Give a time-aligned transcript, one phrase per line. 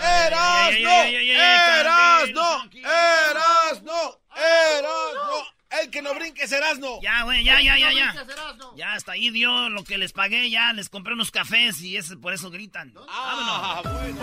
[0.00, 1.02] ¡Erasno!
[1.04, 2.70] ¡Erasno!
[2.72, 4.20] ¡Erasno!
[4.34, 5.56] ¡Erasno!
[5.70, 7.00] El que no brinque es Erasno.
[7.02, 8.14] Ya, güey, ya, ya, ya, ya.
[8.76, 12.16] Ya hasta ahí dio lo que les pagué, ya les compré unos cafés y ese,
[12.16, 12.94] por eso gritan.
[13.08, 14.20] Ah, bueno.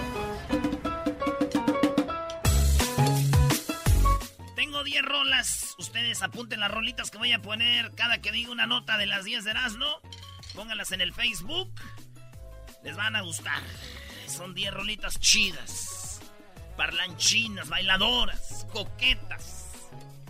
[4.55, 5.75] Tengo 10 rolas.
[5.77, 9.25] Ustedes apunten las rolitas que voy a poner cada que diga una nota de las
[9.25, 10.01] 10 de Erasmo.
[10.55, 11.73] Pónganlas en el Facebook.
[12.83, 13.61] Les van a gustar.
[14.27, 16.19] Son 10 rolitas chidas.
[16.77, 19.67] Parlanchinas, bailadoras, coquetas.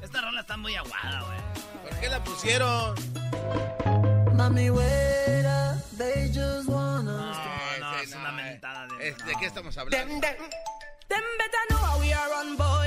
[0.01, 1.39] Esta rola está muy aguada, güey.
[1.89, 2.95] ¿Por qué la pusieron?
[4.35, 7.11] Mami, güera, they just wanna.
[7.11, 8.33] No, no, ese es no, una eh.
[8.51, 9.07] mentada de...
[9.09, 9.39] Es- ¿De no.
[9.39, 10.07] qué estamos hablando?
[10.07, 10.49] Them, them,
[11.07, 12.83] them better know how we are run, boy.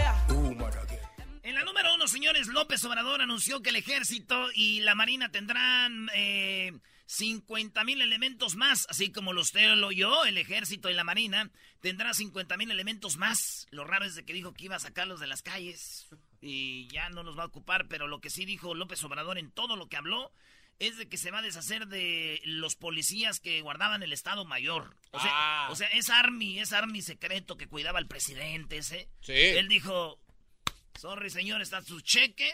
[1.43, 6.11] En la número uno, señores, López Obrador anunció que el ejército y la marina tendrán
[6.13, 6.73] eh,
[7.07, 11.51] 50 mil elementos más, así como los lo yo, el ejército y la marina
[11.81, 13.67] tendrá 50 mil elementos más.
[13.71, 16.09] Lo raro es de que dijo que iba a sacarlos de las calles
[16.41, 19.51] y ya no los va a ocupar, pero lo que sí dijo López Obrador en
[19.53, 20.33] todo lo que habló
[20.79, 24.97] es de que se va a deshacer de los policías que guardaban el Estado Mayor.
[25.13, 25.69] O sea, Ah.
[25.71, 29.09] o sea es Army, es Army secreto que cuidaba al presidente ese.
[29.21, 29.33] Sí.
[29.33, 30.21] Él dijo,
[31.01, 32.53] sorry señor, está su cheque.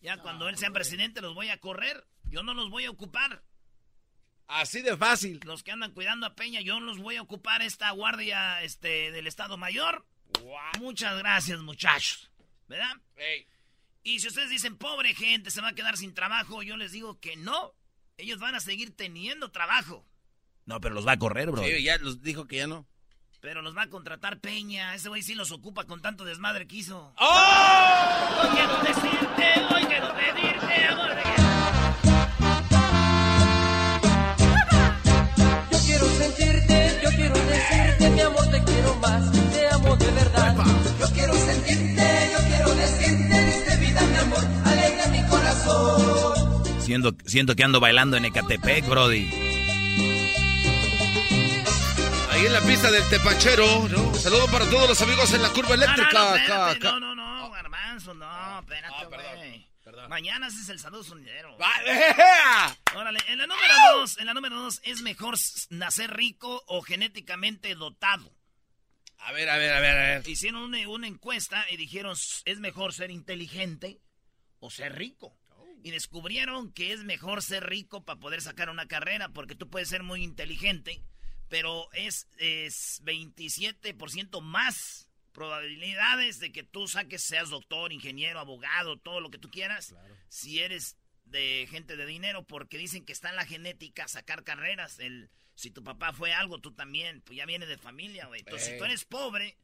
[0.00, 2.06] Ya cuando él sea presidente los voy a correr.
[2.24, 3.42] Yo no los voy a ocupar.
[4.48, 5.40] Así de fácil.
[5.44, 9.26] Los que andan cuidando a Peña, yo los voy a ocupar esta guardia este, del
[9.26, 10.06] Estado Mayor.
[10.78, 12.30] Muchas gracias, muchachos.
[12.66, 12.96] ¿Verdad?
[14.02, 17.20] Y si ustedes dicen, pobre gente, se va a quedar sin trabajo, yo les digo
[17.20, 17.74] que no.
[18.16, 20.06] Ellos van a seguir teniendo trabajo.
[20.64, 21.62] No, pero los va a correr, bro.
[21.62, 22.86] Sí, ya los dijo que ya no.
[23.40, 24.94] Pero los va a contratar Peña.
[24.94, 27.14] Ese güey sí los ocupa con tanto desmadre que hizo.
[27.16, 28.40] ¡Oh!
[28.42, 32.17] Hoy quiero decirte, hoy quiero pedirte, amor de
[47.00, 49.30] Siento, siento que ando bailando en Ecatepec, Brody.
[52.30, 53.88] Ahí en la pista del Tepachero.
[53.88, 54.14] ¿no?
[54.14, 56.10] Saludo para todos los amigos en la curva eléctrica.
[56.12, 56.42] No, no, no, acá,
[56.72, 56.90] espérate, acá.
[56.98, 59.68] no, no, no, garbanzo, no, espérate, Ah, perdón, güey.
[59.84, 60.10] perdón.
[60.10, 61.56] Mañana haces el saludo sonidero.
[61.56, 62.76] Va- ¡Ea!
[62.96, 65.36] Órale, en la número dos, en la número dos, ¿es mejor
[65.70, 68.34] nacer rico o genéticamente dotado?
[69.18, 70.28] A ver, a ver, a ver, a ver.
[70.28, 74.00] Hicieron una, una encuesta y dijeron, ¿es mejor ser inteligente
[74.58, 75.37] o ser rico?
[75.82, 79.88] Y descubrieron que es mejor ser rico para poder sacar una carrera, porque tú puedes
[79.88, 81.02] ser muy inteligente,
[81.48, 89.20] pero es, es 27% más probabilidades de que tú saques, seas doctor, ingeniero, abogado, todo
[89.20, 89.94] lo que tú quieras,
[90.28, 94.98] si eres de gente de dinero, porque dicen que está en la genética sacar carreras.
[94.98, 98.40] El, si tu papá fue algo, tú también, pues ya viene de familia, güey.
[98.40, 99.56] Entonces, si tú eres pobre,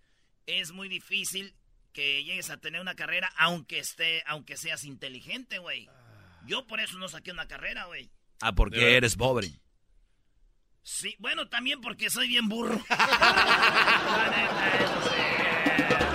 [0.46, 1.54] es muy difícil
[1.92, 5.88] que llegues a tener una carrera, aunque esté, aunque seas inteligente, güey.
[6.46, 8.10] Yo por eso no saqué una carrera, güey.
[8.40, 9.50] Ah, porque eres pobre.
[10.82, 12.80] Sí, bueno, también porque soy bien burro.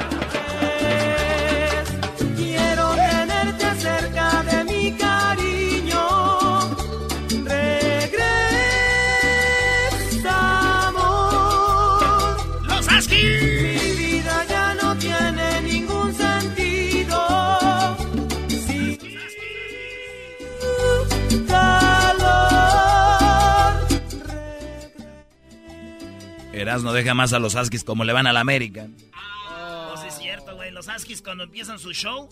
[26.70, 28.88] Erasmo deja más a los Askis como le van a la América.
[29.50, 30.70] Oh, sí es cierto, güey.
[30.70, 32.30] Los Askis cuando empiezan su show...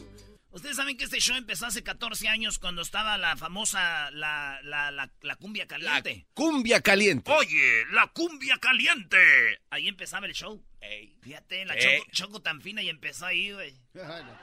[0.52, 4.90] Ustedes saben que este show empezó hace 14 años cuando estaba la famosa, la, la,
[4.92, 6.26] la, la cumbia caliente.
[6.34, 7.32] Cumbia caliente.
[7.32, 9.18] Oye, la cumbia caliente.
[9.70, 10.64] Ahí empezaba el show.
[11.22, 12.00] Fíjate, la Ey.
[12.00, 13.74] choco, choco tan fina y empezó ahí, güey.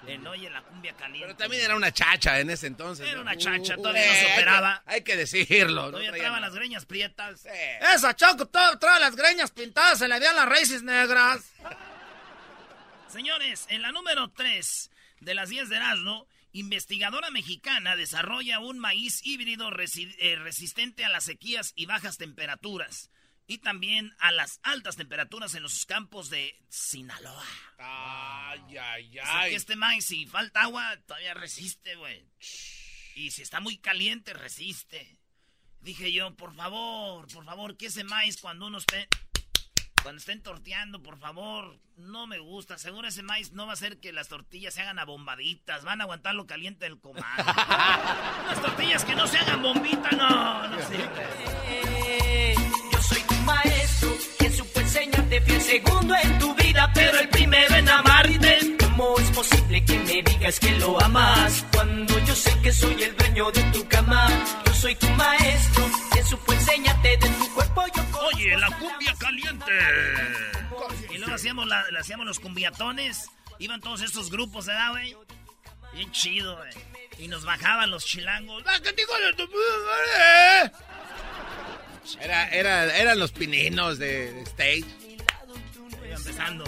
[0.07, 1.27] En Oye, la cumbia caliente.
[1.27, 3.07] Pero también era una chacha en ese entonces.
[3.07, 3.23] Era ¿no?
[3.23, 4.83] una chacha, Uh, todavía no eh, se hay que- operaba.
[4.87, 5.83] Hay que decirlo.
[5.83, 6.41] no Todavía traía nada.
[6.41, 7.47] las greñas prietas.
[7.47, 7.79] Eh.
[7.95, 11.53] Esa Choco todo trae las greñas pintadas, se le veían las raíces negras.
[13.09, 19.25] Señores, en la número 3 de las 10 de Erasmo, investigadora mexicana desarrolla un maíz
[19.25, 23.11] híbrido resi- eh, resistente a las sequías y bajas temperaturas.
[23.47, 27.45] Y también a las altas temperaturas en los campos de Sinaloa.
[27.79, 29.51] Ay, ay, O sea, ay.
[29.51, 32.27] que este maíz, si falta agua, todavía resiste, güey.
[33.17, 35.19] Y si está muy caliente, resiste.
[35.81, 39.09] Dije yo, por favor, por favor, que ese maíz cuando uno esté...
[40.03, 42.77] Cuando estén torteando, por favor, no me gusta.
[42.77, 45.83] Seguro ese maíz no va a hacer que las tortillas se hagan abombaditas.
[45.85, 47.23] Van a aguantar lo caliente del comal.
[47.37, 52.64] las tortillas que no se hagan bombita, no, no sirve.
[55.75, 58.77] Segundo en tu vida, pero el primero en amarte.
[58.79, 63.17] ¿Cómo es posible que me digas que lo amas cuando yo sé que soy el
[63.17, 64.29] dueño de tu cama?
[64.67, 67.83] Yo soy tu maestro, quien supo enseñarte de tu cuerpo.
[67.97, 69.73] Yo Oye, la cumbia caliente.
[71.13, 73.29] Y luego hacíamos, la, le hacíamos los cumbiatones.
[73.59, 75.17] Iban todos estos grupos, ¿verdad, güey?
[75.93, 76.73] Bien chido, güey.
[77.19, 78.63] Y nos bajaban los chilangos.
[78.67, 80.73] ¡Ah, qué digo de tu madre!
[82.21, 85.04] Era, era, eran los pininos de, de stage.
[86.27, 86.65] Empezando.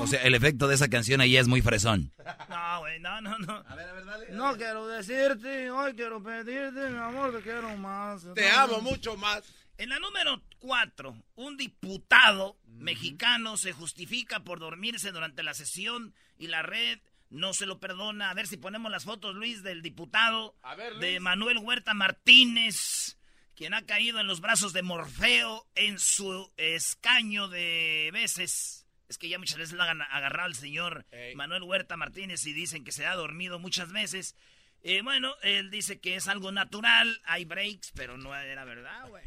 [0.00, 2.12] O sea, el efecto de esa canción ahí es muy fresón.
[2.48, 3.64] No, güey, no, no, no.
[3.66, 4.26] A ver, a ver, dale.
[4.30, 8.24] No quiero decirte, hoy quiero pedirte, mi amor, te quiero más.
[8.34, 9.42] Te amo mucho más.
[9.78, 16.46] En la número 4, un diputado mexicano se justifica por dormirse durante la sesión y
[16.48, 16.98] la red
[17.30, 18.30] no se lo perdona.
[18.30, 21.00] A ver si ponemos las fotos, Luis, del diputado A ver, Luis.
[21.00, 23.16] de Manuel Huerta Martínez,
[23.60, 28.86] quien ha caído en los brazos de Morfeo en su escaño de veces.
[29.06, 31.34] Es que ya muchas veces lo han agarrado al señor Ey.
[31.34, 34.34] Manuel Huerta Martínez y dicen que se ha dormido muchas veces.
[34.82, 39.24] Eh, bueno, él dice que es algo natural, hay breaks, pero no era verdad, güey.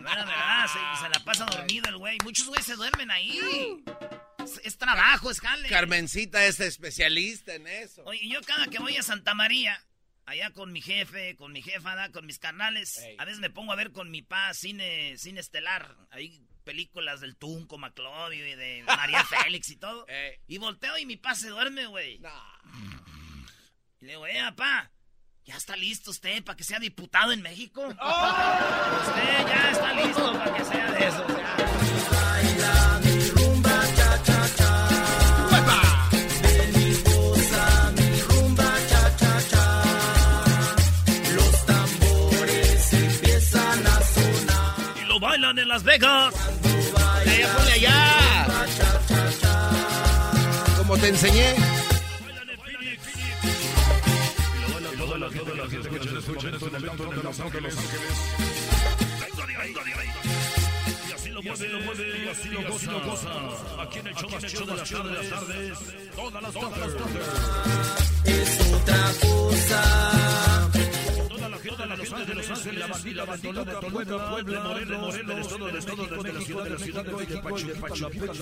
[0.00, 2.18] No era verdad, se, se la pasa dormido el güey.
[2.24, 3.38] Muchos güeyes se duermen ahí.
[4.44, 5.68] Es, es trabajo, es jale.
[5.68, 8.02] Carmencita es especialista en eso.
[8.04, 9.80] Oye, yo cada que voy a Santa María,
[10.26, 12.10] allá con mi jefe, con mi jefa, ¿da?
[12.10, 13.16] con mis carnales, Ey.
[13.18, 17.36] a veces me pongo a ver con mi pa cine, cine estelar, ahí películas del
[17.36, 20.06] Tunco, Maclovio y de María Félix y todo.
[20.08, 20.34] Ey.
[20.48, 22.20] Y volteo y mi pa se duerme, güey.
[24.00, 24.90] Y le digo, eh, papá,
[25.44, 27.82] ¿ya está listo usted para que sea diputado en México?
[28.00, 29.00] ¡Oh!
[29.06, 31.24] Usted ya está listo para que sea de eso.
[31.24, 33.05] o sea.
[45.58, 46.34] En Las Vegas.
[47.24, 48.46] Allá, ponle allá.
[50.76, 51.54] Como te enseñé.
[61.08, 63.28] Y así lo mueve, lo mueve, y así lo goza, lo goza.
[63.82, 65.78] Aquí en el show más chido de las tardes,
[66.14, 66.92] todas las tardes.
[71.86, 76.06] La gente de Los Ángeles, la bandita, bandita, Puebla, Puebla, Morelos, Morelos, todo el estado
[76.06, 78.32] de México, de la ciudad de Pachuca,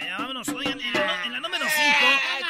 [0.00, 0.48] ya, vámonos.
[0.48, 1.76] Oigan, en la, en la número 5,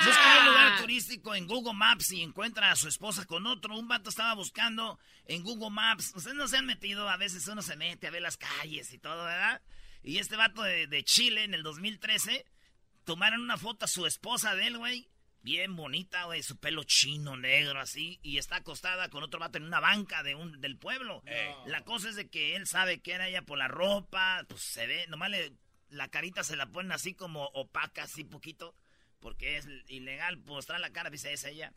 [0.06, 3.76] busca un lugar turístico en Google Maps y encuentra a su esposa con otro.
[3.76, 6.12] Un vato estaba buscando en Google Maps.
[6.14, 8.98] Ustedes no se han metido, a veces uno se mete a ver las calles y
[8.98, 9.60] todo, ¿verdad?
[10.04, 12.46] Y este vato de, de Chile en el 2013
[13.02, 15.08] tomaron una foto a su esposa de él, güey.
[15.42, 18.20] Bien bonita, güey, su pelo chino, negro, así.
[18.22, 21.22] Y está acostada con otro vato en una banca de un, del pueblo.
[21.66, 24.86] La cosa es de que él sabe que era ella por la ropa, pues se
[24.86, 25.52] ve, nomás le,
[25.88, 28.76] la carita se la ponen así como opaca, así poquito,
[29.18, 31.72] porque es ilegal mostrar la cara, dice, es ella.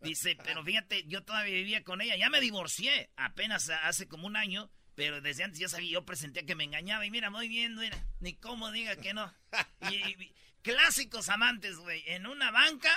[0.00, 4.36] Dice, pero fíjate, yo todavía vivía con ella, ya me divorcié, apenas hace como un
[4.36, 7.74] año, pero desde antes yo sabía, yo presentía que me engañaba, y mira, muy bien,
[7.76, 9.30] mira, ni cómo diga que no.
[9.90, 12.90] Y, y- clásicos amantes, güey, en una banca,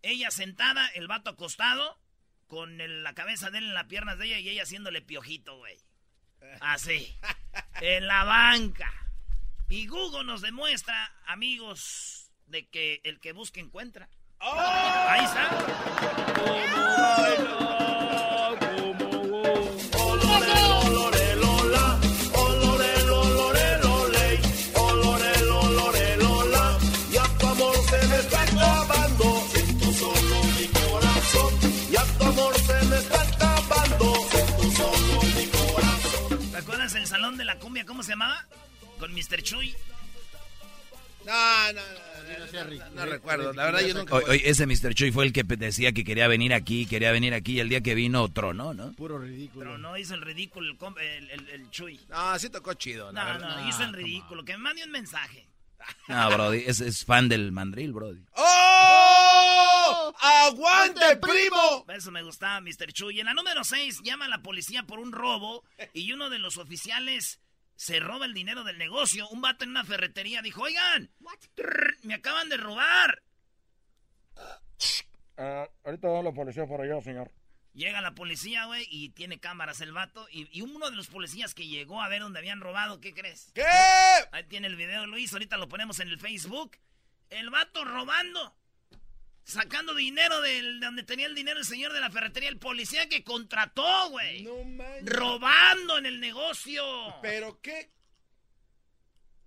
[0.00, 2.00] ella sentada, el vato acostado,
[2.46, 5.58] con el- la cabeza de él en las piernas de ella y ella haciéndole piojito,
[5.58, 5.76] güey.
[6.60, 7.14] Así.
[7.80, 8.90] En la banca.
[9.68, 14.08] Y Google nos demuestra, amigos, de que el que busca encuentra.
[14.38, 15.48] Ahí está.
[16.46, 18.41] Y
[37.92, 38.46] ¿Cómo se llamaba?
[38.98, 39.42] Con Mr.
[39.42, 39.74] Chuy.
[41.26, 43.52] No, no, no, no, no recuerdo.
[43.52, 44.14] La verdad, yo nunca.
[44.14, 44.94] Oye, oye, ese Mr.
[44.94, 47.82] Chuy fue el que decía que quería venir aquí, quería venir aquí, y el día
[47.82, 48.92] que vino tronó, ¿no?
[48.94, 49.66] Puro ridículo.
[49.66, 52.00] Pero no hizo el ridículo el, com- el, el- el Chuy.
[52.08, 53.12] No, sí tocó chido.
[53.12, 53.60] la No, verdad.
[53.60, 54.42] no, hizo el ridículo.
[54.42, 55.46] Que me mande un mensaje.
[56.08, 58.24] No, Brody, es, es fan del mandril, Brody.
[58.36, 60.14] ¡Oh!
[60.18, 61.84] ¡Aguante, primo!
[61.88, 62.90] Eso me gustaba Mr.
[62.94, 63.20] Chuy.
[63.20, 66.56] En la número 6 llama a la policía por un robo y uno de los
[66.56, 67.38] oficiales
[67.76, 69.28] se roba el dinero del negocio.
[69.28, 71.10] Un vato en una ferretería dijo, oigan,
[71.54, 73.22] trrr, me acaban de robar.
[75.84, 77.30] ahorita va la policía por allá, señor.
[77.74, 80.28] Llega la policía, güey, y tiene cámaras el vato.
[80.30, 83.50] Y, y uno de los policías que llegó a ver dónde habían robado, ¿qué crees?
[83.54, 83.64] ¿Qué?
[84.30, 85.32] Ahí tiene el video, Luis.
[85.32, 86.76] Ahorita lo ponemos en el Facebook.
[87.30, 88.54] El vato robando.
[89.44, 92.48] Sacando dinero del- de donde tenía el dinero el señor de la ferretería.
[92.48, 94.42] El policía que contrató, güey.
[94.44, 95.06] No manches.
[95.06, 96.84] Robando en el negocio.
[97.22, 97.90] ¿Pero qué?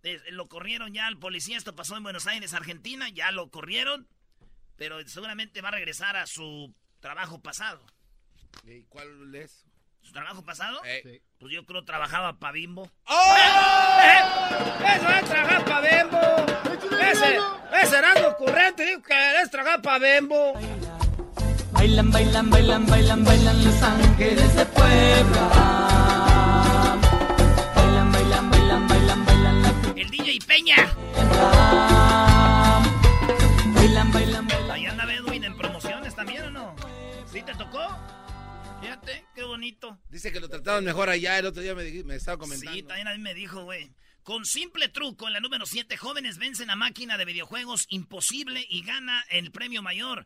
[0.04, 1.58] Eh, Lo corrieron ya al policía.
[1.58, 3.10] Esto pasó en Buenos Aires, Argentina.
[3.10, 4.08] Ya lo corrieron.
[4.76, 7.86] Pero seguramente va a regresar a su trabajo pasado.
[8.66, 9.66] ¿Y cuál es?
[10.06, 10.80] ¿Su trabajo pasado?
[10.86, 11.22] Eh.
[11.40, 12.90] Pues yo creo trabajaba para Bimbo.
[13.08, 13.36] ¡Oh!
[14.96, 16.20] ¡Eso es trabajar para Bembo!
[17.02, 17.40] ¡Ese,
[17.82, 18.86] ese era lo ocurrente!
[18.86, 20.54] Digo que es trabajar para Bembo.
[21.72, 25.50] Bailan, bailan, bailan, bailan, bailan los ángeles de Puebla.
[27.76, 32.05] Bailan, bailan, bailan, bailan, bailan la El DJ Peña.
[39.56, 40.00] Bonito.
[40.10, 41.40] Dice que lo trataron mejor allá.
[41.40, 42.74] El otro día me, estaba comentando.
[42.74, 43.92] Sí, también a mí me dijo, güey.
[44.24, 48.84] Con simple truco, en la número 7, jóvenes vencen a máquina de videojuegos imposible y
[48.84, 50.26] gana el premio mayor.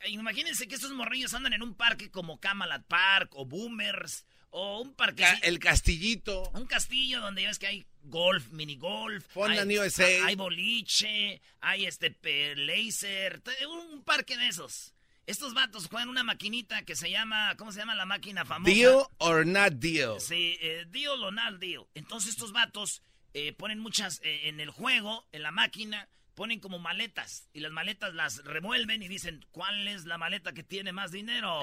[0.00, 4.80] Eh, Imagínense que estos morrillos andan en un parque como Camelot Park o Boomers o
[4.82, 5.22] un parque...
[5.22, 6.50] Ca- el castillito.
[6.50, 9.24] Un castillo donde ya ves que hay golf, mini golf.
[9.36, 10.26] Hay, USA.
[10.26, 12.14] Hay boliche, hay este
[12.56, 14.94] laser, un parque de esos.
[15.28, 18.72] Estos vatos juegan una maquinita que se llama, ¿cómo se llama la máquina famosa?
[18.72, 20.18] Deal or not deal.
[20.18, 21.86] Sí, eh, deal o not deal.
[21.92, 23.02] Entonces estos vatos
[23.34, 27.46] eh, ponen muchas eh, en el juego, en la máquina, ponen como maletas.
[27.52, 31.60] Y las maletas las revuelven y dicen, ¿cuál es la maleta que tiene más dinero?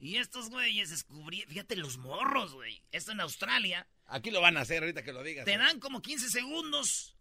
[0.00, 2.82] Y estos güeyes descubrieron, fíjate los morros, güey.
[2.90, 3.86] Esto en Australia.
[4.06, 5.44] Aquí lo van a hacer ahorita que lo digas.
[5.44, 5.58] Te ¿eh?
[5.58, 7.13] dan como 15 segundos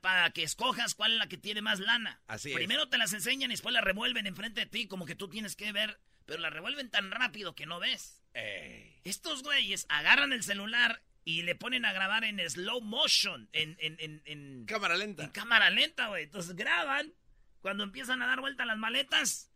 [0.00, 2.20] para que escojas cuál es la que tiene más lana.
[2.26, 2.56] Así es.
[2.56, 5.54] Primero te las enseñan y después las revuelven enfrente de ti como que tú tienes
[5.56, 8.22] que ver, pero las revuelven tan rápido que no ves.
[8.34, 9.00] Ey.
[9.04, 13.96] Estos güeyes agarran el celular y le ponen a grabar en slow motion, en, en,
[14.00, 15.32] en, en- Cámara en lenta.
[15.32, 16.24] cámara lenta, güey.
[16.24, 17.12] Entonces graban
[17.60, 19.50] cuando empiezan a dar vuelta las maletas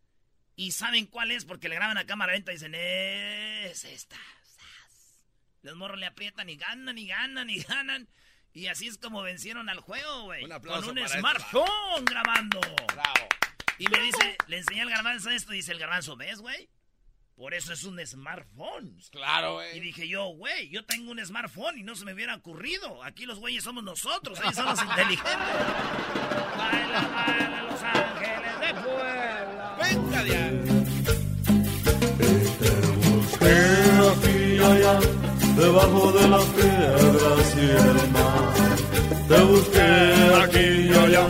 [0.57, 4.17] y saben cuál es porque le graban a cámara lenta y dicen, es esta.
[4.45, 5.17] sas".
[5.63, 8.09] Los morros le aprietan y ganan y ganan y ganan.
[8.55, 10.45] Y así es como vencieron al juego, güey.
[10.45, 12.61] Un aplauso Con un para este smartphone grabando.
[12.93, 13.29] Bravo.
[13.79, 16.69] Y me dice, le enseñé al garbanzo esto y dice el garbanzo, ¿ves, güey?
[17.35, 18.99] Por eso es un smartphone.
[19.11, 19.81] Claro, Y güey.
[19.81, 23.03] dije yo, güey, yo tengo un smartphone y no se me hubiera ocurrido.
[23.03, 25.33] Aquí los güeyes somos nosotros, ellos son los inteligentes.
[26.59, 29.77] Baila, baila, Los Ángeles de Puebla.
[29.81, 30.61] Venga de ahí.
[35.57, 38.53] Debajo de las piedras y el mar.
[39.29, 39.81] Te busqué
[40.43, 41.27] aquí y allá,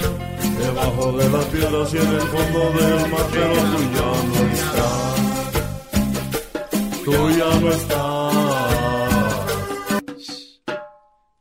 [0.59, 5.13] debajo de las piedras y en el fondo del mar, pero tú ya no estás.
[7.05, 8.33] Tú ya no estás.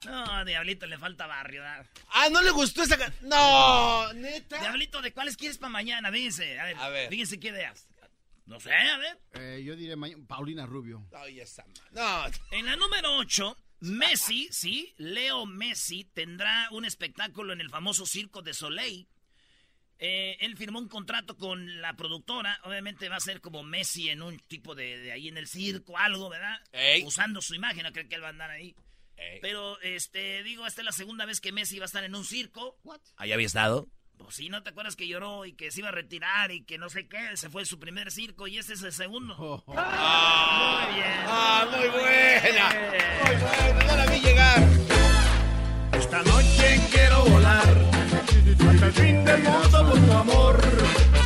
[0.06, 1.62] No, Diablito, le falta barrio.
[1.62, 1.86] ¿verdad?
[2.14, 4.58] Ah, ¿no le gustó esa No, neta.
[4.60, 6.12] Diablito, ¿de cuáles quieres para mañana?
[6.12, 7.10] Fíjense, a ver, A ver.
[7.10, 7.88] fíjense qué ideas.
[8.52, 9.18] No sé, a ver.
[9.36, 9.96] Eh, yo diré
[10.28, 11.08] Paulina Rubio.
[11.16, 17.62] Ay, esa No, En la número 8, Messi, sí, Leo Messi tendrá un espectáculo en
[17.62, 19.08] el famoso Circo de Soleil.
[20.00, 22.60] Eh, él firmó un contrato con la productora.
[22.66, 25.98] Obviamente va a ser como Messi en un tipo de, de ahí en el circo,
[25.98, 26.60] algo, ¿verdad?
[26.74, 27.04] Ey.
[27.06, 28.76] Usando su imagen, no creo que él va a andar ahí.
[29.16, 29.40] Ey.
[29.42, 32.26] Pero, este, digo, esta es la segunda vez que Messi va a estar en un
[32.26, 32.78] circo.
[33.16, 33.88] Ahí había estado.
[34.24, 36.78] Pues sí, ¿no te acuerdas que lloró y que se iba a retirar y que
[36.78, 37.36] no sé qué?
[37.36, 39.36] Se fue su primer circo y este es el segundo.
[39.68, 41.26] Muy bien.
[41.28, 42.70] Ah, muy buena.
[43.26, 44.68] Muy buena, no la vi llegar.
[45.94, 47.92] Esta noche quiero volar
[48.70, 51.21] hasta el fin del mundo por tu amor.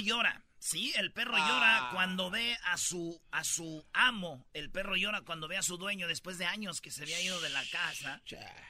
[0.00, 0.42] Llora.
[0.58, 4.46] Sí, el perro llora cuando ve a su a su amo.
[4.52, 7.40] El perro llora cuando ve a su dueño después de años que se había ido
[7.40, 8.20] de la casa.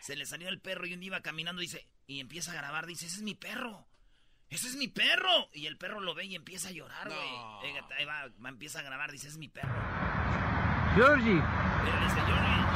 [0.01, 2.87] Se le salió el perro y un día iba caminando dice y empieza a grabar.
[2.87, 3.87] Dice, ese es mi perro.
[4.49, 5.49] Ese es mi perro.
[5.53, 7.79] Y el perro lo ve y empieza a llorar, güey.
[7.99, 9.11] Ahí va, va, empieza a grabar.
[9.13, 9.75] Dice, ese es mi perro.
[10.95, 11.41] Georgie,
[11.85, 12.21] Georgie.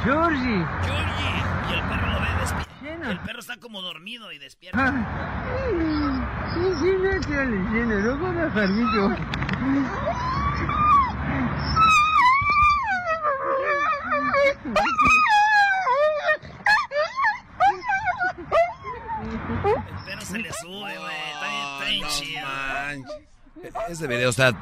[0.03, 0.65] Georgie.
[0.83, 1.69] Georgie.
[1.69, 3.11] Y el perro lo ve despierto.
[3.11, 4.93] El perro está como dormido y despierta.
[4.93, 6.87] Ah, sí, sí,
[7.27, 9.11] leyendo, no con la Carlito.
[19.65, 21.15] El perro se le sube, güey.
[21.33, 22.47] Está bien, está bien chido.
[23.89, 24.53] Ese video está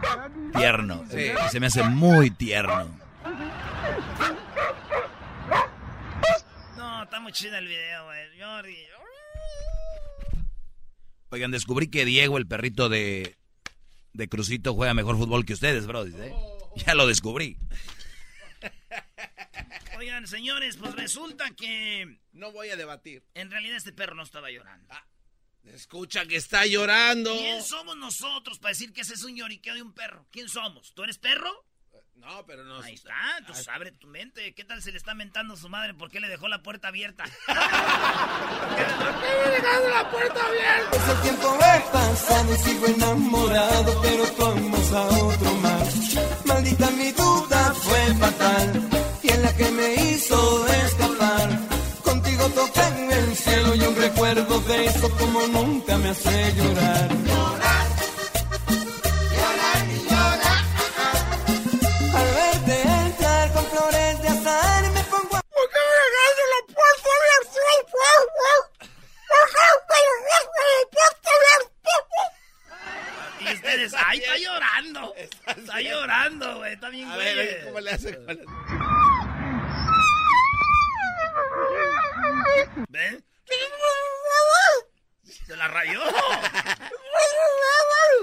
[0.55, 1.03] tierno.
[1.09, 1.31] Sí.
[1.51, 2.87] Se me hace muy tierno.
[7.13, 8.39] No, está muy chido el video, güey.
[8.39, 8.75] Jordi.
[11.29, 13.37] Oigan, descubrí que Diego, el perrito de,
[14.13, 16.07] de Crucito, juega mejor fútbol que ustedes, bro.
[16.07, 16.33] ¿eh?
[16.75, 17.55] Ya lo descubrí.
[19.99, 23.23] Oigan, señores, pues resulta que No voy a debatir.
[23.35, 24.91] en realidad este perro no estaba llorando.
[25.65, 27.31] Escucha que está llorando.
[27.37, 30.25] ¿Quién somos nosotros para decir que ese es un lloriqueo de un perro?
[30.31, 30.95] ¿Quién somos?
[30.95, 31.63] ¿Tú eres perro?
[32.15, 32.81] No, pero no.
[32.81, 34.53] Ahí está, entonces abre tu mente.
[34.53, 35.93] ¿Qué tal se le está mentando a su madre?
[35.93, 37.25] ¿Por qué le dejó la puerta abierta?
[39.89, 41.11] la puerta abierta.
[41.11, 46.15] El tiempo he pasado y sigo enamorado, pero tú amas a otro más.
[46.45, 48.89] Maldita mi duda fue fatal
[49.21, 51.49] y en la que me hizo escapar.
[52.03, 56.53] Contigo toqué en el cielo y un recuerdo de eso como nunca me hace.
[56.53, 57.09] Llorar,
[75.75, 76.73] Está, llorando, güey.
[76.73, 77.35] Está bien, A güey.
[77.35, 78.15] ver, ¿cómo le hace?
[78.15, 78.45] ¿Cómo le hace?
[82.89, 83.25] ¿Ven?
[85.47, 86.01] Se la rayó.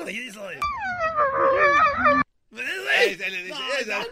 [0.06, 0.60] Ahí hizo de-
[2.50, 3.16] ¿Ves, Ey, güey?
[3.16, 3.98] se le dice No, esa.
[3.98, 4.06] no.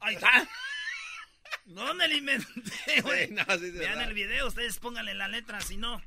[0.00, 0.48] Ahí está.
[1.94, 3.26] Me lo inventé, güey.
[3.28, 6.00] Sí, no, sí se Vean el video, ustedes pónganle la letra, si no.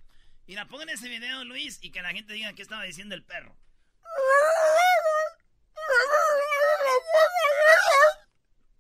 [0.48, 3.56] Mira, pongan ese video, Luis, y que la gente diga qué estaba diciendo el perro.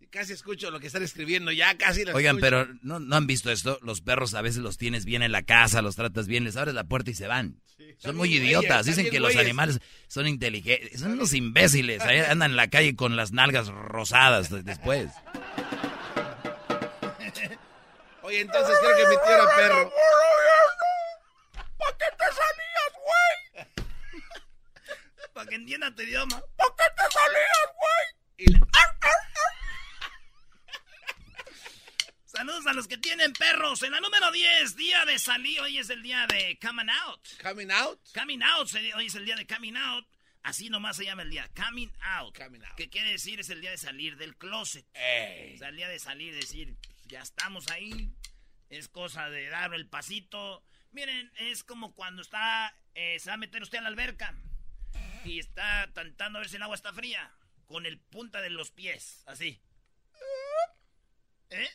[0.09, 2.41] Casi escucho lo que están escribiendo, ya casi lo Oigan, escucho.
[2.65, 3.79] pero ¿no, ¿no han visto esto?
[3.81, 6.73] Los perros a veces los tienes bien en la casa, los tratas bien, les abres
[6.75, 7.61] la puerta y se van.
[7.97, 8.85] Son muy idiotas.
[8.85, 9.45] Dicen que los güeyes.
[9.45, 10.99] animales son inteligentes.
[10.99, 12.01] Son unos imbéciles.
[12.01, 15.11] Ahí andan en la calle con las nalgas rosadas de- después.
[18.31, 19.93] Oye, entonces quiero que mi tío era perro.
[21.53, 23.67] ¿Para qué te salías, güey?
[25.33, 26.41] Para que entienda tu idioma.
[26.55, 28.61] ¿Para qué te salías, güey?
[32.23, 33.83] Saludos a los que tienen perros.
[33.83, 35.59] En la número 10, día de salir.
[35.59, 37.27] Hoy es el día de coming out.
[37.43, 37.99] Coming out.
[38.13, 38.69] Coming out.
[38.95, 40.07] Hoy es el día de coming out.
[40.43, 41.51] Así nomás se llama el día.
[41.53, 42.37] Coming out.
[42.37, 42.77] Coming out.
[42.77, 43.41] ¿Qué quiere decir?
[43.41, 44.85] Es el día de salir del closet.
[44.93, 45.55] Ey.
[45.55, 46.77] O sea, el día de salir, decir,
[47.11, 48.11] ya estamos ahí.
[48.69, 50.63] Es cosa de dar el pasito.
[50.91, 54.33] Miren, es como cuando está, eh, se va a meter usted a la alberca
[55.25, 57.31] y está tentando a ver si el agua está fría.
[57.67, 59.61] Con el punta de los pies, así.
[61.49, 61.69] ¿Eh?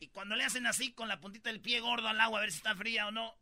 [0.00, 2.50] Y cuando le hacen así con la puntita del pie gordo al agua a ver
[2.52, 3.36] si está fría o no,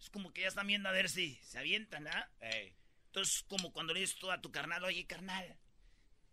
[0.00, 2.28] es como que ya están viendo a ver si se avientan, ¿ah?
[3.06, 5.56] Entonces, como cuando le dices tú a tu carnal, oye, carnal,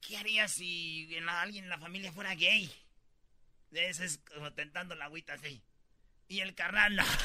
[0.02, 2.72] ¿qué harías si en la- alguien en la familia fuera gay?
[3.72, 5.64] Ese es como tentando la agüita así.
[6.28, 7.04] Y el carnal, no.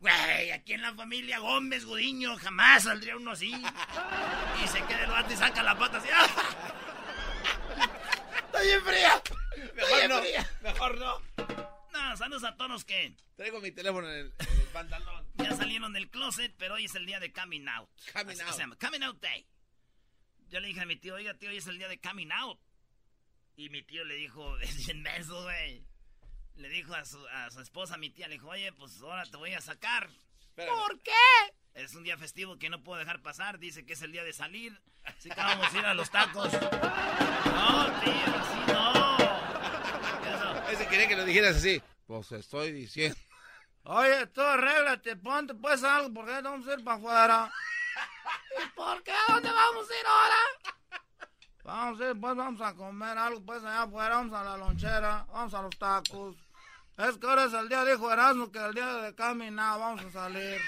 [0.00, 3.48] Güey, aquí en la familia Gómez Gudiño jamás saldría uno así.
[3.50, 6.08] Y se queda el vato y saca la pata así.
[8.36, 9.22] ¡Está bien fría!
[9.74, 10.50] Mejor no, fría!
[10.62, 11.20] mejor no.
[11.92, 15.26] No, saludos a todos que Traigo mi teléfono en el, en el pantalón.
[15.36, 17.88] ya salieron del closet, pero hoy es el día de coming out.
[18.12, 18.52] Coming Así out.
[18.52, 19.46] se llama, coming out day.
[20.48, 22.58] Yo le dije a mi tío, oiga tío, hoy es el día de coming out.
[23.58, 25.84] Y mi tío le dijo, es bien menso, güey.
[26.54, 29.24] Le dijo a su, a su esposa, a mi tía, le dijo, oye, pues ahora
[29.26, 30.08] te voy a sacar.
[30.54, 31.12] ¿Por qué?
[31.74, 33.58] Es un día festivo que no puedo dejar pasar.
[33.58, 34.80] Dice que es el día de salir.
[35.04, 36.52] Así que vamos a ir a los tacos.
[37.48, 39.16] No, tío, así no.
[40.28, 40.70] Eso.
[40.70, 41.82] Ese quería que lo dijeras así.
[42.06, 43.18] Pues estoy diciendo.
[43.82, 47.52] Oye, tú arréglate, ponte pues algo, porque vamos a ir para afuera.
[48.64, 49.12] ¿Y por qué?
[49.12, 50.36] ¿A dónde vamos a ir ahora?
[51.68, 55.52] Vamos, sí, pues vamos a comer algo, pues allá afuera, vamos a la lonchera, vamos
[55.52, 56.34] a los tacos.
[56.96, 60.10] Es que ahora es el día, dijo Erasmo, que el día de caminar, vamos a
[60.10, 60.58] salir.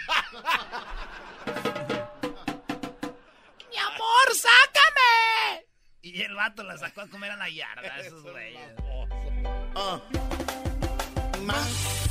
[3.71, 5.65] ¡Mi amor, sácame!
[6.03, 8.75] Y el vato la sacó a comer a la yarda, esos güeyes.
[9.75, 10.03] Ah.
[11.45, 12.11] Más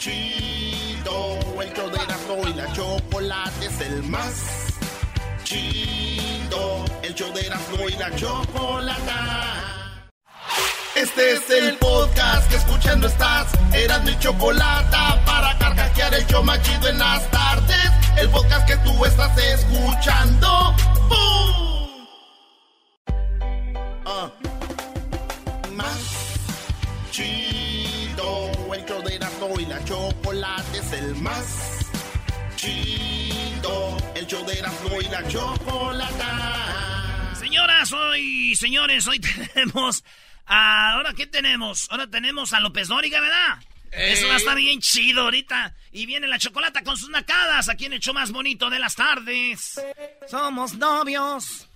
[0.00, 4.77] chido, el show de Erasmo y la chocolate es el más
[5.48, 10.02] chido, el show de Erasmo y la chocolata.
[10.94, 13.46] Este es el podcast que escuchando estás.
[13.72, 17.90] Eran mi chocolata para carcajear el show más chido en las tardes.
[18.18, 20.74] El podcast que tú estás escuchando.
[21.08, 22.06] ¡Bum!
[24.04, 24.30] Ah.
[25.72, 25.98] Más
[27.10, 28.50] chido.
[28.74, 31.87] El show de Erasmo y la chocolate es el más
[32.58, 33.96] chido.
[34.14, 37.34] El show de Erasmo y la chocolata.
[37.38, 39.20] Señoras, hoy, señores, hoy
[39.54, 40.02] tenemos.
[40.46, 41.86] a- Ahora, ¿qué tenemos?
[41.90, 43.58] Ahora tenemos a López Dóriga, ¿verdad?
[43.90, 45.74] Eso va a estar bien chido ahorita.
[45.92, 48.94] Y viene la chocolata con sus nacadas aquí en el show más bonito de las
[48.96, 49.80] tardes.
[50.28, 51.66] Somos novios.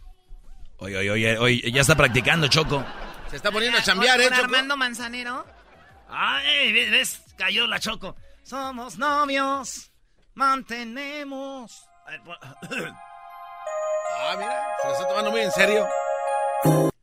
[0.79, 2.85] Oye, oye, oye, oye, ya está practicando, Choco.
[3.31, 4.45] Se está poniendo a chambear, ¿eh, Choco?
[4.45, 5.47] Armando Manzanero.
[6.11, 8.14] Ay, ves, cayó la Choco.
[8.42, 9.90] Somos novios,
[10.35, 11.88] mantenemos.
[14.25, 15.87] Ah, mira, se lo está tomando muy en serio.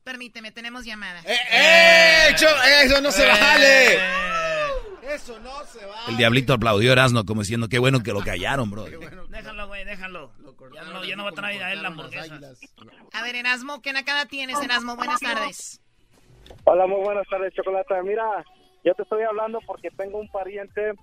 [0.03, 1.21] Permíteme, tenemos llamada.
[1.25, 2.47] ¡Eh, Cho-
[2.83, 3.27] ¡Eso no se Eh.
[3.27, 3.95] vale!
[5.15, 6.01] Eso no se vale.
[6.09, 8.85] El diablito aplaudió a Erasmo como diciendo, qué bueno que lo callaron, bro.
[9.27, 10.31] Déjalo, güey, déjalo.
[10.73, 12.39] Ya no, ya no va a traer a él la hamburguesa.
[13.11, 14.95] A ver, Erasmo, ¿qué nacada tienes, Erasmo?
[14.95, 15.81] Buenas tardes.
[16.65, 18.01] Hola, muy buenas tardes, Chocolata.
[18.03, 18.23] Mira,
[18.85, 20.93] yo te estoy hablando porque tengo un pariente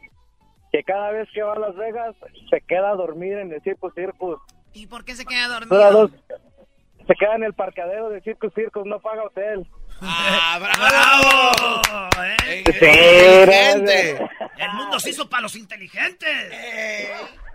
[0.76, 2.14] que cada vez que va a Las Vegas
[2.50, 4.38] se queda a dormir en el Circus Circus.
[4.74, 5.90] ¿Y por qué se queda dormido?
[5.92, 6.10] dos-
[7.06, 9.66] se queda en el parqueadero del Circus Circus, no paga hotel.
[10.02, 10.58] ¡Ah,
[11.88, 12.10] ¡Bravo!
[12.46, 12.58] ¿Eh?
[12.66, 14.18] Inteligente.
[14.58, 16.52] El mundo se hizo para los inteligentes.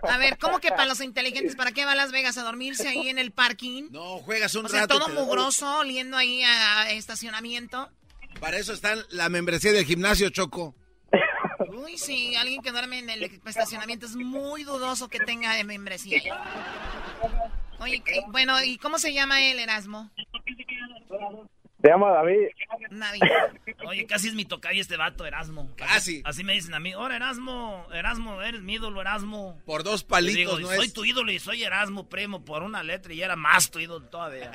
[0.02, 1.54] A ver, ¿cómo que para los inteligentes?
[1.54, 3.88] ¿Para qué va a Las Vegas a dormirse ahí en el parking?
[3.92, 4.98] No, juegas un O sea, rato.
[4.98, 7.88] todo mugroso, oliendo ahí a estacionamiento.
[8.40, 10.74] Para eso está la membresía del gimnasio, Choco.
[11.72, 16.20] Uy, sí, alguien que duerme en el estacionamiento es muy dudoso que tenga de membresía.
[17.80, 20.10] Oye, ¿qué- bueno, ¿y cómo se llama él, Erasmo?
[21.82, 22.48] Se llama David.
[22.90, 23.22] David.
[23.86, 25.68] Oye, casi es mi tocayo este vato, Erasmo.
[25.76, 26.22] Casi.
[26.24, 26.92] Así me dicen a mí.
[26.92, 29.60] Ahora, Erasmo, Erasmo, eres mi ídolo, Erasmo.
[29.66, 30.92] Por dos palitos, digo, ¿no soy es?
[30.92, 34.52] tu ídolo y soy Erasmo, primo, por una letra y era más tu ídolo todavía.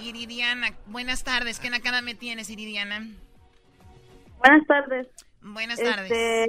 [0.00, 1.60] Iridiana, buenas tardes.
[1.60, 3.06] ¿Qué nacada me tienes, Iridiana?
[4.38, 5.06] Buenas tardes.
[5.44, 6.10] Buenas tardes.
[6.10, 6.48] Este,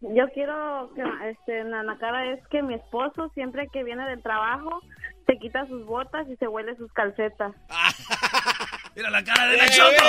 [0.00, 4.80] yo quiero que este, la nacara es que mi esposo siempre que viene del trabajo
[5.26, 7.52] se quita sus botas y se huele sus calcetas.
[8.96, 10.08] Mira la cara de la ¡Eh, Choco.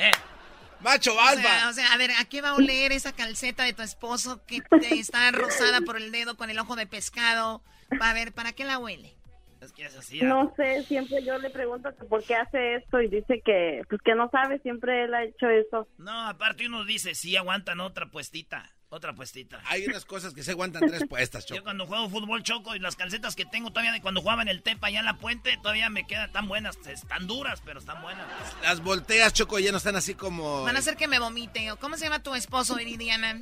[0.00, 0.10] eh!
[0.80, 1.42] Macho O alfa.
[1.42, 4.44] sea, o sea, a ver, ¿a qué va a oler esa calceta de tu esposo
[4.46, 7.62] que te está rosada por el dedo con el ojo de pescado?
[8.00, 9.14] A ver, ¿para qué la huele?
[9.60, 10.20] Es que es así.
[10.22, 14.00] No sé, siempre yo le pregunto que por qué hace esto y dice que pues
[14.02, 15.86] que no sabe, siempre él ha hecho eso.
[15.98, 18.70] No, aparte uno dice, sí, aguantan otra puestita.
[18.92, 19.60] Otra puestita.
[19.66, 21.64] Hay unas cosas que se aguantan tres puestas, Yo Choco.
[21.64, 24.62] cuando juego fútbol choco y las calcetas que tengo todavía de cuando jugaba en el
[24.62, 26.76] Tepa allá en la puente, todavía me quedan tan buenas.
[26.88, 28.26] Están duras, pero están buenas.
[28.62, 30.64] Las volteas, Choco, ya no están así como...
[30.64, 31.70] Van a hacer que me vomite.
[31.70, 33.40] ¿O ¿Cómo se llama tu esposo, Iridiana?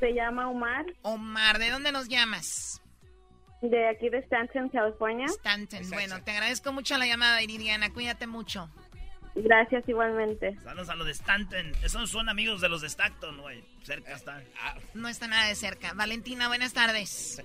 [0.00, 2.82] Se llama Omar, Omar, ¿de dónde nos llamas?
[3.70, 5.26] De aquí de Stanton, California.
[5.26, 5.80] Stanton.
[5.90, 7.92] Bueno, te agradezco mucho la llamada, Iridiana.
[7.92, 8.70] Cuídate mucho.
[9.34, 10.56] Gracias igualmente.
[10.60, 11.72] Saludos a los de Stanton.
[11.84, 13.64] Esos son amigos de los de Stockton, güey.
[13.82, 14.44] Cerca están.
[14.94, 15.92] No está nada de cerca.
[15.94, 17.42] Valentina, buenas tardes.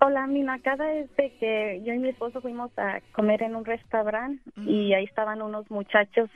[0.00, 3.64] Hola, mi nacada es de que yo y mi esposo fuimos a comer en un
[3.64, 6.28] restaurante y ahí estaban unos muchachos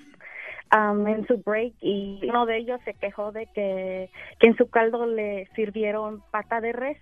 [0.70, 4.70] am, en su break y uno de ellos se quejó de que, que en su
[4.70, 6.98] caldo le sirvieron pata de res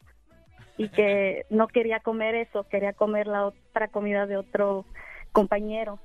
[0.77, 4.85] y que no quería comer eso, quería comer la otra comida de otro
[5.33, 6.01] compañero.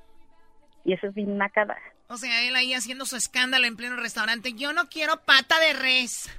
[0.85, 1.77] Y eso es mi nacada.
[2.07, 4.53] O sea, él ahí haciendo su escándalo en pleno restaurante.
[4.53, 6.29] Yo no quiero pata de res.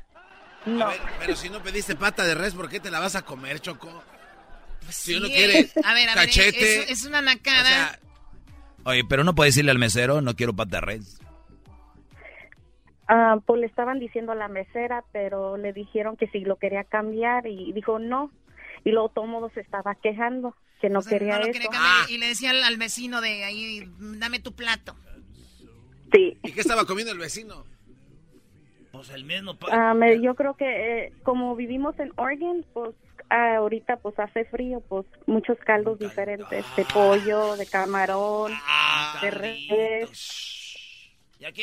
[0.67, 0.87] No.
[0.87, 3.23] A ver, pero si no pediste pata de res, ¿por qué te la vas a
[3.23, 4.03] comer, Choco?
[4.89, 6.83] si uno Sí, quiere a ver, a ver, cachete...
[6.85, 7.99] es, es una nacada.
[8.85, 11.21] Oye, pero no puede decirle al mesero, no quiero pata de res.
[13.13, 16.85] Ah, pues le estaban diciendo a la mesera, pero le dijeron que si lo quería
[16.85, 18.31] cambiar y dijo no.
[18.85, 21.53] Y luego todo modo se estaba quejando, que no O sea, quería no lo eso.
[21.55, 22.09] quería cambiar.
[22.09, 24.95] Y le decía al, al vecino de ahí, dame tu plato.
[26.13, 26.39] Sí.
[26.45, 27.65] ¿Y qué estaba comiendo el vecino?
[28.93, 29.57] Pues el mismo.
[29.73, 32.91] Ah, me- yo creo que eh, como vivimos en Oregon, pues
[33.29, 38.53] ah, ahorita pues hace frío, pues muchos caldos diferentes, de pollo, de camarón,
[39.21, 39.69] de res,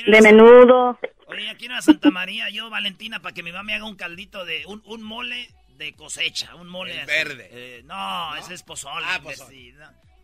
[0.06, 0.98] de menudo.
[1.28, 3.96] Oye, ya quiero a Santa María, yo, Valentina, para que mi mamá me haga un
[3.96, 4.66] caldito de.
[4.66, 6.98] Un, un mole de cosecha, un mole.
[7.02, 7.06] Así.
[7.08, 7.50] verde.
[7.52, 9.06] Eh, no, ese es pozole.
[9.08, 9.76] Ah, pozole.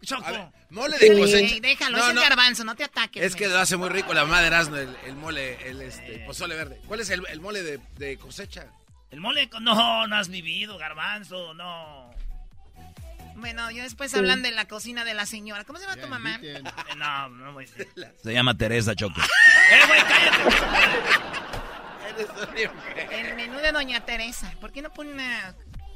[0.04, 0.32] Choco.
[0.32, 1.56] Ver, mole de cosecha.
[1.62, 2.22] Déjalo, No, es el no.
[2.22, 3.24] garbanzo, no te ataques.
[3.24, 6.20] Es que lo hace muy rico la mamá de Erasmo, el, el mole, el este,
[6.26, 6.82] pozole verde.
[6.88, 8.66] ¿Cuál es el, el mole de, de cosecha?
[9.12, 9.50] El mole.
[9.62, 12.12] No, no has vivido, garbanzo, no.
[13.36, 15.64] Bueno, yo después hablan de la cocina de la señora.
[15.64, 16.40] ¿Cómo se llama tu mamá?
[16.98, 17.88] No, no voy a decir.
[18.24, 19.20] Se llama Teresa Choco.
[19.72, 20.44] ¡Eh, güey, cállate!
[23.12, 24.54] El menú de Doña Teresa.
[24.62, 25.20] ¿Por qué no pone un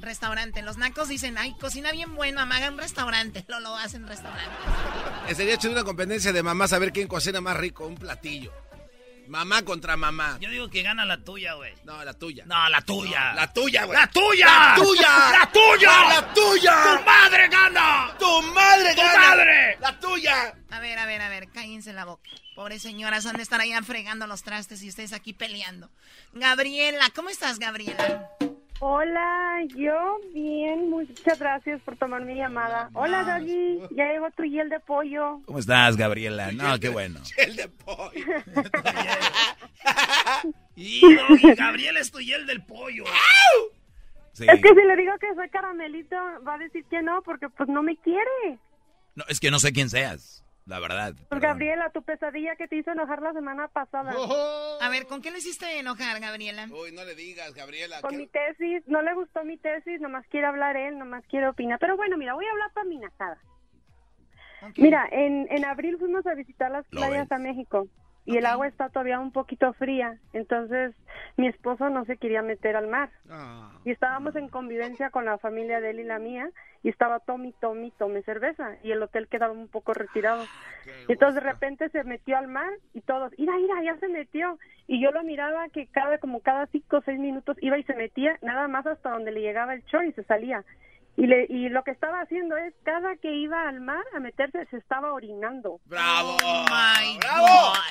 [0.02, 0.62] restaurante?
[0.64, 3.46] Los nacos dicen, ay, cocina bien buena, me hagan un restaurante.
[3.48, 4.50] No lo hacen restaurante.
[5.28, 8.52] Eh, Sería chido una competencia de mamá saber quién cocina más rico, un platillo.
[9.28, 10.38] Mamá contra mamá.
[10.40, 11.74] Yo digo que gana la tuya, güey.
[11.84, 12.46] No, la tuya.
[12.46, 13.32] No, la tuya.
[13.32, 13.98] No, la tuya, güey.
[13.98, 14.46] ¡La tuya!
[14.46, 15.10] ¡La tuya!
[15.32, 15.92] ¡La tuya!
[16.10, 16.74] ¡La tuya!
[16.84, 18.16] ¡Tu madre gana!
[18.18, 19.20] ¡Tu madre ¡Tu gana!
[19.20, 19.78] madre!
[19.80, 20.54] ¡La tuya!
[20.70, 22.30] A ver, a ver, a ver, cállense la boca.
[22.56, 25.90] Pobres señoras, han de estar allá fregando los trastes y ustedes aquí peleando.
[26.34, 28.30] Gabriela, ¿cómo estás, Gabriela?
[28.80, 32.92] Hola, yo bien, muchas gracias por tomar mi llamada.
[32.94, 35.42] Hola, Doggy, ya llegó tu hiel de pollo.
[35.46, 36.52] ¿Cómo estás, Gabriela?
[36.52, 37.20] No, qué bueno.
[37.38, 38.12] El de pollo.
[40.76, 43.04] Y, Doggy, Gabriel es tu hiel del pollo.
[44.34, 44.46] Sí.
[44.48, 46.16] Es que si le digo que soy caramelito,
[46.48, 48.60] va a decir que no, porque pues no me quiere.
[49.16, 51.14] No, es que no sé quién seas, la verdad.
[51.30, 54.14] Pues Gabriela, tu pesadilla que te hizo enojar la semana pasada.
[54.82, 56.68] A ver, ¿con qué le hiciste enojar, Gabriela?
[56.70, 58.02] Uy, no le digas, Gabriela.
[58.02, 61.48] Con ¿qué- mi tesis, no le gustó mi tesis, nomás quiere hablar él, nomás quiere
[61.48, 61.80] opinar.
[61.80, 63.38] Pero bueno, mira, voy a hablar para mi nacada.
[64.76, 67.88] Mira, en, en abril fuimos a visitar las Lo playas a México
[68.28, 70.94] y el agua está todavía un poquito fría, entonces
[71.38, 73.10] mi esposo no se quería meter al mar.
[73.86, 76.50] Y estábamos en convivencia con la familia de él y la mía
[76.84, 80.44] y estaba Tommy, Tommy, tome cerveza y el hotel quedaba un poco retirado.
[81.08, 84.60] Y entonces de repente se metió al mar y todos, mira, mira, ya se metió.
[84.88, 87.96] Y yo lo miraba que cada, como cada cinco o seis minutos iba y se
[87.96, 90.66] metía nada más hasta donde le llegaba el short y se salía.
[91.18, 94.68] Y, le, y lo que estaba haciendo es, cada que iba al mar a meterse,
[94.68, 95.82] se estaba orinando.
[95.86, 96.38] ¡Bravo!
[96.44, 97.74] Oh my ¡Bravo!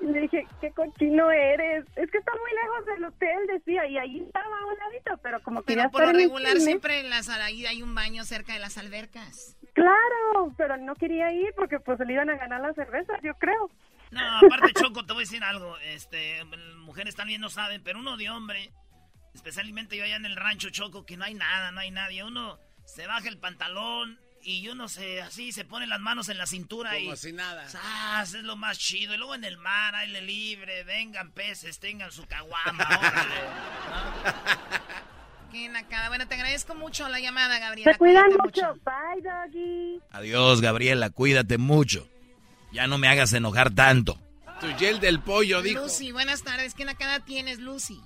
[0.00, 1.84] Y le dije, qué cochino eres.
[1.96, 5.42] Es que está muy lejos del hotel, decía, y ahí estaba a un ladito, pero
[5.42, 8.52] como quería Pero por lo en regular siempre en las ahí hay un baño cerca
[8.52, 9.56] de las albercas.
[9.74, 13.70] Claro, pero no quería ir porque pues le iban a ganar las cervezas, yo creo.
[14.10, 15.76] No, aparte, Choco, te voy a decir algo.
[15.78, 16.42] Este,
[16.78, 18.72] mujeres también no saben, pero uno de hombre,
[19.38, 22.24] especialmente yo allá en el rancho Choco, que no hay nada, no hay nadie.
[22.24, 26.46] Uno se baja el pantalón y uno se así se pone las manos en la
[26.46, 27.68] cintura y Como si nada.
[27.68, 28.34] ¡zas!
[28.34, 29.14] es lo más chido.
[29.14, 33.40] Y luego en el mar, aire libre, vengan peces, tengan su caguama, órale.
[35.52, 36.08] Qué nacada.
[36.08, 37.92] Bueno, te agradezco mucho la llamada, Gabriela.
[37.92, 38.74] Se cuidan mucho.
[38.84, 40.00] Bye, doggy.
[40.10, 42.06] Adiós, Gabriela, cuídate mucho.
[42.72, 44.20] Ya no me hagas enojar tanto.
[44.60, 45.82] Tu gel del pollo, dijo.
[45.82, 46.74] Lucy, buenas tardes.
[46.74, 47.98] ¿Qué nacada tienes, Lucy?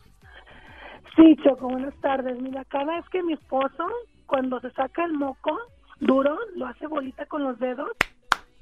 [1.16, 2.40] Sí, Choco, buenas tardes.
[2.40, 3.86] Mira, cada vez que mi esposo,
[4.26, 5.58] cuando se saca el moco
[6.00, 7.90] duro, lo hace bolita con los dedos,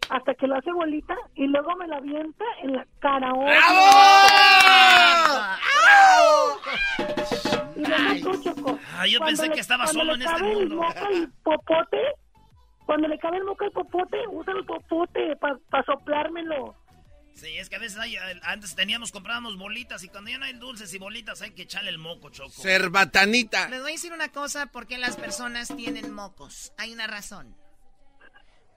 [0.09, 3.33] hasta que lo hace bolita y luego me la avienta en la cara.
[3.33, 3.47] ¡Oh!
[7.77, 10.53] Y luego tú, Choco, Ah, yo cuando pensé le- que estaba solo en este cabe
[10.53, 10.77] el mundo.
[10.77, 11.99] moco al popote,
[12.85, 16.75] cuando le cabe el moco al popote, usa el popote para soplármelo.
[17.35, 20.53] Sí, es que a veces hay, antes teníamos, comprábamos bolitas y cuando ya no hay
[20.55, 22.63] dulces y bolitas hay que echarle el moco, Choco.
[22.63, 23.69] Cerbatanita.
[23.69, 26.73] Les voy a decir una cosa, ¿por qué las personas tienen mocos?
[26.77, 27.57] Hay una razón.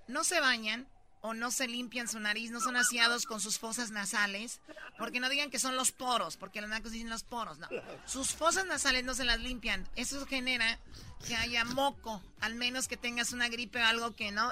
[0.08, 0.88] No se bañan
[1.26, 4.60] o no se limpian su nariz, no son aseados con sus fosas nasales,
[4.98, 7.70] porque no digan que son los poros, porque los nacos dicen los poros, no.
[8.06, 9.88] Sus fosas nasales no se las limpian.
[9.96, 10.80] Eso genera
[11.26, 14.52] que haya moco, al menos que tengas una gripe o algo que no.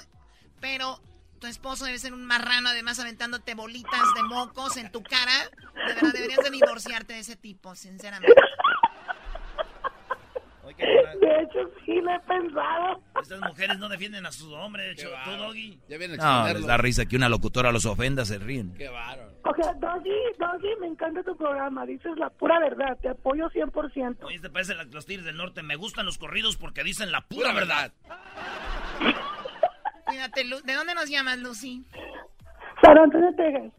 [0.61, 1.01] Pero
[1.41, 5.33] tu esposo debe ser un marrano, además aventándote bolitas de mocos en tu cara.
[5.87, 8.33] De verdad, deberías de divorciarte de ese tipo, sinceramente.
[10.77, 13.01] De hecho, sí lo he pensado.
[13.21, 15.79] Estas mujeres no defienden a su hombre, Cho- tú, Doggy.
[15.89, 18.73] Ya viene a No, les da risa que una locutora los ofenda, se ríen.
[18.75, 19.31] Qué bárbaro.
[19.43, 21.85] O sea, Doggy, Doggy, me encanta tu programa.
[21.85, 22.97] Dices la pura verdad.
[23.01, 24.25] Te apoyo 100%.
[24.25, 25.61] Oye, te parecen la- los tigres del norte.
[25.63, 27.91] Me gustan los corridos porque dicen la pura verdad.
[30.11, 31.83] Cuídate, Lu- ¿De dónde nos llamas, Lucy?
[32.81, 33.71] San Antonio, Texas.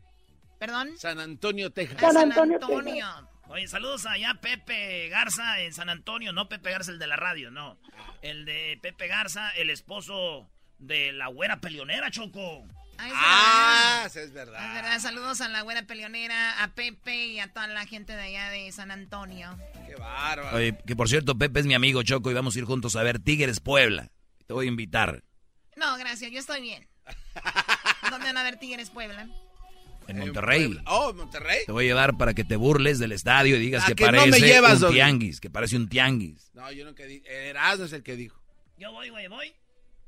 [0.58, 0.90] ¿Perdón?
[0.96, 1.98] San Antonio, Texas.
[2.02, 3.06] Ah, San Antonio,
[3.48, 6.32] Oye, saludos allá Pepe Garza en San Antonio.
[6.32, 7.76] No Pepe Garza, el de la radio, no.
[8.22, 12.64] El de Pepe Garza, el esposo de la güera pelionera, Choco.
[12.98, 14.64] Ah, sí, es verdad.
[14.68, 14.98] Es verdad.
[15.00, 18.70] Saludos a la buena peleonera, a Pepe y a toda la gente de allá de
[18.72, 19.54] San Antonio.
[19.86, 20.56] Qué bárbaro.
[20.56, 23.02] Oye, que por cierto, Pepe es mi amigo Choco y vamos a ir juntos a
[23.02, 24.08] ver Tigres Puebla.
[24.46, 25.22] Te voy a invitar.
[25.76, 26.86] No, gracias, yo estoy bien.
[28.10, 29.28] ¿Dónde van a ver Tigres Puebla?
[30.08, 30.78] En Monterrey.
[30.86, 31.60] Oh, ¿en Monterrey.
[31.66, 34.40] Te voy a llevar para que te burles del estadio y digas que, parece me
[34.40, 36.50] llevas, un tianguis, que parece un tianguis.
[36.54, 37.48] No, yo nunca dije.
[37.48, 38.42] Erasmo es el que dijo.
[38.76, 39.54] Yo voy, güey, voy.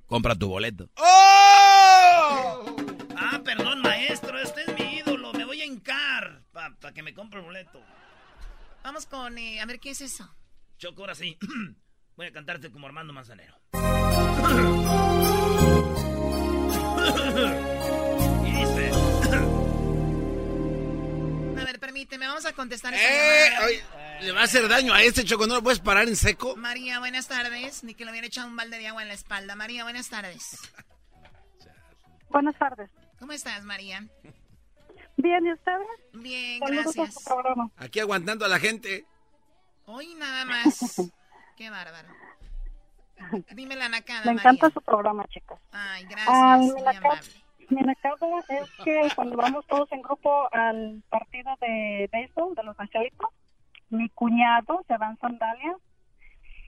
[0.07, 0.91] Compra tu boleto.
[0.97, 2.77] ¡Oh!
[3.17, 5.33] Ah, perdón, maestro, este es mi ídolo.
[5.33, 7.81] Me voy a hincar para que me compre el boleto.
[8.83, 10.29] Vamos con, eh, a ver, ¿qué es eso?
[10.77, 11.39] Choco, ahora sí.
[12.17, 13.55] Voy a cantarte como Armando Manzanero.
[18.45, 18.91] y dice...
[21.61, 23.83] A ver, permíteme, vamos a contestar esta Eh,
[24.23, 26.55] le va a hacer daño a este choco, no lo puedes parar en seco.
[26.57, 27.83] María, buenas tardes.
[27.83, 29.57] Ni que le hubiera echado un balde de agua en la espalda.
[29.57, 30.59] María, buenas tardes.
[32.31, 32.91] Buenas tardes.
[33.19, 34.07] ¿Cómo estás, María?
[35.17, 35.87] Bien, ¿y ustedes?
[36.13, 37.17] Bien, gracias.
[37.77, 39.05] Aquí aguantando a la gente.
[39.87, 40.97] Hoy nada más.
[41.57, 42.09] Qué bárbaro.
[43.55, 44.51] Dime la nacada, Me María.
[44.51, 45.59] encanta su programa, chicas.
[45.73, 47.21] Ay, Ah, gracias, mi muy nacada-.
[47.71, 48.17] Mi nacada
[48.49, 53.31] es que cuando vamos todos en grupo al partido de béisbol de los angelitos,
[53.91, 55.77] mi cuñado se va en sandalias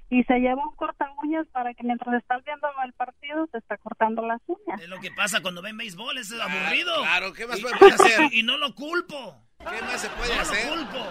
[0.09, 3.77] y se lleva un corta uñas para que mientras estás viendo el partido se está
[3.79, 4.81] cortando las uñas.
[4.81, 6.95] Es lo que pasa cuando ven béisbol, es aburrido.
[7.03, 8.33] claro, ¿qué más puede hacer?
[8.33, 9.37] Y no lo culpo.
[9.59, 10.67] ¿Qué más se puede no hacer?
[10.71, 11.07] lo culpo.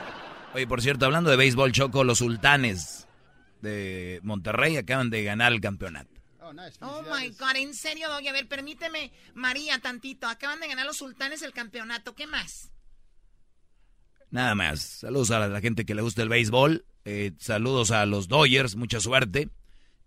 [0.55, 3.07] Oye, por cierto, hablando de béisbol, Choco, los sultanes
[3.65, 6.15] de Monterrey acaban de ganar el campeonato.
[6.81, 8.27] Oh my God, en serio, Doggy.
[8.27, 10.27] A ver, permíteme, María, tantito.
[10.27, 12.13] Acaban de ganar los sultanes el campeonato.
[12.13, 12.71] ¿Qué más?
[14.29, 14.81] Nada más.
[14.81, 16.85] Saludos a la gente que le gusta el béisbol.
[17.03, 19.49] Eh, saludos a los Dodgers, mucha suerte.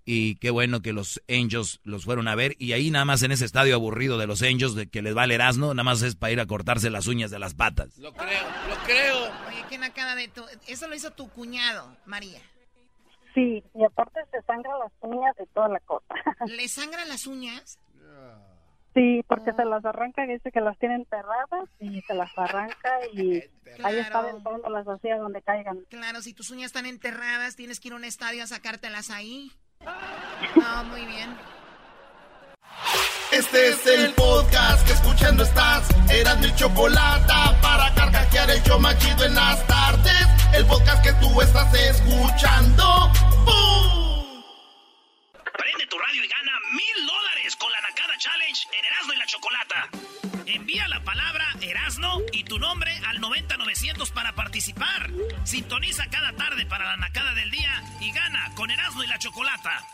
[0.05, 2.55] Y qué bueno que los Angels los fueron a ver.
[2.59, 5.25] Y ahí nada más en ese estadio aburrido de los Angels, de que les va
[5.25, 7.99] el Erasmo, nada más es para ir a cortarse las uñas de las patas.
[7.99, 9.25] Lo creo, lo creo.
[9.49, 10.45] Oye, ¿qué nacada de tu...
[10.67, 12.41] Eso lo hizo tu cuñado, María.
[13.39, 16.07] Sí, y aparte se sangran las uñas y toda la cosa.
[16.47, 17.79] ¿Le sangran las uñas?
[18.95, 22.91] Sí, porque se las arranca y dice que las tiene enterradas y se las arranca
[23.13, 23.45] y
[23.85, 25.85] ahí está aventándolas así a donde caigan.
[25.89, 29.53] Claro, si tus uñas están enterradas, tienes que ir a un estadio a sacártelas ahí.
[30.57, 31.31] No, muy bien.
[33.31, 35.87] Este es el podcast que escuchando estás.
[36.11, 40.27] Eran mi chocolate para carcajear el yo machido en las tardes.
[40.55, 43.13] El podcast que tú estás escuchando.
[43.45, 44.43] ¡Bum!
[45.57, 49.27] Prende tu radio y gana mil dólares con la Nakada Challenge en Erasmo y la
[49.27, 49.89] Chocolata.
[50.47, 55.11] Envía la palabra Erasno y tu nombre al 90900 para participar.
[55.45, 59.87] Sintoniza cada tarde para la Nakada del día y gana con Erasmo y la Chocolata.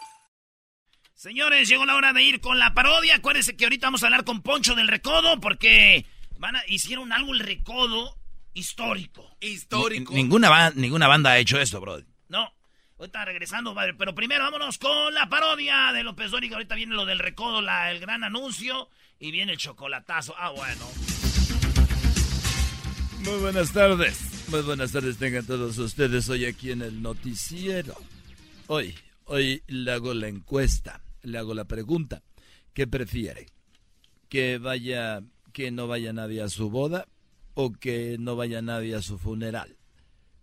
[1.15, 3.17] Señores, llegó la hora de ir con la parodia.
[3.17, 6.05] Acuérdense que ahorita vamos a hablar con Poncho del Recodo porque
[6.39, 8.19] van a, hicieron algo el Recodo
[8.53, 9.37] histórico.
[9.41, 10.13] Histórico.
[10.13, 12.01] Ni- Ninguna, ba- ninguna banda ha hecho esto, bro.
[12.29, 12.53] No,
[12.99, 16.57] ahorita regresando, padre, pero primero vámonos con la parodia de López Dóriga.
[16.57, 18.89] Ahorita viene lo del recodo, la, el gran anuncio
[19.21, 20.35] y viene el chocolatazo.
[20.37, 20.85] Ah, bueno.
[23.21, 24.49] Muy buenas tardes.
[24.49, 27.95] Muy buenas tardes tengan todos ustedes hoy aquí en el noticiero.
[28.67, 32.23] Hoy, hoy le hago la encuesta, le hago la pregunta.
[32.73, 33.47] ¿Qué prefiere?
[34.29, 37.07] ¿Que vaya, que no vaya nadie a su boda
[37.55, 39.77] o que no vaya nadie a su funeral?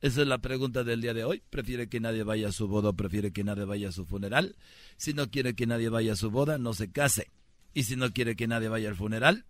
[0.02, 1.44] Esa es la pregunta del día de hoy.
[1.50, 4.56] ¿Prefiere que nadie vaya a su boda o prefiere que nadie vaya a su funeral?
[4.98, 7.30] Si no quiere que nadie vaya a su boda, no se case.
[7.74, 9.46] Y si no quiere que nadie vaya al funeral,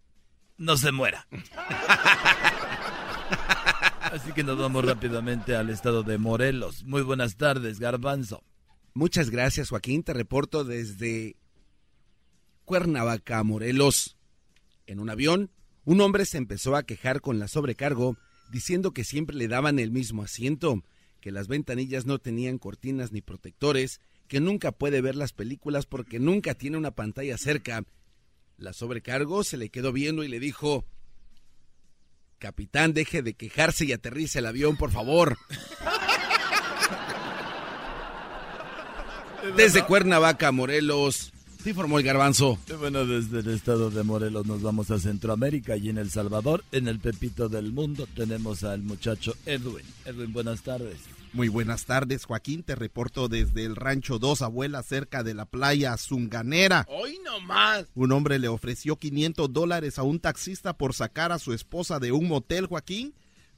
[0.57, 1.27] no se muera.
[4.11, 6.83] Así que nos vamos rápidamente al estado de Morelos.
[6.83, 8.43] Muy buenas tardes, Garbanzo.
[8.93, 10.03] Muchas gracias, Joaquín.
[10.03, 11.37] Te reporto desde
[12.65, 14.17] Cuernavaca, Morelos.
[14.85, 15.49] En un avión,
[15.85, 18.17] un hombre se empezó a quejar con la sobrecargo,
[18.51, 20.83] diciendo que siempre le daban el mismo asiento,
[21.21, 26.19] que las ventanillas no tenían cortinas ni protectores, que nunca puede ver las películas porque
[26.19, 27.83] nunca tiene una pantalla cerca.
[28.57, 30.85] La sobrecargo se le quedó viendo y le dijo,
[32.39, 35.37] Capitán, deje de quejarse y aterrice el avión, por favor.
[39.55, 41.31] Desde Cuernavaca, Morelos,
[41.63, 42.59] te informó el garbanzo.
[42.79, 46.87] Bueno, desde el estado de Morelos nos vamos a Centroamérica y en El Salvador, en
[46.87, 49.85] el Pepito del Mundo, tenemos al muchacho Edwin.
[50.05, 50.97] Edwin, buenas tardes.
[51.33, 52.61] Muy buenas tardes, Joaquín.
[52.61, 56.85] Te reporto desde el rancho Dos Abuelas, cerca de la playa Zunganera.
[56.89, 57.85] Hoy nomás.
[57.95, 62.11] Un hombre le ofreció 500 dólares a un taxista por sacar a su esposa de
[62.11, 63.13] un motel, Joaquín,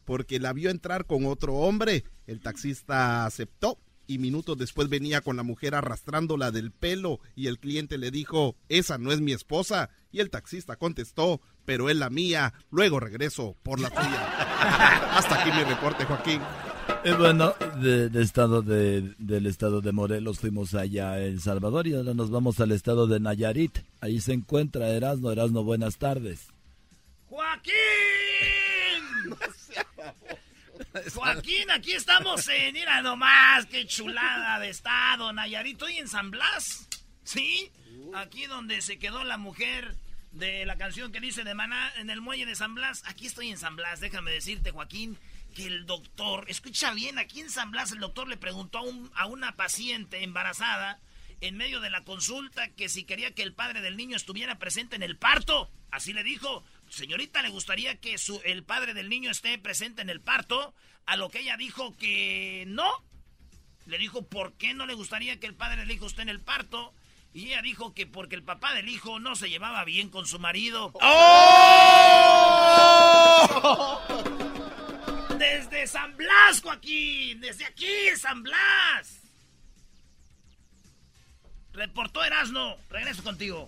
[0.05, 2.03] porque la vio entrar con otro hombre.
[2.27, 7.59] El taxista aceptó y minutos después venía con la mujer arrastrándola del pelo y el
[7.59, 9.89] cliente le dijo, esa no es mi esposa.
[10.11, 15.17] Y el taxista contestó, pero es la mía, luego regreso por la tuya.
[15.17, 16.41] Hasta aquí mi reporte, Joaquín.
[17.17, 21.95] Bueno, de, de estado de, del estado de Morelos fuimos allá a El Salvador y
[21.95, 23.79] ahora nos vamos al estado de Nayarit.
[23.99, 25.31] Ahí se encuentra Erasno.
[25.31, 26.47] Erasno, buenas tardes.
[27.29, 27.73] ¡Joaquín!
[31.13, 35.73] Joaquín, aquí estamos en, mira nomás, qué chulada de estado, Nayarit.
[35.73, 36.87] Estoy en San Blas,
[37.23, 37.71] ¿sí?
[38.15, 39.95] Aquí donde se quedó la mujer
[40.31, 43.03] de la canción que dice de Maná en el muelle de San Blas.
[43.05, 45.17] Aquí estoy en San Blas, déjame decirte, Joaquín,
[45.55, 49.11] que el doctor, escucha bien, aquí en San Blas el doctor le preguntó a, un-
[49.15, 50.99] a una paciente embarazada
[51.41, 54.95] en medio de la consulta que si quería que el padre del niño estuviera presente
[54.95, 55.69] en el parto.
[55.91, 56.63] Así le dijo,
[56.93, 60.73] señorita, ¿le gustaría que su, el padre del niño esté presente en el parto?
[61.05, 62.89] A lo que ella dijo que no.
[63.85, 66.39] Le dijo, ¿por qué no le gustaría que el padre del hijo esté en el
[66.39, 66.93] parto?
[67.33, 70.39] Y ella dijo que porque el papá del hijo no se llevaba bien con su
[70.39, 70.93] marido.
[75.37, 77.41] Desde San Blas, Joaquín.
[77.41, 79.19] Desde aquí, San Blas.
[81.73, 82.77] Reportó Erasno.
[82.89, 83.67] Regreso contigo.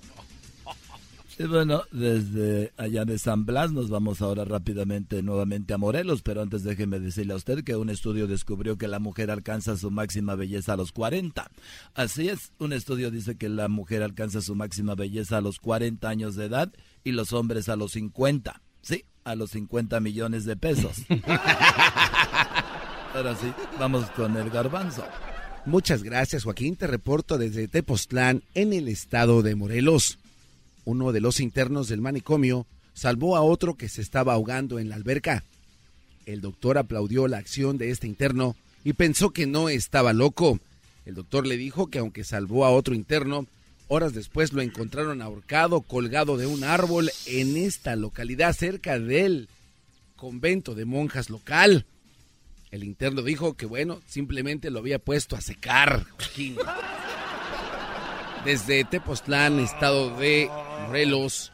[1.37, 6.41] Y bueno, desde allá de San Blas nos vamos ahora rápidamente nuevamente a Morelos, pero
[6.41, 10.35] antes déjeme decirle a usted que un estudio descubrió que la mujer alcanza su máxima
[10.35, 11.51] belleza a los 40.
[11.93, 16.07] Así es, un estudio dice que la mujer alcanza su máxima belleza a los 40
[16.07, 16.71] años de edad
[17.03, 18.61] y los hombres a los 50.
[18.81, 20.99] Sí, a los 50 millones de pesos.
[23.13, 25.03] Ahora sí, vamos con el garbanzo.
[25.65, 26.77] Muchas gracias, Joaquín.
[26.77, 30.17] Te reporto desde Tepoztlán, en el estado de Morelos.
[30.85, 34.95] Uno de los internos del manicomio salvó a otro que se estaba ahogando en la
[34.95, 35.43] alberca.
[36.25, 40.59] El doctor aplaudió la acción de este interno y pensó que no estaba loco.
[41.05, 43.47] El doctor le dijo que aunque salvó a otro interno,
[43.87, 49.49] horas después lo encontraron ahorcado, colgado de un árbol en esta localidad cerca del
[50.15, 51.85] convento de monjas local.
[52.71, 56.05] El interno dijo que bueno, simplemente lo había puesto a secar.
[58.45, 60.51] Desde Tepoztlán, estado de
[60.85, 61.51] Morelos,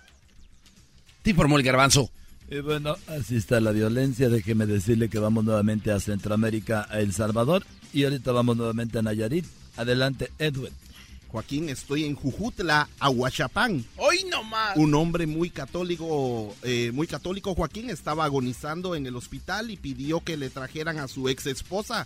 [1.21, 2.11] te informó el garbanzo.
[2.49, 4.27] Y bueno, así está la violencia.
[4.27, 7.63] Déjeme decirle que vamos nuevamente a Centroamérica, a El Salvador.
[7.93, 9.45] Y ahorita vamos nuevamente a Nayarit.
[9.77, 10.73] Adelante, Edwin.
[11.29, 13.85] Joaquín, estoy en Jujutla, Aguachapán.
[13.95, 14.75] Hoy nomás.
[14.75, 20.19] Un hombre muy católico, eh, muy católico, Joaquín, estaba agonizando en el hospital y pidió
[20.19, 22.05] que le trajeran a su ex esposa.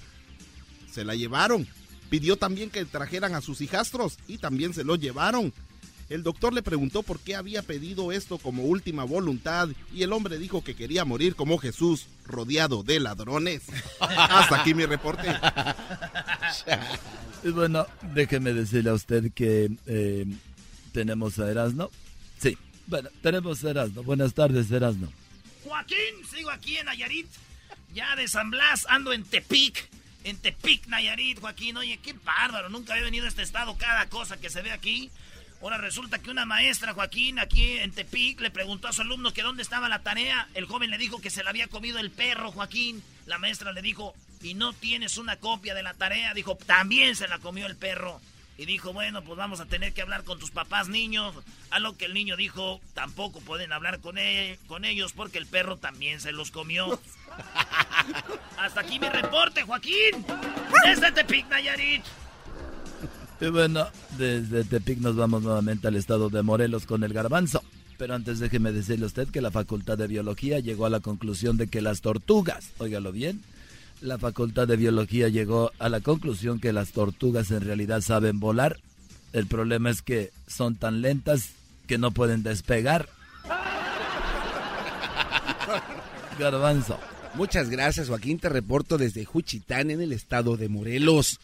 [0.92, 1.68] Se la llevaron.
[2.10, 5.54] Pidió también que trajeran a sus hijastros y también se lo llevaron.
[6.08, 10.38] El doctor le preguntó por qué había pedido esto como última voluntad y el hombre
[10.38, 13.64] dijo que quería morir como Jesús, rodeado de ladrones.
[14.00, 15.28] Hasta aquí mi reporte.
[17.44, 20.28] Y bueno, déjeme decirle a usted que eh,
[20.92, 21.90] tenemos a Erasno.
[22.38, 24.04] Sí, bueno, tenemos a Erasno.
[24.04, 25.12] Buenas tardes, Erasno.
[25.64, 25.98] Joaquín,
[26.32, 27.28] sigo aquí en Nayarit.
[27.96, 29.90] Ya de San Blas ando en Tepic.
[30.26, 31.78] En Tepic, Nayarit, Joaquín.
[31.78, 32.70] Oye, qué bárbaro.
[32.70, 33.78] Nunca había venido a este estado.
[33.78, 35.12] Cada cosa que se ve aquí.
[35.62, 39.44] Ahora resulta que una maestra, Joaquín, aquí en Tepic, le preguntó a su alumno que
[39.44, 40.50] dónde estaba la tarea.
[40.56, 43.04] El joven le dijo que se la había comido el perro, Joaquín.
[43.28, 46.34] La maestra le dijo, ¿y no tienes una copia de la tarea?
[46.34, 48.20] Dijo, también se la comió el perro.
[48.58, 51.36] Y dijo, bueno, pues vamos a tener que hablar con tus papás niños.
[51.72, 55.46] A lo que el niño dijo, tampoco pueden hablar con, e- con ellos porque el
[55.46, 57.00] perro también se los comió.
[58.58, 60.26] Hasta aquí mi reporte, Joaquín.
[60.86, 62.04] Desde Tepic, Nayarit.
[63.42, 63.88] Y bueno,
[64.18, 67.62] desde Tepic nos vamos nuevamente al estado de Morelos con el garbanzo.
[67.98, 71.58] Pero antes déjeme decirle a usted que la Facultad de Biología llegó a la conclusión
[71.58, 73.42] de que las tortugas, óigalo bien,
[74.02, 78.80] la Facultad de Biología llegó a la conclusión que las tortugas en realidad saben volar.
[79.34, 81.50] El problema es que son tan lentas
[81.88, 83.10] que no pueden despegar.
[86.40, 87.00] Garbanzo.
[87.34, 88.40] Muchas gracias, Joaquín.
[88.40, 91.40] Te reporto desde Juchitán, en el estado de Morelos.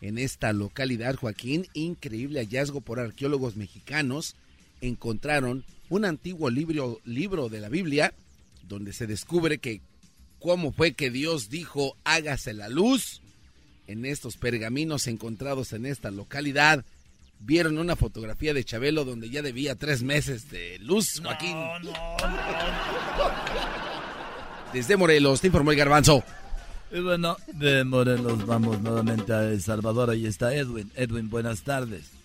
[0.00, 4.34] En esta localidad, Joaquín, increíble hallazgo por arqueólogos mexicanos,
[4.80, 8.14] encontraron un antiguo libro, libro de la Biblia
[8.70, 9.82] donde se descubre que
[10.40, 13.20] cómo fue que Dios dijo hágase la luz.
[13.86, 16.84] En estos pergaminos encontrados en esta localidad,
[17.40, 21.56] vieron una fotografía de Chabelo donde ya debía tres meses de luz, Joaquín.
[24.72, 26.22] Desde Morelos, te informó el garbanzo.
[26.92, 30.10] Y bueno, de Morelos vamos nuevamente a El Salvador.
[30.10, 30.90] Ahí está Edwin.
[30.94, 32.19] Edwin, buenas tardes.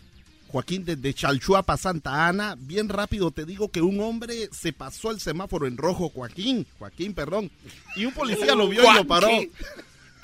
[0.56, 5.20] Joaquín, desde Chalchuapa, Santa Ana, bien rápido te digo que un hombre se pasó el
[5.20, 7.52] semáforo en rojo, Joaquín, Joaquín, perdón,
[7.98, 9.28] y un policía lo vio y lo paró.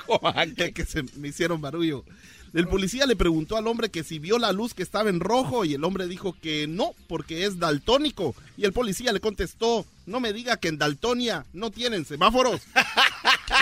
[0.08, 0.56] Joaquín.
[0.56, 2.06] que, que se me hicieron barullo.
[2.54, 5.66] El policía le preguntó al hombre que si vio la luz que estaba en rojo
[5.66, 8.34] y el hombre dijo que no, porque es daltónico.
[8.56, 12.62] Y el policía le contestó, no me diga que en Daltonia no tienen semáforos.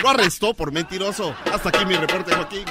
[0.04, 1.34] Lo arrestó por mentiroso.
[1.52, 2.64] Hasta aquí mi reporte, Joaquín.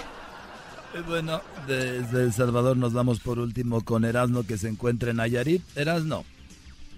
[1.07, 5.61] Bueno, desde El Salvador nos vamos por último con Erasmo que se encuentra en Nayarit.
[5.77, 6.25] Erasmo.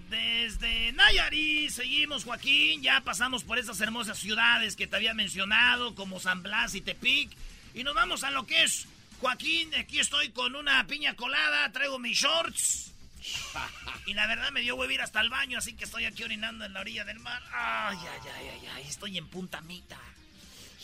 [0.10, 2.82] Desde Nayarit seguimos, Joaquín.
[2.82, 7.32] Ya pasamos por esas hermosas ciudades que te había mencionado, como San Blas y Tepic.
[7.74, 8.88] Y nos vamos a lo que es,
[9.20, 9.74] Joaquín.
[9.76, 12.92] Aquí estoy con una piña colada, traigo mis shorts.
[14.08, 16.66] Y la verdad me dio huevo ir hasta el baño, así que estoy aquí orinando
[16.66, 17.42] en la orilla del mar.
[17.54, 18.84] Ay, ay, ay, ay, ay.
[18.88, 20.00] Estoy en Punta Mita.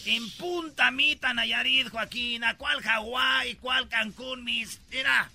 [0.06, 2.44] En Punta Mita, Nayarit, Joaquín.
[2.44, 3.56] ¿A cuál Hawái?
[3.56, 4.80] ¿Cuál Cancún, mis?
[4.90, 5.30] Mira,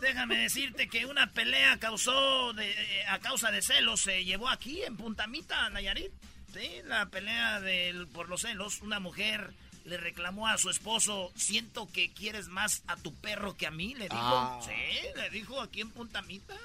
[0.00, 4.82] déjame decirte que una pelea causó de- eh, a causa de celos se llevó aquí
[4.82, 6.10] en Punta Mita, Nayarit.
[6.52, 8.80] Sí, la pelea del, por los celos.
[8.80, 9.52] Una mujer
[9.84, 13.94] le reclamó a su esposo, siento que quieres más a tu perro que a mí,
[13.94, 14.16] le dijo.
[14.16, 14.60] Ah.
[14.64, 16.56] Sí, le dijo aquí en Punta Mita.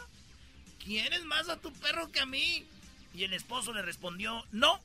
[0.83, 2.65] ¿Quieres más a tu perro que a mí?
[3.13, 4.79] Y el esposo le respondió, no,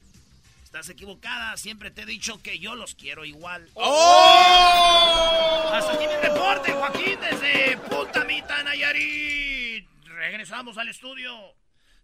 [0.74, 3.70] estás equivocada, siempre te he dicho que yo los quiero igual.
[3.74, 5.70] ¡Oh!
[5.72, 9.86] Hasta aquí mi reporte, Joaquín, desde Punta Mita, Nayarit.
[10.04, 11.32] Regresamos al estudio.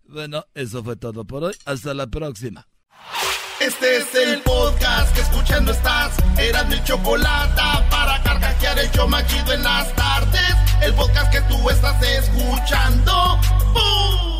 [0.05, 1.57] Bueno, eso fue todo por hoy.
[1.65, 2.69] Hasta la próxima.
[3.61, 6.17] Este es el podcast que escuchando estás.
[6.39, 7.61] Eran mi chocolate
[7.91, 10.55] para carcajear el yo machido en las tardes.
[10.81, 13.37] El podcast que tú estás escuchando.
[13.73, 14.40] ¡Bum!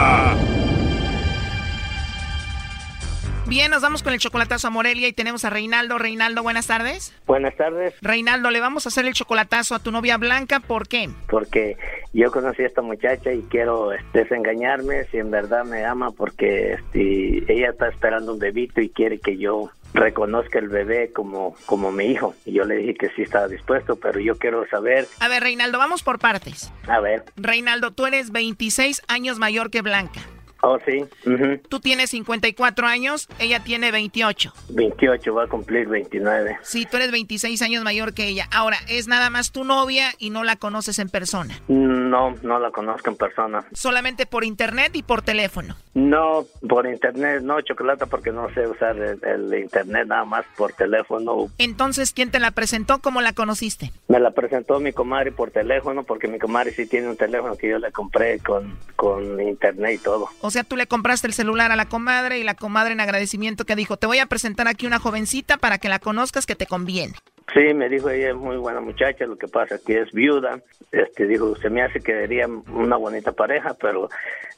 [3.51, 5.97] Bien, nos vamos con el chocolatazo a Morelia y tenemos a Reinaldo.
[5.97, 7.13] Reinaldo, buenas tardes.
[7.27, 10.61] Buenas tardes, Reinaldo, le vamos a hacer el chocolatazo a tu novia Blanca.
[10.61, 11.09] ¿Por qué?
[11.27, 11.75] porque
[12.13, 16.75] yo conocí a esta muchacha y quiero este, desengañarme si en verdad me ama, porque
[16.75, 21.91] este, ella está esperando un bebito y quiere que yo reconozca el bebé como, como
[21.91, 22.33] mi hijo.
[22.45, 25.77] Y yo le dije que sí estaba dispuesto, pero yo quiero saber, A ver, Reinaldo,
[25.77, 26.71] vamos por partes.
[26.87, 30.21] a ver, Reinaldo, tú eres 26 años mayor que Blanca.
[30.61, 34.53] Oh sí, ujú, Tú tienes 54 años, ella tiene 28.
[34.69, 36.57] 28, va a cumplir 29.
[36.61, 38.47] Sí, tú eres 26 años mayor que ella.
[38.51, 41.59] Ahora, es nada más tu novia y no la conoces en persona.
[41.67, 43.65] No, no la conozco en persona.
[43.73, 45.75] Solamente por internet y por teléfono.
[45.93, 50.73] No, por internet, no, chocolate, porque no sé usar el, el internet nada más por
[50.73, 51.47] teléfono.
[51.57, 52.99] Entonces, ¿quién te la presentó?
[52.99, 53.91] ¿Cómo la conociste?
[54.07, 57.69] Me la presentó mi comadre por teléfono, porque mi comadre sí tiene un teléfono que
[57.69, 60.29] yo le compré con, con internet y todo.
[60.41, 63.65] O sea, tú le compraste el celular a la comadre y la comadre en agradecimiento
[63.65, 66.67] que dijo, te voy a presentar aquí una jovencita para que la conozcas que te
[66.67, 67.13] conviene.
[67.53, 70.61] Sí, me dijo ella es muy buena muchacha, lo que pasa es que es viuda.
[70.91, 74.09] Este dijo, se me hace que sería una bonita pareja, pero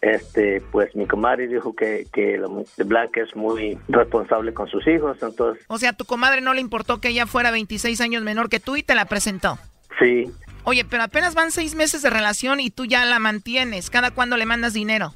[0.02, 2.48] este pues mi comadre dijo que que la
[2.86, 6.62] Blanca es muy responsable con sus hijos, entonces O sea, a tu comadre no le
[6.62, 9.58] importó que ella fuera 26 años menor que tú y te la presentó.
[10.00, 10.32] sí,
[10.66, 13.90] Oye, pero apenas van seis meses de relación y tú ya la mantienes.
[13.90, 15.14] ¿Cada cuándo le mandas dinero?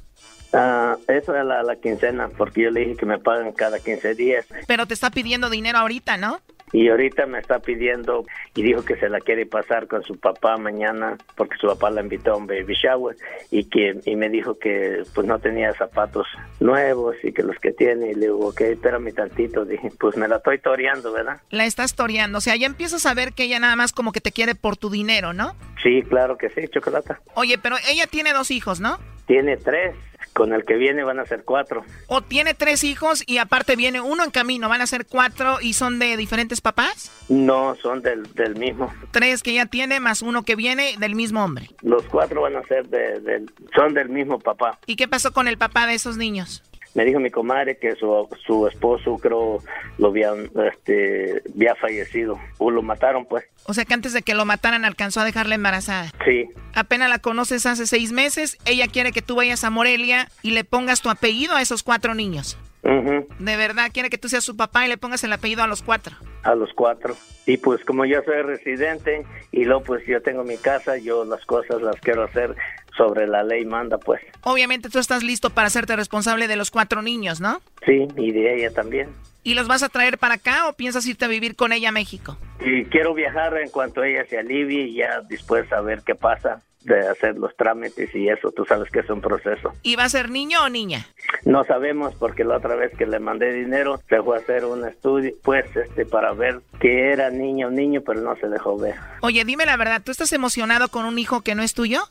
[0.52, 4.14] Ah, eso es la, la quincena, porque yo le dije que me pagan cada 15
[4.14, 4.46] días.
[4.66, 6.40] Pero te está pidiendo dinero ahorita, ¿no?
[6.72, 10.56] Y ahorita me está pidiendo y dijo que se la quiere pasar con su papá
[10.58, 13.16] mañana porque su papá la invitó a un baby shower
[13.50, 16.26] y que y me dijo que pues no tenía zapatos
[16.60, 20.28] nuevos y que los que tiene y le digo, ok, espérame tantito, dije, pues me
[20.28, 21.40] la estoy toreando, ¿verdad?
[21.50, 22.38] La estás toreando.
[22.38, 24.76] O sea, ya empiezas a ver que ella nada más como que te quiere por
[24.76, 25.54] tu dinero, ¿no?
[25.82, 27.20] Sí, claro que sí, chocolata.
[27.34, 28.98] Oye, pero ella tiene dos hijos, ¿no?
[29.26, 29.94] Tiene tres,
[30.38, 31.84] con el que viene van a ser cuatro.
[32.06, 34.68] O tiene tres hijos y aparte viene uno en camino.
[34.68, 37.10] ¿Van a ser cuatro y son de diferentes papás?
[37.28, 38.94] No, son del, del mismo.
[39.10, 41.68] Tres que ella tiene más uno que viene del mismo hombre.
[41.82, 44.78] Los cuatro van a ser de, del- son del mismo papá.
[44.86, 46.62] ¿Y qué pasó con el papá de esos niños?
[46.94, 49.62] Me dijo mi comadre que su, su esposo creo
[49.98, 53.44] lo habían, este, había fallecido o lo mataron pues.
[53.66, 56.10] O sea que antes de que lo mataran alcanzó a dejarla embarazada.
[56.24, 60.52] Sí, Apenas la conoces hace seis meses, ella quiere que tú vayas a Morelia y
[60.52, 62.56] le pongas tu apellido a esos cuatro niños.
[62.84, 65.66] ujú, De verdad, quiere que tú seas su papá y le pongas el apellido a
[65.66, 66.16] los cuatro.
[66.44, 67.16] a los cuatro.
[67.46, 71.44] Y pues como yo soy residente y luego pues yo tengo mi casa, yo las
[71.46, 72.54] cosas las quiero hacer
[72.98, 74.20] sobre la ley manda, pues.
[74.42, 77.62] Obviamente tú estás listo para hacerte responsable de los cuatro niños, ¿no?
[77.86, 79.08] Sí, y de ella también.
[79.42, 81.92] ¿Y los vas a traer para acá o piensas irte a vivir con ella a
[81.92, 82.36] México?
[82.60, 86.60] Y quiero viajar en cuanto ella se alivie y ya después a ver qué pasa
[86.82, 89.72] de hacer los trámites y eso, tú sabes que es un proceso.
[89.82, 91.06] ¿Y va a ser niño o niña?
[91.44, 94.86] No sabemos porque la otra vez que le mandé dinero se fue a hacer un
[94.86, 98.94] estudio, pues, este, para ver que era niño o niño, pero no se dejó ver.
[99.20, 102.02] Oye, dime la verdad, ¿tú estás emocionado con un hijo que no es tuyo?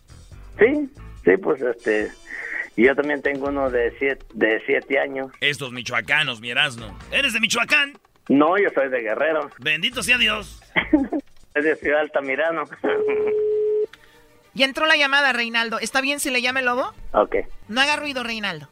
[0.59, 0.89] Sí,
[1.23, 2.11] sí, pues, este,
[2.75, 5.31] yo también tengo uno de siete, de siete años.
[5.41, 6.97] Estos michoacanos, mi Erasno.
[7.11, 7.97] ¿Eres de Michoacán?
[8.29, 9.49] No, yo soy de Guerrero.
[9.59, 10.61] Bendito sea Dios.
[11.55, 12.63] es de Ciudad Altamirano.
[14.53, 15.77] Ya entró la llamada, Reinaldo.
[15.77, 16.91] ¿Está bien si le llame el lobo?
[17.11, 17.35] Ok.
[17.67, 18.67] No haga ruido, Reinaldo.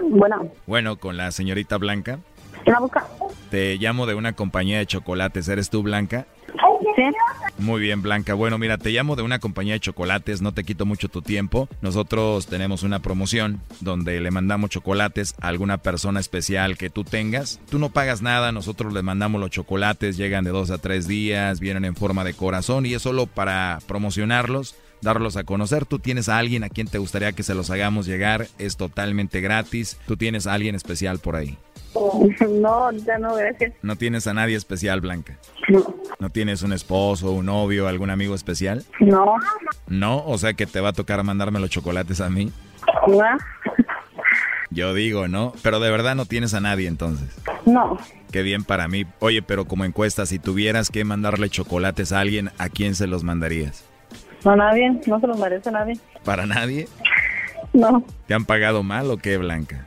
[0.00, 0.50] Bueno.
[0.64, 2.20] Bueno, con la señorita Blanca.
[2.64, 3.06] ¿La busca?
[3.50, 5.46] Te llamo de una compañía de chocolates.
[5.48, 6.26] ¿Eres tú, Blanca?
[7.58, 8.34] Muy bien, Blanca.
[8.34, 11.68] Bueno, mira, te llamo de una compañía de chocolates, no te quito mucho tu tiempo.
[11.82, 17.60] Nosotros tenemos una promoción donde le mandamos chocolates a alguna persona especial que tú tengas.
[17.70, 21.60] Tú no pagas nada, nosotros le mandamos los chocolates, llegan de dos a tres días,
[21.60, 25.86] vienen en forma de corazón y es solo para promocionarlos darlos a conocer.
[25.86, 29.40] Tú tienes a alguien a quien te gustaría que se los hagamos llegar, es totalmente
[29.40, 29.98] gratis.
[30.06, 31.56] Tú tienes a alguien especial por ahí.
[32.48, 33.72] No, ya no, gracias.
[33.82, 35.38] No tienes a nadie especial, Blanca.
[35.68, 35.94] No.
[36.18, 38.84] ¿No tienes un esposo, un novio, algún amigo especial?
[39.00, 39.36] No.
[39.86, 42.52] No, o sea que te va a tocar mandarme los chocolates a mí.
[43.06, 43.20] No.
[44.70, 45.52] Yo digo, ¿no?
[45.62, 47.28] Pero de verdad no tienes a nadie entonces.
[47.64, 47.98] No.
[48.30, 49.06] Qué bien para mí.
[49.20, 53.24] Oye, pero como encuesta, si tuvieras que mandarle chocolates a alguien, ¿a quién se los
[53.24, 53.84] mandarías?
[54.48, 54.98] No, nadie.
[55.06, 55.98] No se los merece nadie.
[56.24, 56.88] ¿Para nadie?
[57.74, 58.02] No.
[58.26, 59.86] ¿Te han pagado mal o qué, Blanca?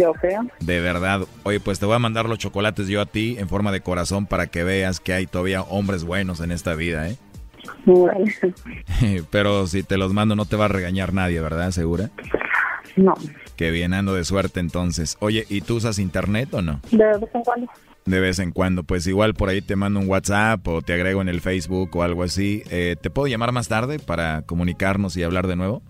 [0.00, 0.42] Yo creo.
[0.58, 1.20] De verdad.
[1.44, 4.26] Oye, pues te voy a mandar los chocolates yo a ti en forma de corazón
[4.26, 7.16] para que veas que hay todavía hombres buenos en esta vida, ¿eh?
[7.84, 8.24] Bueno.
[9.30, 11.70] Pero si te los mando no te va a regañar nadie, ¿verdad?
[11.70, 12.10] ¿Segura?
[12.96, 13.14] No.
[13.54, 15.16] Qué bien, ando de suerte entonces.
[15.20, 16.80] Oye, ¿y tú usas internet o no?
[16.90, 17.68] De vez en cuando.
[18.06, 21.22] De vez en cuando, pues igual por ahí te mando un WhatsApp o te agrego
[21.22, 22.62] en el Facebook o algo así.
[22.70, 25.82] Eh, ¿Te puedo llamar más tarde para comunicarnos y hablar de nuevo?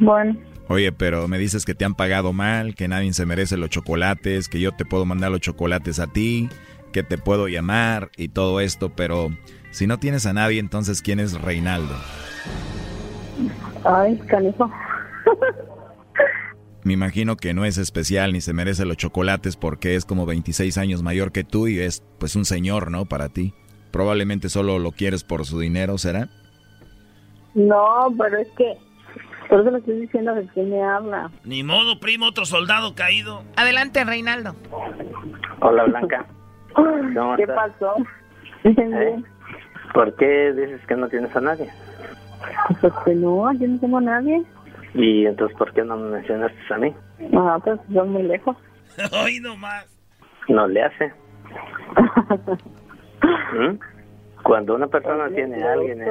[0.00, 0.36] Bueno.
[0.66, 4.48] Oye, pero me dices que te han pagado mal, que nadie se merece los chocolates,
[4.48, 6.48] que yo te puedo mandar los chocolates a ti,
[6.92, 9.30] que te puedo llamar y todo esto, pero
[9.70, 11.94] si no tienes a nadie, entonces ¿quién es Reinaldo?
[13.84, 14.70] Ay, canijo.
[16.82, 20.78] Me imagino que no es especial ni se merece los chocolates porque es como 26
[20.78, 23.04] años mayor que tú y es pues un señor, ¿no?
[23.04, 23.52] Para ti.
[23.90, 26.28] Probablemente solo lo quieres por su dinero, ¿será?
[27.54, 28.78] No, pero es que...
[29.48, 31.28] Por eso le estoy diciendo de quién me habla.
[31.44, 33.42] Ni modo, primo, otro soldado caído.
[33.56, 34.54] Adelante, Reinaldo.
[35.60, 36.24] Hola, Blanca.
[36.74, 37.72] ¿Cómo ¿Qué estás?
[37.72, 37.96] pasó?
[38.64, 39.22] ¿Eh?
[39.92, 41.68] ¿Por qué dices que no tienes a nadie?
[42.80, 44.42] Pues que no, yo no tengo a nadie.
[44.94, 46.94] Y entonces, ¿por qué no me mencionaste a mí?
[47.36, 48.56] Ah, pues son muy lejos.
[49.24, 49.86] Hoy nomás.
[50.48, 51.12] No le hace.
[53.52, 53.78] ¿Mm?
[54.42, 56.10] Cuando una persona tiene a alguien, eh,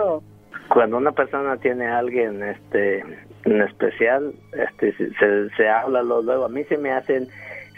[0.70, 3.00] cuando una persona tiene a alguien, este,
[3.46, 6.46] en especial, este, se- se, se habla lo- luego.
[6.46, 7.28] A mí se me hacen,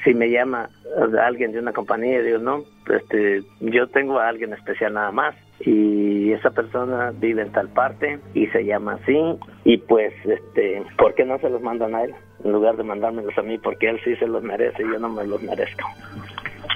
[0.03, 4.53] si me llama eh, alguien de una compañía, digo no, este, yo tengo a alguien
[4.53, 9.17] especial nada más y esa persona vive en tal parte y se llama así
[9.63, 13.37] y pues, este, ¿por qué no se los mandan a él en lugar de mandármelos
[13.37, 13.57] a mí?
[13.57, 15.87] Porque él sí se los merece y yo no me los merezco.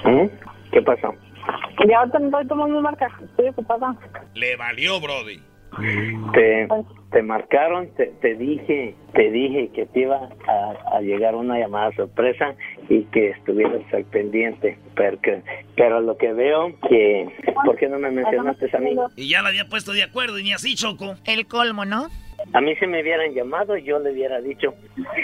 [0.04, 0.26] ¿Mm?
[0.72, 1.14] ¿Qué pasó?
[1.88, 3.94] Ya ahorita no estoy tomando marca, estoy ocupada.
[4.34, 5.40] Le valió, Brody.
[6.32, 6.68] Te,
[7.10, 11.92] te marcaron, te, te dije, te dije que te iba a, a llegar una llamada
[11.94, 12.54] sorpresa
[12.88, 15.42] y que estuvieras al pendiente, porque,
[15.76, 17.28] pero lo que veo que,
[17.64, 18.96] ¿por qué no me mencionaste a mí?
[19.16, 21.16] Y ya la había puesto de acuerdo y ni así, Choco.
[21.24, 22.08] El colmo, ¿no?
[22.52, 24.72] A mí si me hubieran llamado, yo le hubiera dicho,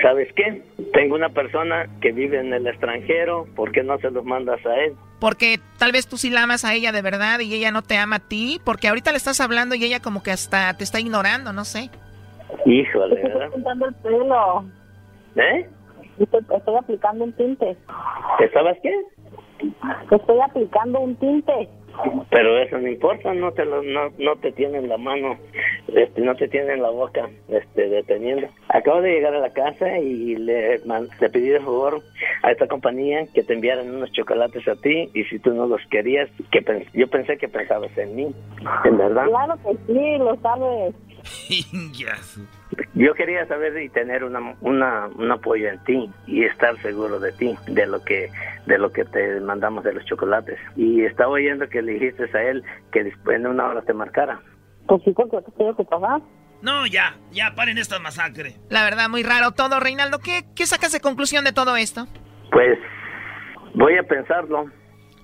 [0.02, 0.62] ¿sabes qué?
[0.92, 4.74] Tengo una persona que vive en el extranjero, ¿por qué no se los mandas a
[4.76, 4.94] él?
[5.20, 7.96] Porque tal vez tú sí la amas a ella de verdad y ella no te
[7.96, 8.60] ama a ti.
[8.64, 11.90] Porque ahorita le estás hablando y ella como que hasta te está ignorando, no sé.
[12.66, 13.50] Híjole, Estoy ¿verdad?
[13.54, 14.64] pintando el pelo.
[15.36, 15.68] ¿Eh?
[16.18, 17.76] Estoy, estoy aplicando un tinte.
[18.52, 18.92] ¿Sabes qué?
[20.10, 21.68] Estoy aplicando un tinte.
[22.30, 25.38] Pero eso no importa, no te lo, no, no te tienen la mano,
[25.94, 28.48] este, no te tienen la boca este, deteniendo.
[28.68, 32.00] Acabo de llegar a la casa y le, man- le pedí de favor
[32.42, 35.80] a esta compañía que te enviaran unos chocolates a ti y si tú no los
[35.90, 36.64] querías, que
[36.94, 38.34] yo pensé que pensabas en mí,
[38.84, 39.26] en verdad.
[39.26, 40.94] Claro que sí, lo sabes.
[42.94, 47.32] Yo quería saber y tener una, una, un apoyo en ti y estar seguro de
[47.32, 48.30] ti, de lo que
[48.66, 50.58] de lo que te mandamos de los chocolates.
[50.76, 52.62] Y estaba oyendo que le dijiste a él
[52.92, 54.40] que después en una hora te marcara.
[54.86, 56.20] Pues sí, porque estoy ocupada.
[56.60, 58.54] No, ya, ya, paren esta masacre.
[58.70, 60.20] La verdad, muy raro todo, Reinaldo.
[60.20, 62.06] ¿Qué, qué sacas de conclusión de todo esto?
[62.52, 62.78] Pues
[63.74, 64.70] voy a pensarlo.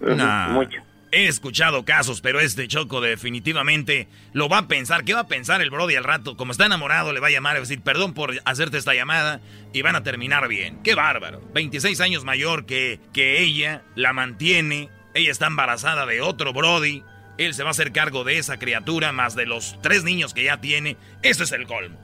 [0.00, 0.48] Nah.
[0.48, 0.80] Mucho.
[1.10, 5.04] He escuchado casos, pero este Choco definitivamente lo va a pensar.
[5.04, 6.36] ¿Qué va a pensar el Brody al rato?
[6.36, 8.94] Como está enamorado, le va a llamar y va a decir, perdón por hacerte esta
[8.94, 9.40] llamada
[9.72, 10.82] y van a terminar bien.
[10.82, 11.40] ¡Qué bárbaro!
[11.54, 17.02] 26 años mayor que, que ella, la mantiene, ella está embarazada de otro Brody,
[17.38, 20.44] él se va a hacer cargo de esa criatura más de los tres niños que
[20.44, 20.96] ya tiene.
[21.22, 21.96] Eso es el colmo.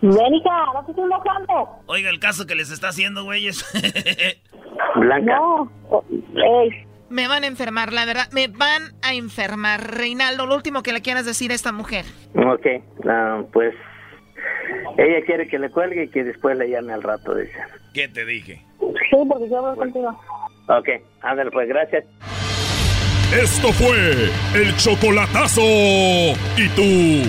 [0.00, 1.82] Mónica, no te enojando.
[1.86, 3.64] Oiga, el caso que les está haciendo, güeyes.
[4.94, 5.36] Blanca.
[5.36, 5.72] No,
[6.34, 8.28] ey, Me van a enfermar, la verdad.
[8.32, 9.96] Me van a enfermar.
[9.96, 12.04] Reinaldo, lo último que le quieras decir a esta mujer.
[12.34, 12.66] Ok,
[13.08, 13.74] ah, pues
[14.98, 17.58] ella quiere que le cuelgue y que después le llame al rato, dice.
[17.94, 18.62] ¿Qué te dije?
[18.80, 20.08] sí, porque yo hablo contigo.
[20.68, 20.88] Ok,
[21.22, 22.04] ándale, pues gracias.
[23.32, 25.62] Esto fue el chocolatazo.
[26.56, 27.28] ¿Y tú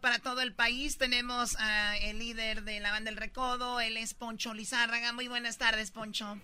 [0.00, 4.14] Para todo el país tenemos a el líder de la banda El Recodo, él es
[4.14, 5.12] Poncho Lizárraga.
[5.12, 6.38] Muy buenas tardes, Poncho.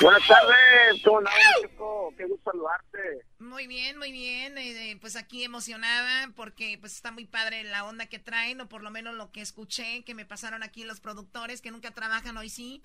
[0.00, 1.22] Buenas tardes, ¿cómo
[1.62, 2.14] Choco?
[2.16, 3.24] Qué gusto saludarte.
[3.38, 4.58] Muy bien, muy bien.
[4.58, 8.68] eh, eh, pues aquí emocionada porque pues está muy padre la onda que traen, o
[8.68, 12.36] por lo menos lo que escuché, que me pasaron aquí los productores que nunca trabajan
[12.36, 12.82] hoy sí.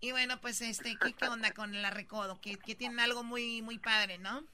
[0.00, 2.40] Y bueno, pues este, ¿qué, qué onda con el Recodo?
[2.40, 4.44] Que, que tienen algo muy, muy padre, ¿no?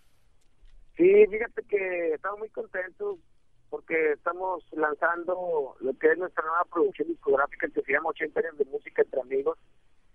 [0.97, 3.19] Sí, fíjate que estamos muy contentos
[3.71, 8.59] porque estamos lanzando lo que es nuestra nueva producción discográfica que se llama 80 años
[8.59, 9.59] de música entre amigos.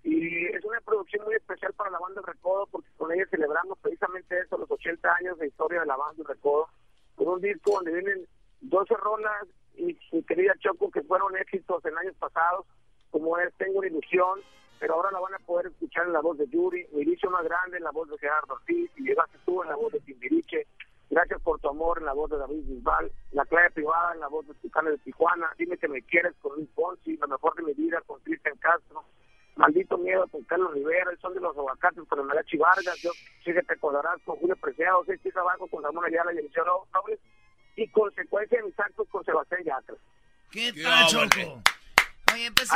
[0.04, 4.40] Y es una producción muy especial para la banda Recodo porque con ella celebramos precisamente
[4.40, 6.68] eso, los 80 años de historia de la banda Recodo,
[7.16, 8.28] con un disco donde vienen
[8.62, 12.66] 12 rolas y querida Choco que fueron éxitos en años pasados,
[13.12, 14.40] como es Tengo una ilusión,
[14.80, 17.44] pero ahora la van a poder escuchar en la voz de Yuri, mi inicio más
[17.44, 20.68] grande en la voz de Gerardo Ortiz, y llegaste tú en la voz de Timbiriche,
[21.14, 24.28] Gracias por tu amor en la voz de David Bisbal, La clave privada en la
[24.30, 27.62] voz de Tucano de Tijuana, Dime que me quieres con Luis Fonsi, Lo mejor de
[27.62, 29.04] mi vida con Cristian Castro,
[29.56, 33.12] Maldito miedo con Carlos Rivera, El son de los aguacates con el Malachi Vargas, Yo
[33.46, 36.66] sí que te acordarás con Julio Preciado, Seis pies abajo con Ramón Ayala y Eliseo
[36.92, 37.20] Robles,
[37.76, 39.96] y Consecuencia de mis actos con Sebastián Yatra.
[40.50, 41.62] ¿Qué tal, Choco?
[42.34, 42.70] Oye, pues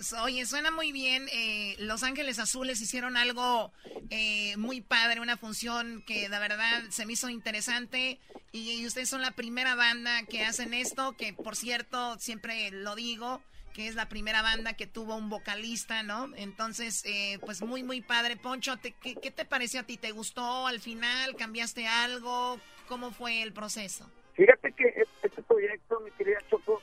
[0.00, 1.26] s- oye, suena muy bien.
[1.32, 3.72] eh, Los Ángeles Azules hicieron algo
[4.10, 8.18] eh, muy padre, una función que de verdad se me hizo interesante.
[8.52, 12.94] Y, y ustedes son la primera banda que hacen esto, que por cierto, siempre lo
[12.94, 16.30] digo, que es la primera banda que tuvo un vocalista, ¿no?
[16.36, 18.36] Entonces, eh, pues muy, muy padre.
[18.36, 19.96] Poncho, ¿te- qué, qué te pareció a ti?
[19.96, 21.34] ¿Te gustó al final?
[21.34, 22.60] ¿Cambiaste algo?
[22.86, 24.08] ¿Cómo fue el proceso?
[24.34, 26.80] Fíjate que es- este proyecto, mi querida Choco,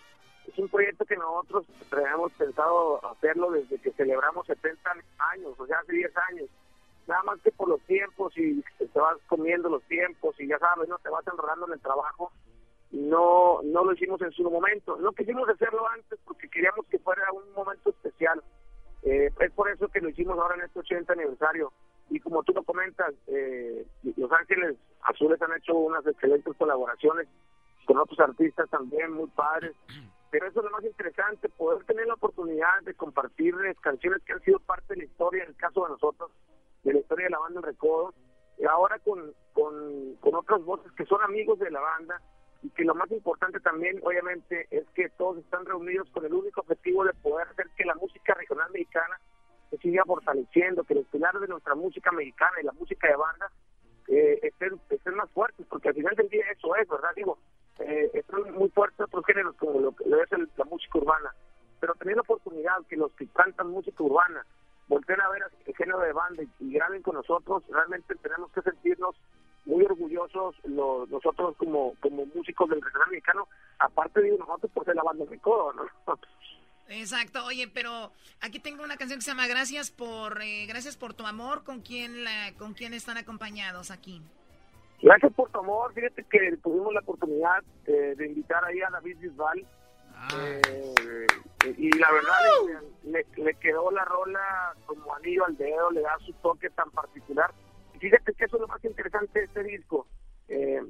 [0.61, 4.91] un proyecto que nosotros habíamos pensado hacerlo desde que celebramos 70
[5.33, 6.49] años, o sea, hace 10 años.
[7.07, 10.87] Nada más que por los tiempos y te vas comiendo los tiempos y ya sabes,
[10.87, 12.31] no te vas enrolando en el trabajo.
[12.91, 14.97] No, no lo hicimos en su momento.
[14.97, 18.43] No quisimos hacerlo antes porque queríamos que fuera un momento especial.
[19.03, 21.73] Eh, es por eso que lo hicimos ahora en este 80 aniversario.
[22.11, 23.85] Y como tú lo comentas, eh,
[24.15, 27.27] Los Ángeles Azules han hecho unas excelentes colaboraciones
[27.85, 29.73] con otros artistas también muy padres.
[30.31, 34.41] Pero eso es lo más interesante, poder tener la oportunidad de compartirles canciones que han
[34.41, 36.31] sido parte de la historia, en el caso de nosotros,
[36.83, 38.13] de la historia de la banda El Recodo,
[38.57, 42.21] y ahora con, con, con otras voces que son amigos de la banda,
[42.63, 46.61] y que lo más importante también, obviamente, es que todos están reunidos con el único
[46.61, 49.19] objetivo de poder hacer que la música regional mexicana
[49.69, 53.51] se siga fortaleciendo, que los pilares de nuestra música mexicana y la música de banda
[54.07, 57.09] eh, estén, estén más fuertes, porque al final del día eso es, ¿verdad?
[57.15, 57.37] Digo,
[57.79, 61.33] eh, están muy fuertes otros géneros como lo que es el- la música urbana,
[61.79, 64.45] pero tener la oportunidad que los que cantan música urbana
[64.87, 69.15] volteen a ver el género de banda y, graben con nosotros, realmente tenemos que sentirnos
[69.65, 73.47] muy orgullosos los, nosotros como, como músicos del regional mexicano,
[73.79, 75.39] aparte de nosotros por ser la banda de.
[76.89, 78.11] Exacto, oye, pero
[78.41, 81.81] aquí tengo una canción que se llama Gracias por eh, Gracias por tu amor, ¿con
[81.81, 84.21] quién la con quién están acompañados aquí?
[85.01, 85.93] Gracias por tu amor.
[85.93, 89.65] Fíjate que tuvimos la oportunidad eh, de invitar ahí a David Bisbal.
[90.39, 91.27] Eh,
[91.77, 96.33] Y la verdad le, le quedó la rola como anillo al dedo, le da su
[96.33, 97.51] toque tan particular.
[97.95, 100.07] Y fíjate que eso es lo más interesante de este disco.
[100.47, 100.81] Eh,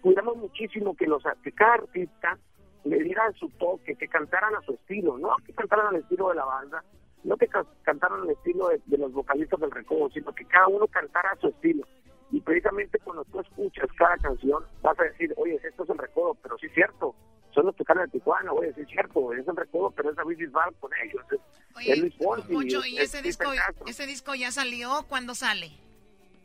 [0.00, 2.38] cuidamos muchísimo que, los, que cada artista
[2.84, 6.36] le dieran su toque, que cantaran a su estilo, no que cantaran al estilo de
[6.36, 6.82] la banda,
[7.24, 10.68] no que ca- cantaran al estilo de, de los vocalistas del recodo, sino que cada
[10.68, 11.84] uno cantara a su estilo.
[12.32, 16.34] Y precisamente cuando tú escuchas cada canción, vas a decir, oye, esto es el recodo,
[16.42, 17.14] pero sí es cierto,
[17.52, 20.36] son los tucanes de Tijuana, oye, sí es cierto, es el recodo, pero es David
[20.38, 23.86] Bisbal con ellos, es, es Luis Fonsi, Poncho, ¿y es ese disco, Castro.
[23.86, 25.04] ese disco ya salió?
[25.08, 25.70] ¿Cuándo sale?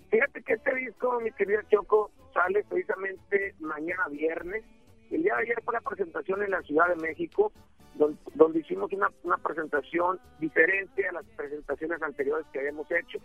[0.10, 4.64] Fíjate que este disco, mi querida Choco, sale precisamente mañana viernes.
[5.12, 7.52] El día de ayer fue la presentación en la Ciudad de México,
[7.94, 13.20] don- donde, hicimos una, una presentación diferente a las presentaciones anteriores que habíamos hecho.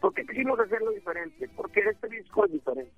[0.00, 1.48] ¿Por qué quisimos hacerlo diferente?
[1.56, 2.92] Porque este disco es diferente.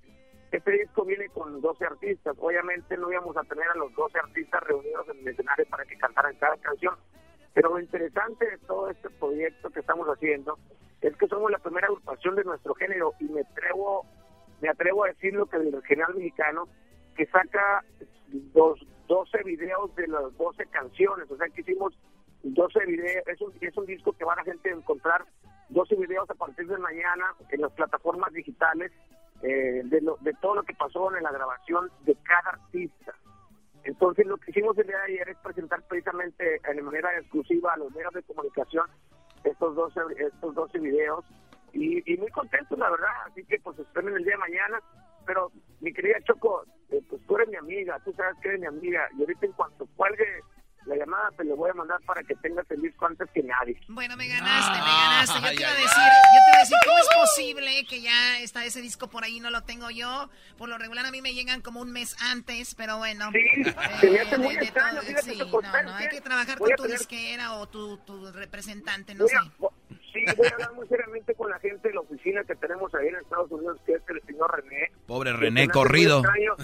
[0.51, 2.35] Este disco viene con 12 artistas.
[2.39, 5.97] Obviamente no íbamos a tener a los 12 artistas reunidos en el escenario para que
[5.97, 6.95] cantaran cada canción.
[7.53, 10.57] Pero lo interesante de todo este proyecto que estamos haciendo
[11.01, 14.05] es que somos la primera agrupación de nuestro género y me atrevo,
[14.61, 16.67] me atrevo a decirlo que del regional mexicano
[17.15, 17.83] que saca
[18.53, 21.97] dos, 12 videos de las 12 canciones, o sea que hicimos
[22.43, 25.25] 12 videos, es un, es un disco que va a gente a encontrar
[25.71, 28.91] 12 videos a partir de mañana en las plataformas digitales
[29.41, 33.13] eh, de, lo- de todo lo que pasó en la grabación de cada artista.
[33.83, 37.77] Entonces lo que hicimos el día de ayer es presentar precisamente de manera exclusiva a
[37.77, 38.85] los medios de comunicación
[39.43, 41.25] estos 12, estos 12 videos.
[41.73, 44.79] Y, muy contentos la verdad, así que pues esperen el día de mañana,
[45.25, 48.67] pero mi querida Choco, eh, pues tú eres mi amiga, tú sabes que eres mi
[48.67, 49.07] amiga.
[49.17, 50.41] Y ahorita en cuanto cuelgue
[50.85, 53.79] la llamada te lo voy a mandar para que tengas el disco antes que nadie.
[53.87, 55.39] Bueno, me ganaste, me ganaste.
[55.41, 56.21] Yo te iba a decir, ay.
[56.33, 59.39] yo te iba a decir, ¿cómo es posible que ya está ese disco por ahí
[59.39, 60.29] no lo tengo yo?
[60.57, 63.29] Por lo regular a mí me llegan como un mes antes, pero bueno.
[63.31, 66.09] Sí, eh, se me hace muy de- de extraño, todo, sí, no, ¿sabes no, hay
[66.09, 69.37] que trabajar Voy con tu tener- disquera o tu, tu representante, no Voy sé.
[69.37, 69.43] a-
[70.11, 73.07] sí, voy a hablar muy seriamente con la gente de la oficina que tenemos ahí
[73.07, 74.91] en Estados Unidos, que es el señor René.
[75.05, 76.19] Pobre René corrido.
[76.19, 76.55] extraño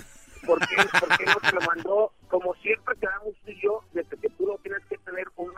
[0.45, 2.13] ¿Por qué, por qué no te lo mandó?
[2.29, 5.53] Como siempre quedamos tú y yo, desde que tú lo tienes que tener un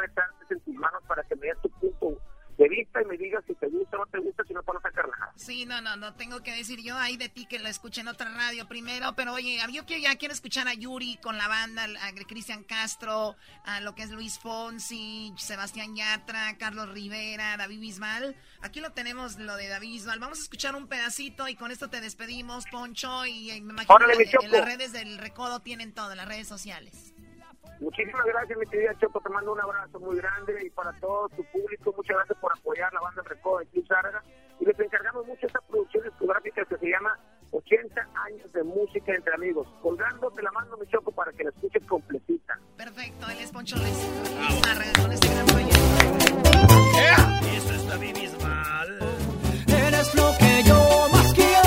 [2.60, 4.80] de vista y me digas si te gusta o no te gusta, si no para
[4.80, 5.32] no sacar nada.
[5.36, 8.10] Sí, no, no, no tengo que decir yo ahí de ti que lo escuché en
[8.10, 11.86] otra radio primero, pero oye, yo que ya quiero escuchar a Yuri con la banda,
[11.86, 18.36] a Cristian Castro, a lo que es Luis Fonsi, Sebastián Yatra, Carlos Rivera, David Bisbal.
[18.62, 20.20] Aquí lo tenemos, lo de David Bisbal.
[20.20, 23.96] Vamos a escuchar un pedacito y con esto te despedimos, Poncho, y eh, me imagino
[23.96, 27.14] Órale, que en las redes del Recodo tienen todo, en las redes sociales.
[27.80, 29.22] Muchísimas gracias, mi querida Choco.
[29.22, 32.94] Te mando un abrazo muy grande y para todo tu público, muchas gracias por apoyar
[32.94, 34.24] la banda Recodo de Club Sarga.
[34.60, 37.18] Y les encargamos mucho esta producción discográfica que se llama
[37.52, 39.68] 80 años de música entre amigos.
[39.82, 42.60] Colgando te la mando, mi Choco, para que la escuches completita.
[42.78, 43.76] Perfecto, él es Poncho.
[43.78, 45.80] Con este gran proyecto.
[47.56, 49.00] Eso es David Bisbal.
[49.68, 51.60] Eres lo que yo más quiero.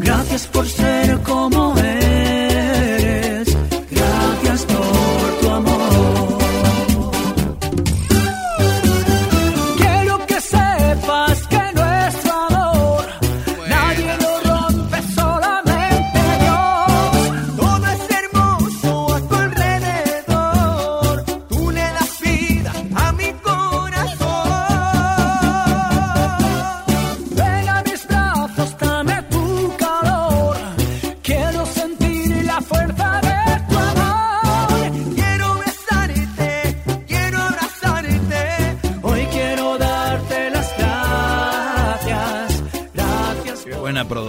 [0.00, 2.05] Gracias por ser como eres.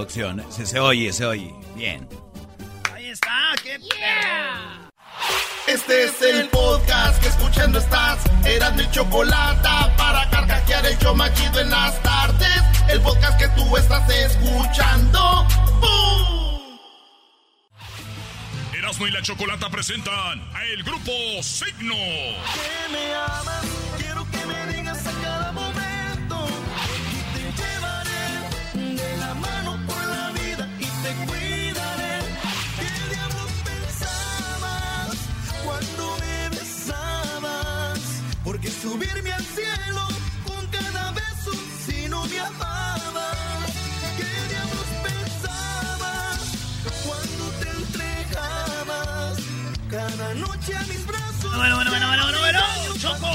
[0.08, 0.44] Producción.
[0.52, 1.54] Se, se oye, se oye.
[1.76, 2.08] Bien.
[2.94, 4.88] Ahí está, qué perro.
[5.68, 8.20] Este es el podcast que escuchando estás.
[8.46, 12.64] Eran mi chocolate para carcajear el yo machido en las tardes.
[12.90, 15.46] El podcast que tú estás escuchando.
[15.82, 16.78] ¡Bum!
[18.78, 21.96] Erasmo y la Chocolata presentan a el grupo Signo.
[21.96, 23.66] Que me amas,
[38.88, 40.08] subirme al cielo
[40.46, 41.52] con cada beso
[41.86, 43.74] si no me amabas.
[44.18, 46.40] ¿Qué diablos pensabas
[47.06, 49.38] cuando te entregabas
[49.90, 51.56] cada noche a mis brazos?
[51.56, 52.62] Bueno, bueno, bueno, bueno, bueno, bueno.
[52.98, 53.28] Choco.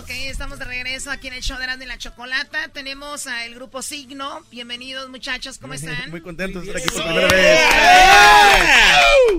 [0.00, 2.68] Ok, estamos de regreso aquí en el show de Erasmo y la Chocolata.
[2.72, 4.40] Tenemos al grupo Signo.
[4.50, 6.10] Bienvenidos, muchachos, ¿cómo están?
[6.10, 7.60] Muy contentos de estar aquí por primera vez.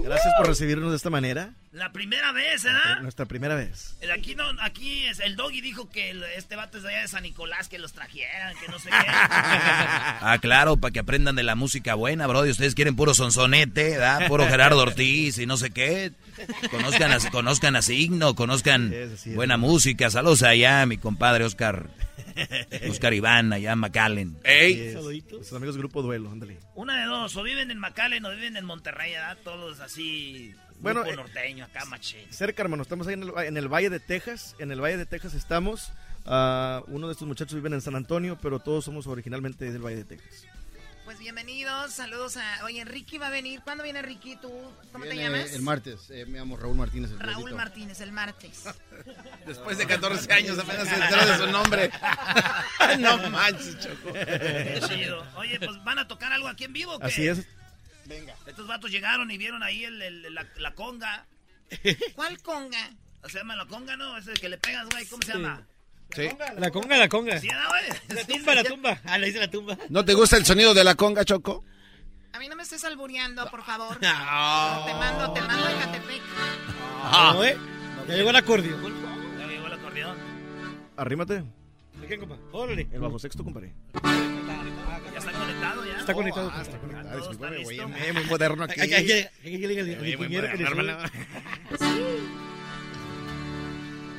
[0.05, 1.53] Gracias por recibirnos de esta manera.
[1.71, 2.99] La primera vez, ¿verdad?
[3.01, 3.95] Nuestra primera vez.
[4.13, 7.07] Aquí no, aquí es, el doggy dijo que el- este vato es de allá de
[7.07, 8.95] San Nicolás, que los trajeran, que no sé qué.
[10.23, 12.45] Ah, claro, para que aprendan de la música buena, bro.
[12.45, 14.27] Y ustedes quieren puro sonsonete, ¿verdad?
[14.27, 16.11] Puro Gerardo Ortiz y no sé qué.
[16.69, 18.93] Conozcan a, conozcan a Signo, conozcan
[19.33, 20.09] buena música.
[20.09, 21.89] Saludos allá, mi compadre Oscar.
[22.89, 24.37] Oscar Iván, allá en McAllen.
[24.43, 24.93] Ey.
[24.93, 26.59] Sus amigos del grupo Duelo, ándale.
[26.75, 29.37] Una de dos, o viven en McAllen o viven en Monterrey, ¿verdad?
[29.43, 32.25] Todos así, Bueno, grupo eh, norteño, acá machín.
[32.31, 34.55] Cerca, hermano, estamos ahí en el, en el Valle de Texas.
[34.59, 35.91] En el Valle de Texas estamos.
[36.25, 39.97] Ah, uno de estos muchachos viven en San Antonio, pero todos somos originalmente del Valle
[39.97, 40.47] de Texas.
[41.05, 42.63] Pues bienvenidos, saludos a...
[42.63, 43.61] Oye, Ricky va a venir.
[43.63, 44.37] ¿Cuándo viene Ricky?
[44.37, 44.49] ¿Tú
[44.91, 45.51] cómo te llamas?
[45.51, 46.09] El martes.
[46.09, 47.11] Eh, me llamo Raúl Martínez.
[47.11, 47.53] El Raúl.
[47.53, 48.63] Martínez, el martes.
[49.45, 51.91] Después de 14 años apenas se enteró de su nombre.
[52.99, 54.13] no manches, Choco.
[54.13, 55.25] Qué chido.
[55.35, 57.07] Oye, pues van a tocar algo aquí en vivo, o ¿qué?
[57.07, 57.45] Así es.
[58.05, 58.35] Venga.
[58.45, 61.25] Estos vatos llegaron y vieron ahí el, el- la, la conga.
[62.15, 62.91] ¿Cuál conga?
[63.27, 64.17] Se llama la conga, ¿no?
[64.17, 65.05] Ese que le pegas, güey.
[65.05, 65.65] ¿Cómo se llama?
[66.15, 66.27] Sí.
[66.57, 67.39] La conga, la conga.
[67.39, 67.83] Sí, ¿no, güey?
[68.17, 69.01] La tumba, la tumba.
[69.05, 69.77] Ah, le dice la tumba.
[69.89, 71.63] ¿No te gusta el sonido de la conga, Choco?
[72.33, 73.97] A mí no me estés albureando, por favor.
[74.01, 74.85] No.
[74.85, 76.21] Te mando, te mando a Ecatepec.
[77.11, 77.57] No, ¿eh?
[78.07, 79.39] Ya llegó el acordeón.
[79.39, 80.17] Ya llegó el acordeón.
[80.97, 81.43] Arrímate.
[82.01, 82.37] ¿De qué, compa?
[82.51, 82.87] Órale.
[82.91, 83.73] El bajo sexto, compadre.
[85.11, 85.97] Ya está conectado, ya.
[85.97, 86.51] Está conectado.
[86.53, 87.17] Ah, está conectado.
[87.17, 87.77] Discúlpame, güey.
[87.77, 88.13] listo.
[88.13, 88.79] Muy moderno aquí.
[88.81, 91.11] Ay, ay, ay, ay, ay, ay, ay, Oye, muy ingeniero que.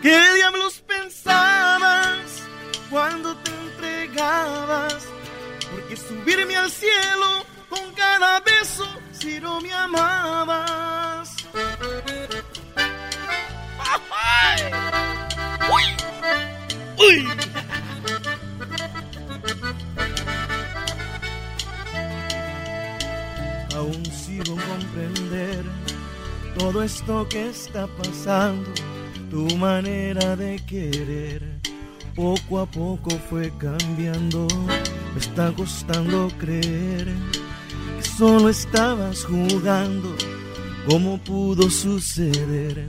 [0.02, 2.42] ¿Qué diablos pensabas
[2.90, 5.06] cuando te entregabas?
[5.70, 11.36] Porque subirme al cielo con cada beso si no me amabas.
[16.98, 17.28] ¡Uy!
[23.82, 25.64] Aún sigo comprender
[26.56, 28.70] todo esto que está pasando,
[29.28, 31.42] tu manera de querer.
[32.14, 34.46] Poco a poco fue cambiando,
[35.12, 37.08] me está costando creer
[37.98, 40.14] que solo estabas jugando.
[40.88, 42.88] ¿Cómo pudo suceder?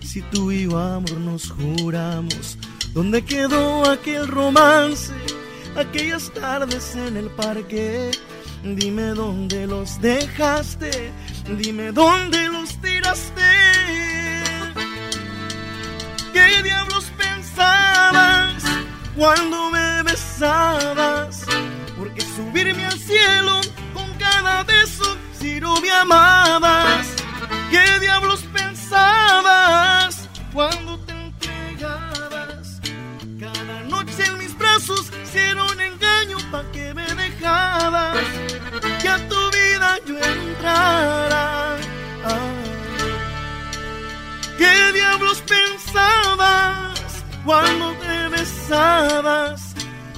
[0.00, 2.58] Si tú y yo amor nos juramos,
[2.92, 5.12] ¿dónde quedó aquel romance?
[5.76, 8.10] Aquellas tardes en el parque,
[8.62, 11.12] dime dónde los dejaste,
[11.58, 13.42] dime dónde los tiraste.
[16.32, 18.62] ¿Qué diablos pensabas
[19.16, 21.44] cuando me besabas?
[21.98, 23.60] Porque subirme al cielo
[23.92, 27.06] con cada beso si no me amabas.
[27.70, 32.80] ¿Qué diablos pensabas cuando te entregabas?
[33.38, 35.10] Cada noche en mis brazos
[35.70, 38.41] un engaño pa' que me dejabas.
[40.74, 41.76] Ah.
[44.58, 49.74] ¿Qué diablos pensabas cuando te besabas?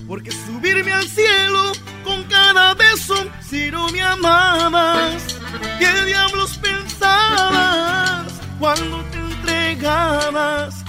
[0.07, 1.72] Porque subirme al cielo
[2.05, 3.16] con cada beso
[3.48, 5.22] si no me amabas.
[5.78, 8.26] ¿Qué diablos pensabas
[8.59, 10.84] cuando te entregabas?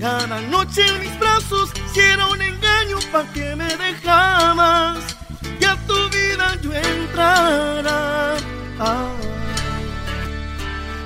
[0.00, 4.98] Cada noche en mis brazos si era un engaño pa' que me dejabas.
[5.58, 8.36] Que a tu vida yo entrara.
[8.80, 9.12] Ah.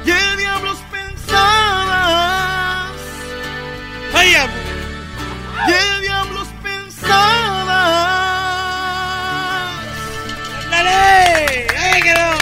[0.05, 1.37] ¿Qué diablos pensabas?
[4.15, 4.57] ¡Ay, amor!
[5.67, 7.69] ¿Qué diablos pensabas?
[10.71, 11.67] ¡Dale!
[11.79, 12.39] ¡Ahí quedó!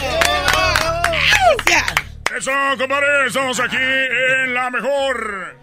[2.37, 5.56] Eso, compadre, estamos aquí en la mejor.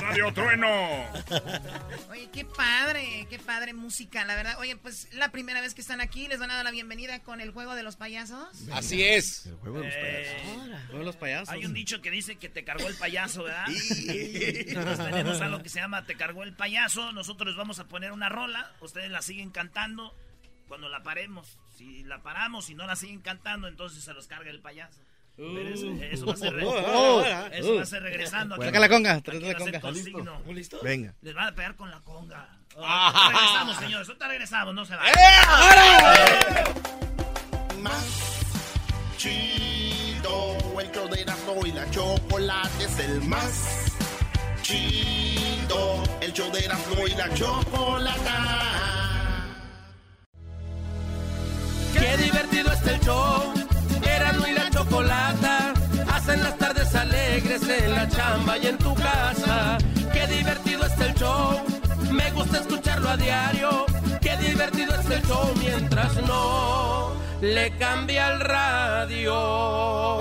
[0.00, 1.04] Radio Trueno.
[2.10, 4.58] Oye, qué padre, qué padre música, la verdad.
[4.58, 7.40] Oye, pues la primera vez que están aquí, les van a dar la bienvenida con
[7.40, 8.48] el juego de los payasos.
[8.72, 9.46] Así es.
[9.46, 11.48] El juego de los Eh, Todos los payasos.
[11.50, 13.66] Hay un dicho que dice que te cargó el payaso, ¿verdad?
[13.68, 17.12] Entonces tenemos algo que se llama Te cargó el payaso.
[17.12, 18.72] Nosotros les vamos a poner una rola.
[18.80, 20.16] Ustedes la siguen cantando
[20.68, 21.58] cuando la paremos.
[21.76, 24.98] Si la paramos y no la siguen cantando, entonces se los carga el payaso.
[25.36, 27.22] Pero eso, eso va a ser, re- Oh,
[27.52, 28.54] eso va a ser regresando.
[28.54, 28.64] aquí.
[28.64, 29.80] Saca la conga, trae va la conga.
[29.80, 30.80] con ¿Listo?
[30.82, 31.14] Venga.
[31.20, 32.48] Les van a pegar con la conga.
[32.78, 33.10] Ah.
[33.12, 34.08] Ahorita regresamos, señores.
[34.08, 35.14] Ahorita regresamos, no se vayan.
[37.82, 38.04] Más
[39.16, 43.94] chido, el show de Erasmo y la chocolate es el más
[44.62, 48.75] chido, el show de Erasmo y la chocolata.
[57.62, 59.78] En la chamba y en tu casa.
[60.86, 61.60] es el show.
[62.12, 63.86] Me gusta escucharlo a diario.
[64.20, 70.20] Qué divertido es el show mientras no le cambia el radio.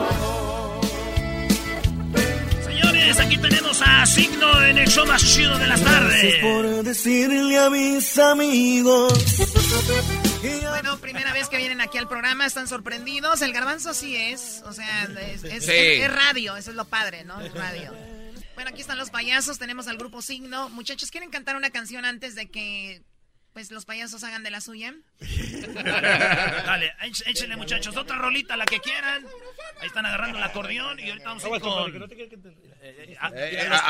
[2.63, 6.21] Señores, aquí tenemos a Signo en el show más chido de las tardes.
[6.21, 9.13] Gracias por decirle a mis amigos.
[10.69, 13.41] Bueno, primera vez que vienen aquí al programa, están sorprendidos.
[13.41, 15.71] El garbanzo sí es, o sea, es, es- Sí.
[15.71, 17.39] es- es radio, eso es lo padre, ¿no?
[17.41, 17.93] Es radio.
[18.55, 20.69] Bueno, aquí están los payasos, tenemos al grupo Signo.
[20.69, 23.01] Muchachos, ¿quieren cantar una canción antes de que
[23.53, 24.93] pues los payasos hagan de la suya?
[25.19, 29.25] Dale, éch- échenle muchachos, otra rolita, la que quieran.
[29.81, 31.93] Ahí están agarrando el acordeón y ahorita vamos a ir con...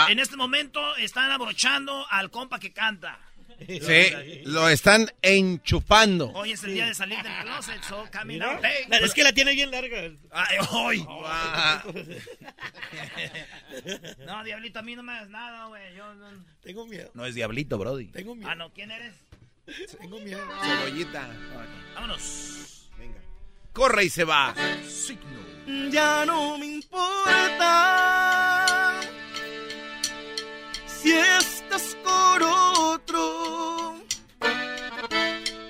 [0.09, 3.19] En este momento están abrochando al compa que canta.
[3.59, 6.31] Sí, lo están enchufando.
[6.33, 8.63] Hoy es el día de salir del closet, so coming out.
[8.91, 10.11] Es que la tiene bien larga.
[10.31, 11.07] Ay, hoy.
[14.25, 15.95] No, Diablito, a mí no me hagas nada, güey.
[15.95, 16.27] Yo no...
[16.61, 17.11] Tengo miedo.
[17.13, 18.07] No es Diablito, Brody.
[18.07, 18.49] Tengo miedo.
[18.49, 19.13] Ah, no, ¿quién eres?
[19.99, 20.45] Tengo miedo.
[20.63, 21.29] Cebollita.
[21.95, 22.89] Vámonos.
[22.97, 23.19] Venga.
[23.73, 24.53] Corre y se va.
[25.89, 27.45] Ya no me importa
[31.05, 33.95] si estás con otro,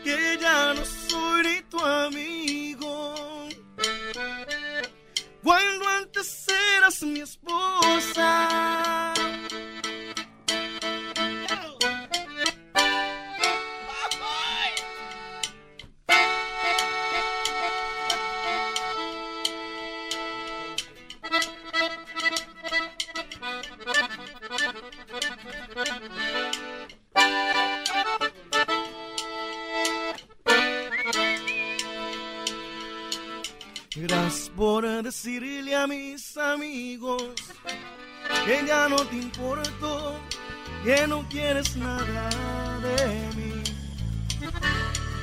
[0.01, 3.13] que ya no soy tu amigo.
[5.43, 9.14] Cuando antes eras mi esposa.
[33.97, 37.23] Gracias por decirle a mis amigos
[38.45, 40.19] que ya no te importo,
[40.83, 42.29] que no quieres nada
[42.81, 43.63] de mí.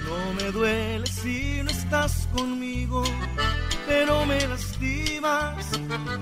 [0.06, 3.04] No me duele si no estás conmigo,
[3.86, 5.66] pero me lastimas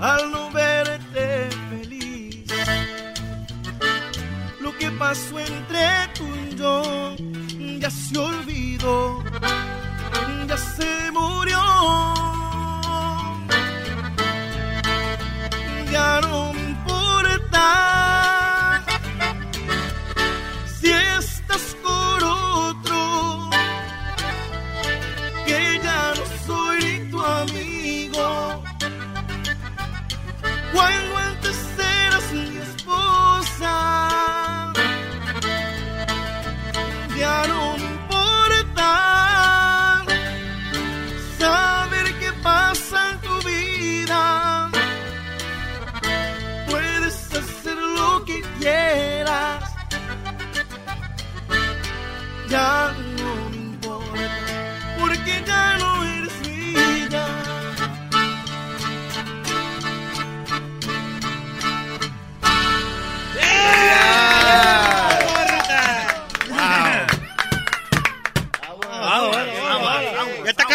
[0.01, 2.51] al no verte feliz.
[4.59, 5.87] Lo que pasó entre
[6.17, 7.15] tú y yo
[7.79, 9.23] ya se olvidó,
[10.47, 12.20] ya se murió.
[52.51, 52.80] Ya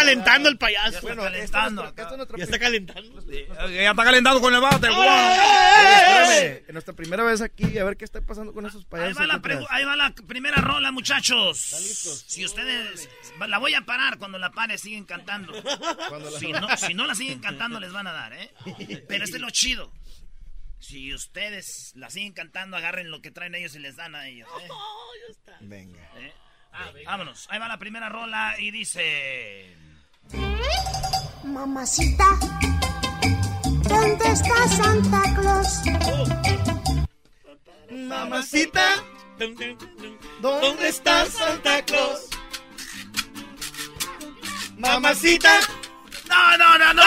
[0.07, 1.01] calentando el payaso.
[1.03, 1.95] Bueno, calentando.
[2.37, 3.23] Ya está calentando.
[3.71, 4.89] Ya está calentando con el bate.
[4.89, 5.37] guau.
[6.31, 6.65] ¡Eh!
[6.67, 9.23] Es nuestra primera vez aquí, a ver qué está pasando con esos Ahí payasos.
[9.23, 11.59] va, la ahí va la primera rola, muchachos.
[12.27, 13.09] Si ustedes...
[13.47, 15.53] La voy a parar cuando la pare, siguen cantando.
[16.39, 18.53] Si no, si no la siguen cantando, les van a dar, ¿eh?
[19.09, 19.93] Pero este es lo chido.
[20.79, 24.49] Si ustedes la siguen cantando, agarren lo que traen ellos y les dan a ellos,
[24.63, 24.69] ¿eh?
[25.61, 26.03] Venga.
[26.19, 26.33] ¿Eh?
[26.73, 27.47] Ah, vámonos.
[27.51, 29.75] Ahí va la primera rola y dice...
[31.45, 32.39] Mamacita,
[33.89, 35.83] ¿dónde está Santa Claus?
[37.91, 39.05] Mamacita,
[40.41, 42.29] ¿dónde está Santa Claus?
[44.79, 45.61] Mamacita.
[46.29, 47.03] No, no, no, no.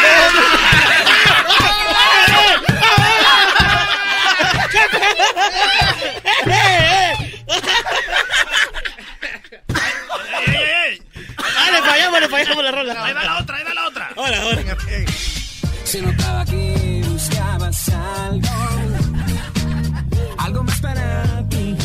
[10.41, 11.02] ¡Ey, ey, ey!
[11.72, 13.06] Le fallamos, le fallamos la rola.
[13.06, 14.10] Ahí va la otra, ahí va la otra.
[14.16, 14.62] Ahora, ahora.
[15.84, 18.48] Se notaba que buscabas algo,
[20.38, 21.76] algo más para ti.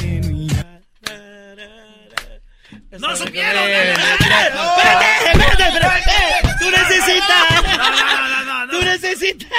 [2.98, 3.62] ¡No supieron!
[3.65, 6.12] Espérate, espérate, espérate.
[6.61, 7.62] Tú necesitas.
[7.65, 8.73] No, no, no, no, no.
[8.73, 9.51] Tú necesitas.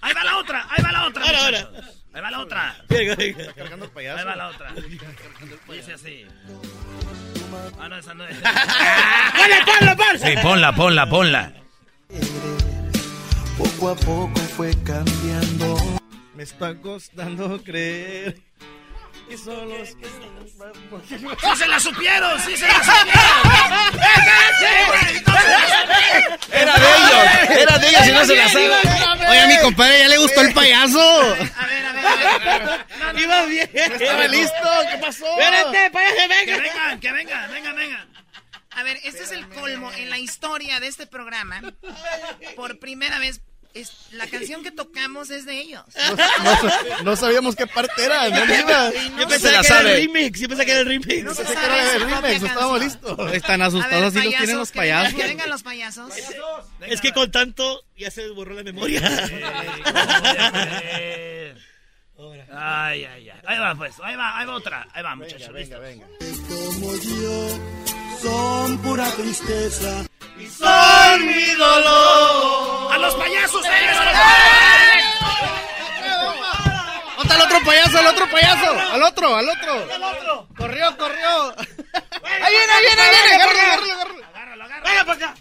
[0.00, 1.24] Ahí va la otra, ahí va la otra.
[1.24, 1.96] Ahora, muchachos.
[2.14, 2.76] Ahí va la otra.
[2.88, 3.52] Venga, venga.
[3.54, 4.18] Cargando el payaso.
[4.18, 4.72] Ahí va la otra.
[5.68, 6.26] Dice así.
[7.80, 8.36] Ah, no, esa no es.
[9.36, 10.18] ¡Ponla, ponla, ponla!
[10.18, 11.52] Sí, ponla, ponla, ponla.
[13.58, 15.76] Poco a poco fue cambiando.
[16.34, 18.40] Me está costando creer
[19.30, 20.06] Y son los que...
[21.40, 22.40] ¡Sí se la supieron!
[22.40, 24.02] ¡Sí se la supieron!
[26.52, 28.70] Era de ellos, era de ellos y no se la saben.
[29.28, 31.36] Oye, a mi compadre ya le gustó el payaso.
[33.16, 33.70] Iba bien.
[33.72, 35.26] Estaba listo, ¿qué pasó?
[35.38, 36.56] Espérate, payaso, Que venga.
[36.62, 38.12] vengan, que vengan, vengan, vengan.
[38.74, 41.62] A ver, este es el colmo en la historia de este programa.
[42.56, 43.40] Por primera vez,
[43.74, 45.82] es, la canción que tocamos es de ellos.
[46.44, 48.90] No, no sabíamos qué parte era, ¿dónde iba?
[49.18, 50.40] Yo pensaba que era el remix.
[50.40, 51.24] Yo pensaba que era el remix.
[51.24, 53.32] No pensé que era el remix, estábamos listos.
[53.32, 55.14] Están asustados ver, así los tienen los payasos.
[55.14, 56.12] Que vengan los payasos.
[56.80, 59.02] Es que con tanto ya se borró la memoria.
[62.54, 63.40] Ay, ay, ay.
[63.46, 63.94] Ahí va, pues.
[64.02, 64.86] Ahí va, ahí va otra.
[64.92, 65.52] Ahí va, muchachos.
[65.52, 66.06] Venga, venga.
[66.48, 67.58] Como yo
[68.20, 70.04] son pura tristeza.
[70.42, 72.92] Y son mi dolor.
[72.92, 73.64] ¡A los payasos!
[73.64, 73.70] ¡eh!
[77.16, 78.70] ¿Dónde está el otro payaso, al otro payaso?
[78.92, 80.48] Al otro, al otro.
[80.56, 81.54] Corrió, corrió.
[81.56, 83.34] Ahí viene, ahí viene, ahí viene.
[83.34, 83.60] Agárralo,
[84.34, 84.84] agárralo, agárralo.
[84.84, 85.34] Venga para acá.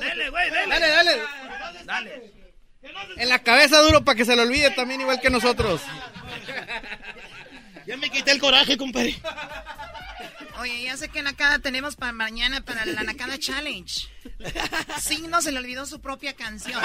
[0.00, 0.68] Dale, güey, dale.
[0.68, 1.22] Dale, dale.
[1.84, 2.32] Dale.
[3.16, 5.80] En la cabeza duro para que se lo olvide también igual que nosotros.
[7.86, 9.16] Ya me quité el coraje, compadre.
[10.60, 14.08] Oye, ya sé que Nakada tenemos para mañana para la Nakada Challenge.
[15.00, 16.80] Signo se le olvidó su propia canción.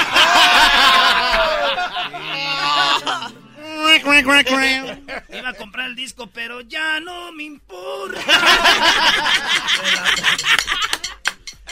[5.30, 8.22] Iba a comprar el disco, pero ya no me importa.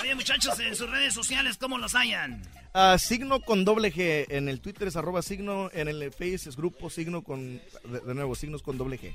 [0.03, 2.41] Oye, muchachos, en sus redes sociales, ¿cómo los hayan?
[2.73, 4.25] Ah, signo con doble G.
[4.29, 5.69] En el Twitter es arroba signo.
[5.73, 7.61] En el Face es grupo signo con.
[7.85, 9.13] De, de nuevo, signos con doble G.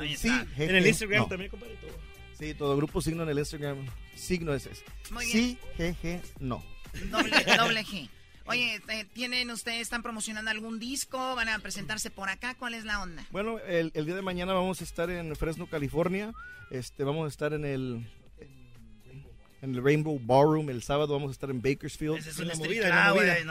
[0.00, 0.44] Ahí Sí, está.
[0.56, 1.26] G, En el Instagram no.
[1.28, 1.74] también, compadre.
[1.76, 1.90] todo.
[2.38, 3.78] Sí, todo grupo signo en el Instagram.
[4.14, 4.84] Signo es ese.
[5.10, 6.62] Muy Sí, G, G, no.
[7.10, 8.08] Doble, doble G.
[8.46, 11.34] Oye, eh, ¿tienen ustedes, están promocionando algún disco?
[11.34, 12.54] ¿Van a presentarse por acá?
[12.56, 13.24] ¿Cuál es la onda?
[13.32, 16.32] Bueno, el, el día de mañana vamos a estar en Fresno, California.
[16.70, 18.06] Este, vamos a estar en el
[19.62, 20.68] en el Rainbow Ballroom.
[20.68, 22.18] El sábado vamos a estar en Bakersfield.
[22.18, 23.44] Ese es un la street movida, club, movida.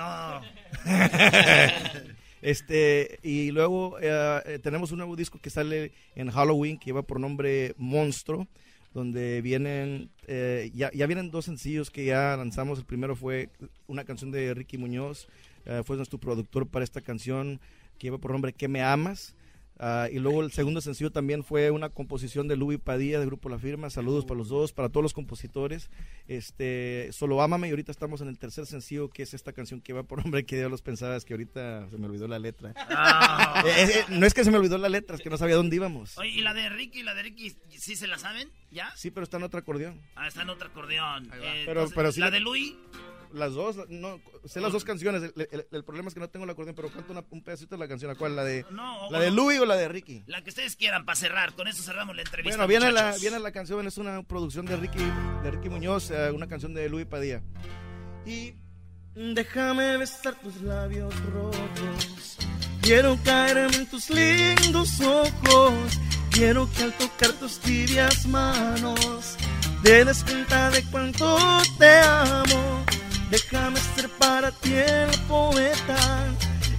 [1.95, 2.01] no.
[2.41, 7.03] Este, y luego eh, eh, tenemos un nuevo disco que sale en Halloween que lleva
[7.03, 8.47] por nombre Monstruo,
[8.95, 12.79] donde vienen, eh, ya, ya vienen dos sencillos que ya lanzamos.
[12.79, 13.49] El primero fue
[13.85, 15.27] una canción de Ricky Muñoz,
[15.65, 17.59] eh, fue nuestro productor para esta canción
[17.99, 19.35] que lleva por nombre ¿Qué me amas?
[19.83, 23.49] Ah, y luego el segundo sencillo también fue una composición de Luis Padilla del grupo
[23.49, 23.89] La Firma.
[23.89, 25.89] Saludos para los dos, para todos los compositores.
[26.27, 29.93] Este, solo ámame y ahorita estamos en el tercer sencillo que es esta canción que
[29.93, 32.73] va por nombre que ya los pensaba, es que ahorita se me olvidó la letra.
[32.77, 33.63] Ah.
[33.65, 35.75] Eh, eh, no es que se me olvidó la letra, es que no sabía dónde
[35.77, 36.15] íbamos.
[36.19, 37.01] Oye, ¿y la de Ricky?
[37.01, 38.49] ¿La de Ricky sí se la saben?
[38.71, 38.91] ¿Ya?
[38.95, 39.99] Sí, pero está en otro acordeón.
[40.15, 41.25] Ah, está en otro acordeón.
[41.25, 41.29] Eh,
[41.65, 42.75] Pero- entonces, pero sí ¿La la- de Luis?
[43.33, 45.23] Las dos, no, sé las dos canciones.
[45.23, 47.75] El, el- el problema es que no tengo el acordeón, pero canto una- un pedacito
[47.75, 48.11] de la canción.
[48.11, 48.35] ¿A cuál?
[48.35, 49.35] ¿La de, No, la de no.
[49.37, 50.23] Louis o la de Ricky?
[50.27, 51.53] La que ustedes quieran para cerrar.
[51.53, 52.57] Con eso cerramos la entrevista.
[52.57, 55.03] Bueno, viene la, viene la canción, es una producción de Ricky,
[55.43, 57.41] de Ricky Muñoz, eh, una canción de Luis Padilla.
[58.25, 58.53] Y
[59.15, 62.37] déjame besar tus labios rojos.
[62.81, 65.73] Quiero caerme en tus lindos ojos.
[66.31, 69.35] Quiero que al tocar tus tibias manos
[69.83, 71.37] te des cuenta de cuánto
[71.77, 72.85] te amo.
[73.31, 75.97] Déjame ser para ti el poeta,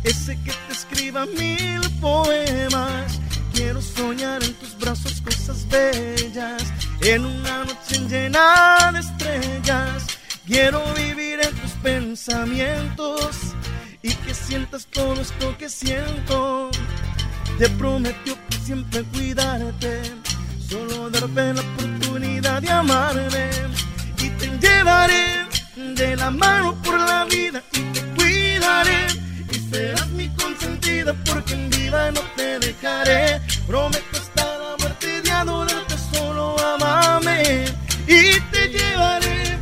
[0.05, 3.19] ese que te escriba mil poemas.
[3.55, 6.63] Quiero soñar en tus brazos cosas bellas,
[7.01, 10.07] en una noche llena de estrellas.
[10.47, 13.31] Quiero vivir en tus pensamientos
[14.03, 16.71] y que sientas todo esto que siento.
[17.59, 20.03] Te prometo por siempre cuidarte,
[20.69, 23.49] solo darte la oportunidad de amarme
[24.19, 25.42] y te llevaré
[25.77, 29.07] de la mano por la vida y te cuidaré
[29.51, 33.41] y serás mi consentida porque en vida no te dejaré.
[33.67, 37.65] Prometo hasta la muerte de adorarte, solo amame
[38.07, 39.59] y te llevaré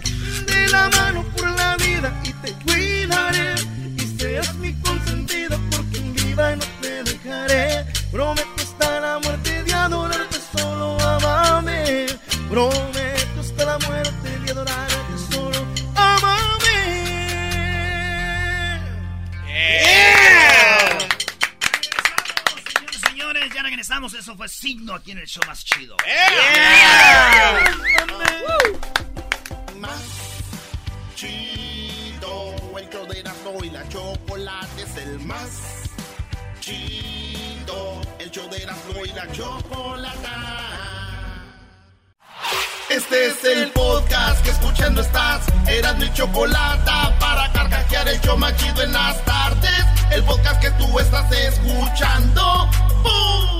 [0.46, 3.54] de la mano por la vida y te cuidaré
[3.96, 7.86] y serás mi consentida porque en vida no te dejaré.
[8.10, 12.06] Prometo hasta la muerte de adorarte, solo amame.
[12.48, 12.99] Prometo
[23.70, 24.14] regresamos.
[24.14, 25.96] Eso fue signo aquí en el show más chido.
[29.78, 30.02] Más
[31.14, 35.50] chido, el show de Erasmo y la chocolate es el más
[36.60, 40.60] chido, el show de Erasmo y la chocolata.
[42.90, 45.46] Este es el podcast que escuchando estás.
[45.68, 49.84] Eras mi chocolata para carcajear el show más chido en las tardes.
[50.10, 52.68] El podcast que tú estás escuchando.
[53.04, 53.59] ¡Bum!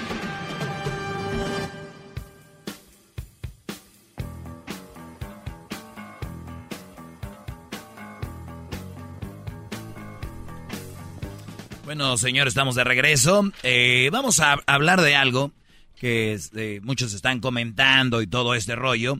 [11.91, 13.51] Bueno, señor, estamos de regreso.
[13.63, 15.51] Eh, vamos a hablar de algo
[15.99, 19.19] que este, muchos están comentando y todo este rollo.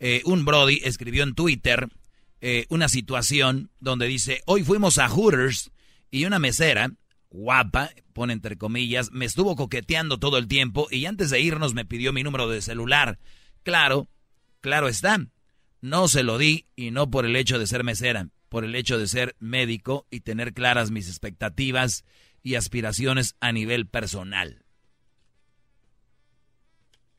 [0.00, 1.88] Eh, un Brody escribió en Twitter
[2.42, 5.70] eh, una situación donde dice, hoy fuimos a Hooters
[6.10, 6.92] y una mesera,
[7.30, 11.86] guapa, pone entre comillas, me estuvo coqueteando todo el tiempo y antes de irnos me
[11.86, 13.18] pidió mi número de celular.
[13.62, 14.08] Claro,
[14.60, 15.24] claro está.
[15.80, 18.98] No se lo di y no por el hecho de ser mesera, por el hecho
[18.98, 22.04] de ser médico y tener claras mis expectativas
[22.42, 24.66] y aspiraciones a nivel personal.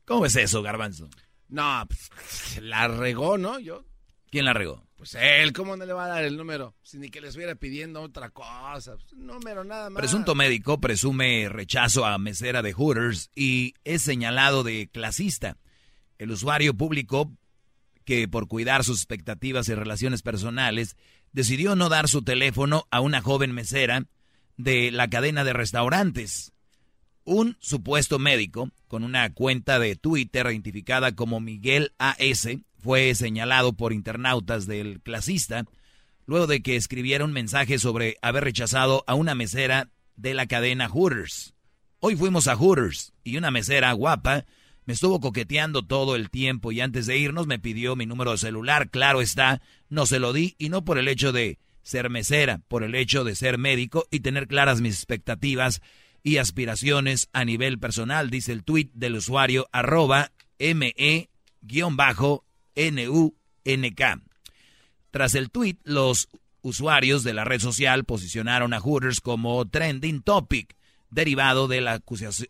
[0.06, 1.10] ¿Cómo es eso, Garbanzo?
[1.48, 3.60] No, pues, la regó, ¿no?
[3.60, 3.86] Yo.
[4.30, 4.84] ¿Quién la regó?
[4.98, 6.76] Pues él, ¿cómo no le va a dar el número?
[6.84, 8.96] Si ni que le estuviera pidiendo otra cosa.
[8.98, 10.00] Pues, número nada más.
[10.00, 15.58] Presunto médico presume rechazo a mesera de Hooters y es señalado de clasista.
[16.18, 17.32] El usuario publicó
[18.06, 20.96] que por cuidar sus expectativas y relaciones personales,
[21.34, 24.06] decidió no dar su teléfono a una joven mesera
[24.58, 26.54] de la cadena de restaurantes.
[27.24, 32.48] Un supuesto médico con una cuenta de Twitter identificada como Miguel AS
[32.80, 35.66] fue señalado por internautas del clasista
[36.26, 40.88] luego de que escribiera un mensaje sobre haber rechazado a una mesera de la cadena
[40.88, 41.54] Hooters.
[42.00, 44.46] Hoy fuimos a Hooters y una mesera guapa
[44.86, 48.38] me estuvo coqueteando todo el tiempo y antes de irnos me pidió mi número de
[48.38, 48.90] celular.
[48.90, 52.84] Claro está, no se lo di y no por el hecho de ser mesera, por
[52.84, 55.82] el hecho de ser médico y tener claras mis expectativas
[56.24, 61.30] y aspiraciones a nivel personal, dice el tuit del usuario arroba me-nunk.
[65.12, 66.30] Tras el tuit, los
[66.62, 70.76] usuarios de la red social posicionaron a Hooters como trending topic,
[71.10, 72.02] derivado de la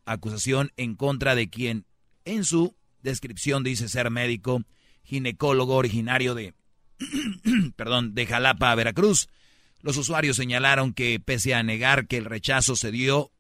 [0.05, 1.85] acusación en contra de quien
[2.26, 4.64] en su descripción dice ser médico,
[5.03, 6.53] ginecólogo originario de,
[7.76, 9.27] perdón, de Jalapa, Veracruz.
[9.81, 13.31] Los usuarios señalaron que pese a negar que el rechazo se dio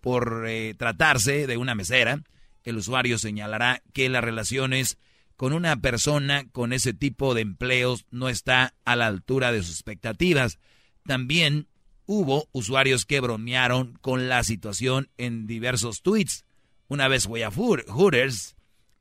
[0.00, 2.22] por eh, tratarse de una mesera,
[2.64, 4.98] el usuario señalará que las relaciones
[5.36, 9.74] con una persona con ese tipo de empleos no está a la altura de sus
[9.74, 10.58] expectativas.
[11.04, 11.66] También
[12.06, 16.44] hubo usuarios que bromearon con la situación en diversos tweets.
[16.92, 18.54] Una vez fui a Hooters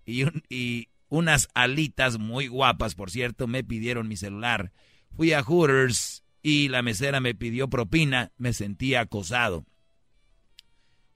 [0.06, 4.72] y, y unas alitas muy guapas, por cierto, me pidieron mi celular.
[5.18, 9.66] Fui a Hooters y la mesera me pidió propina, me sentí acosado.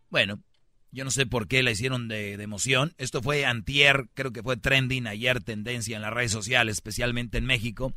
[0.10, 0.43] Bueno,
[0.91, 2.93] yo no sé por qué la hicieron de, de, emoción.
[2.97, 7.45] Esto fue antier, creo que fue trending ayer, tendencia en las redes sociales, especialmente en
[7.45, 7.95] México.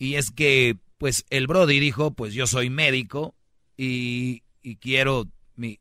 [0.00, 3.36] Y es que, pues, el Brody dijo, pues yo soy médico
[3.76, 5.78] y, y quiero, mi,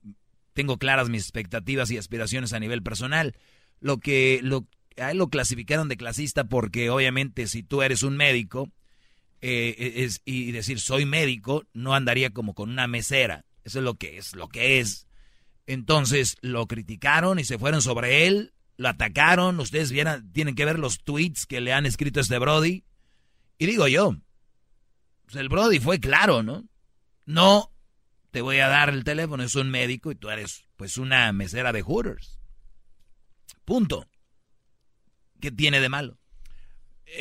[0.54, 3.36] tengo claras mis expectativas y aspiraciones a nivel personal.
[3.80, 4.68] Lo que lo,
[4.98, 8.72] a él lo clasificaron de clasista porque obviamente si tú eres un médico
[9.42, 13.46] eh, es, y decir soy médico no andaría como con una mesera.
[13.64, 15.08] Eso es lo que es, lo que es.
[15.68, 19.60] Entonces lo criticaron y se fueron sobre él, lo atacaron.
[19.60, 22.84] Ustedes vieran, tienen que ver los tweets que le han escrito este Brody.
[23.58, 24.18] Y digo yo,
[25.26, 26.66] pues el Brody fue claro, ¿no?
[27.26, 27.72] No
[28.32, 31.72] te voy a dar el teléfono, es un médico y tú eres pues una mesera
[31.72, 32.40] de Hooters.
[33.66, 34.08] Punto.
[35.40, 36.18] ¿Qué tiene de malo?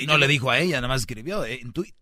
[0.06, 1.44] No le dijo a ella, nada más escribió.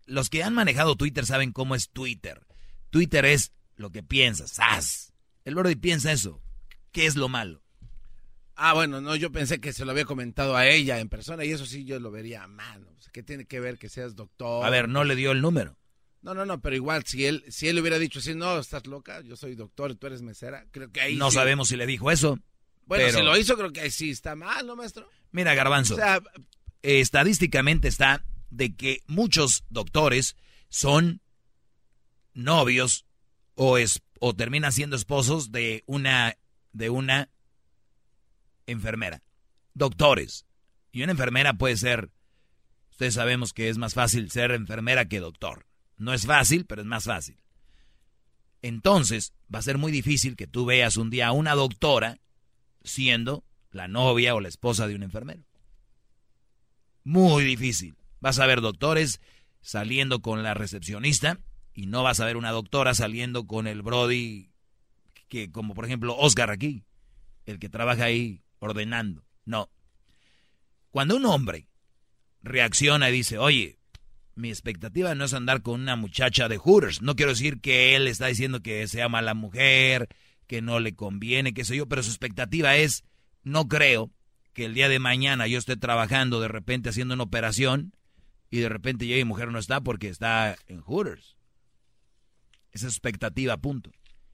[0.05, 2.45] Los que han manejado Twitter saben cómo es Twitter.
[2.91, 4.51] Twitter es lo que piensas.
[4.51, 5.13] ¡Sas!
[5.43, 6.41] El Brody piensa eso.
[6.91, 7.63] ¿Qué es lo malo?
[8.55, 11.51] Ah, bueno, no, yo pensé que se lo había comentado a ella en persona y
[11.51, 12.87] eso sí yo lo vería a mano.
[13.11, 14.63] ¿Qué tiene que ver que seas doctor?
[14.65, 15.78] A ver, no le dio el número.
[16.21, 19.21] No, no, no, pero igual, si él, si él hubiera dicho así, no, estás loca,
[19.21, 21.35] yo soy doctor tú eres mesera, creo que ahí No sí.
[21.35, 22.39] sabemos si le dijo eso.
[22.85, 23.19] Bueno, pero...
[23.19, 25.09] si lo hizo, creo que ahí sí está mal, ¿no, maestro?
[25.31, 26.21] Mira, Garbanzo, O sea,
[26.81, 30.35] eh, estadísticamente está de que muchos doctores
[30.69, 31.21] son
[32.33, 33.05] novios
[33.55, 36.37] o, es, o terminan siendo esposos de una,
[36.73, 37.29] de una
[38.65, 39.21] enfermera.
[39.73, 40.45] Doctores.
[40.91, 42.11] Y una enfermera puede ser,
[42.89, 45.68] ustedes sabemos que es más fácil ser enfermera que doctor.
[45.99, 47.37] No es fácil, pero es más fácil.
[48.61, 52.19] Entonces, va a ser muy difícil que tú veas un día a una doctora
[52.83, 55.43] siendo la novia o la esposa de un enfermero.
[57.03, 57.95] Muy difícil.
[58.21, 59.21] Vas a ver doctores
[59.61, 61.39] saliendo con la recepcionista
[61.73, 64.49] Y no vas a ver una doctora saliendo con el Brody,
[65.27, 66.83] que como por ejemplo Oscar aquí,
[67.45, 69.25] el que trabaja ahí ordenando.
[69.45, 69.69] No.
[70.91, 71.67] Cuando un hombre
[72.41, 73.78] reacciona y dice, oye,
[74.39, 77.01] mi expectativa no es andar con una muchacha de Hooters.
[77.01, 80.07] No quiero decir que él está diciendo que sea mala mujer,
[80.47, 83.03] que no le conviene, qué sé yo, pero su expectativa es,
[83.43, 84.11] no creo
[84.53, 87.93] que el día de mañana yo esté trabajando de repente haciendo una operación
[88.49, 91.35] y de repente ya mi mujer no está porque está en Hooters.
[92.71, 93.91] Esa es expectativa, punto.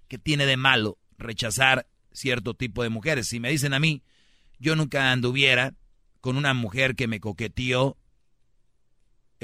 [0.07, 3.27] ¿Qué tiene de malo rechazar cierto tipo de mujeres?
[3.27, 4.03] Si me dicen a mí,
[4.59, 5.73] yo nunca anduviera
[6.21, 7.97] con una mujer que me coqueteó,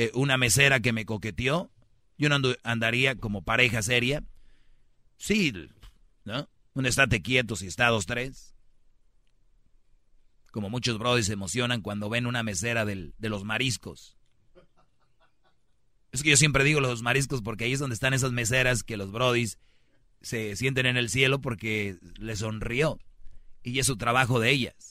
[0.05, 1.69] eh, una mesera que me coqueteó,
[2.17, 4.23] yo no andu- andaría como pareja seria.
[5.17, 5.53] Sí,
[6.25, 6.49] ¿no?
[6.73, 8.55] Un estate quieto si está dos, tres.
[10.51, 14.17] Como muchos brodis se emocionan cuando ven una mesera del- de los mariscos.
[16.11, 18.97] Es que yo siempre digo los mariscos porque ahí es donde están esas meseras que
[18.97, 19.57] los brodis
[20.21, 22.99] se sienten en el cielo porque les sonrió.
[23.63, 24.90] Y es su trabajo de ellas.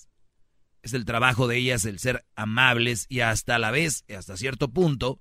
[0.83, 5.21] Es el trabajo de ellas el ser amables y hasta la vez, hasta cierto punto,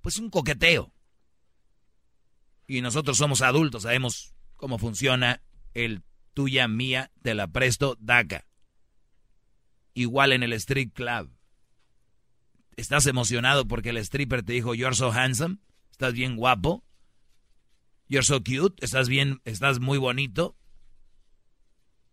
[0.00, 0.92] pues un coqueteo.
[2.66, 5.42] Y nosotros somos adultos, sabemos cómo funciona
[5.74, 6.02] el
[6.34, 8.46] tuya, mía, te la presto, DACA.
[9.94, 11.30] Igual en el street club.
[12.76, 15.58] ¿Estás emocionado porque el stripper te dijo, you're so handsome?
[15.90, 16.84] ¿Estás bien guapo?
[18.08, 20.56] You're so cute, estás bien, estás muy bonito.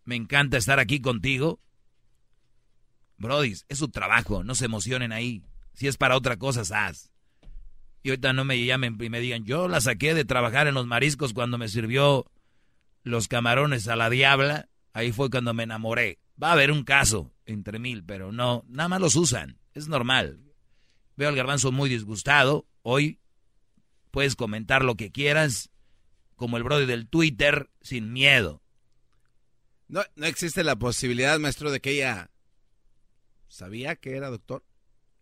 [0.04, 1.60] Me encanta estar aquí contigo.
[3.18, 5.42] Brody, es su trabajo, no se emocionen ahí.
[5.74, 7.12] Si es para otra cosa, haz.
[8.02, 10.86] Y ahorita no me llamen y me digan, yo la saqué de trabajar en los
[10.86, 12.30] mariscos cuando me sirvió
[13.02, 14.68] los camarones a la diabla.
[14.92, 16.18] Ahí fue cuando me enamoré.
[16.40, 19.58] Va a haber un caso entre mil, pero no, nada más los usan.
[19.74, 20.40] Es normal.
[21.16, 22.66] Veo al garbanzo muy disgustado.
[22.82, 23.20] Hoy
[24.12, 25.70] puedes comentar lo que quieras,
[26.36, 28.62] como el brody del Twitter, sin miedo.
[29.88, 32.30] No, no existe la posibilidad, maestro, de que ella
[33.58, 34.64] sabía que era doctor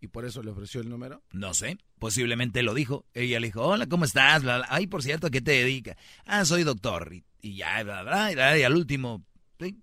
[0.00, 1.22] y por eso le ofreció el número.
[1.32, 3.06] No sé, posiblemente lo dijo.
[3.14, 4.42] Ella le dijo, hola, ¿cómo estás?
[4.68, 5.96] Ay, por cierto, ¿a qué te dedica?
[6.26, 7.14] Ah, soy doctor.
[7.40, 9.24] Y, ya, bla, y al último,
[9.58, 9.80] sí.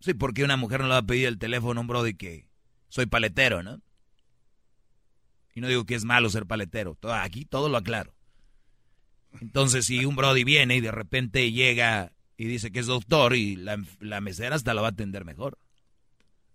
[0.00, 2.48] Sí, porque una mujer no le va a pedir el teléfono a un brody que
[2.88, 3.82] soy paletero, ¿no?
[5.54, 6.96] Y no digo que es malo ser paletero.
[7.02, 8.14] Aquí todo lo aclaro.
[9.40, 13.56] Entonces, si un brody viene y de repente llega y dice que es doctor y
[13.56, 15.58] la, la mesera hasta la va a atender mejor.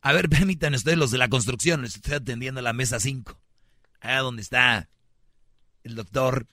[0.01, 3.39] A ver, permítanme ustedes los de la construcción, les estoy atendiendo la mesa 5.
[4.01, 4.89] Ah, donde está
[5.83, 6.47] el doctor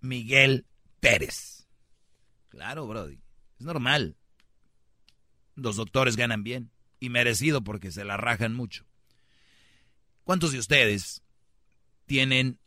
[0.00, 0.66] Miguel
[1.00, 1.66] Pérez.
[2.48, 3.20] Claro, Brody.
[3.58, 4.16] Es normal.
[5.54, 6.70] Los doctores ganan bien.
[7.00, 8.86] Y merecido porque se la rajan mucho.
[10.24, 11.22] ¿Cuántos de ustedes
[12.06, 12.58] tienen,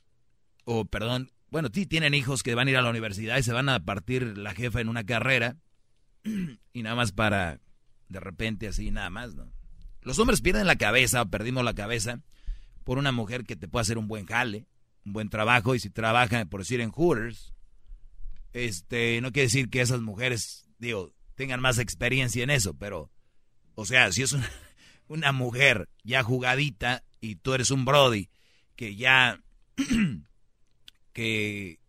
[0.64, 3.54] o perdón, bueno, sí tienen hijos que van a ir a la universidad y se
[3.54, 5.58] van a partir la jefa en una carrera
[6.74, 7.60] y nada más para
[8.10, 9.52] de repente así, nada más, ¿no?
[10.02, 12.22] Los hombres pierden la cabeza perdimos la cabeza
[12.84, 14.66] por una mujer que te puede hacer un buen jale,
[15.06, 17.54] un buen trabajo y si trabaja, por decir, en Hooters,
[18.54, 23.12] este, no quiere decir que esas mujeres, digo, tengan más experiencia en eso, pero,
[23.76, 24.50] o sea, si es una,
[25.08, 28.30] una mujer ya jugadita y tú eres un Brody
[28.76, 29.42] que ya,
[31.14, 31.80] que,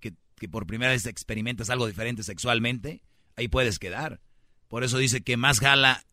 [0.00, 3.02] que, que por primera vez experimentas algo diferente sexualmente,
[3.36, 4.20] ahí puedes quedar.
[4.68, 6.04] Por eso dice que más jala,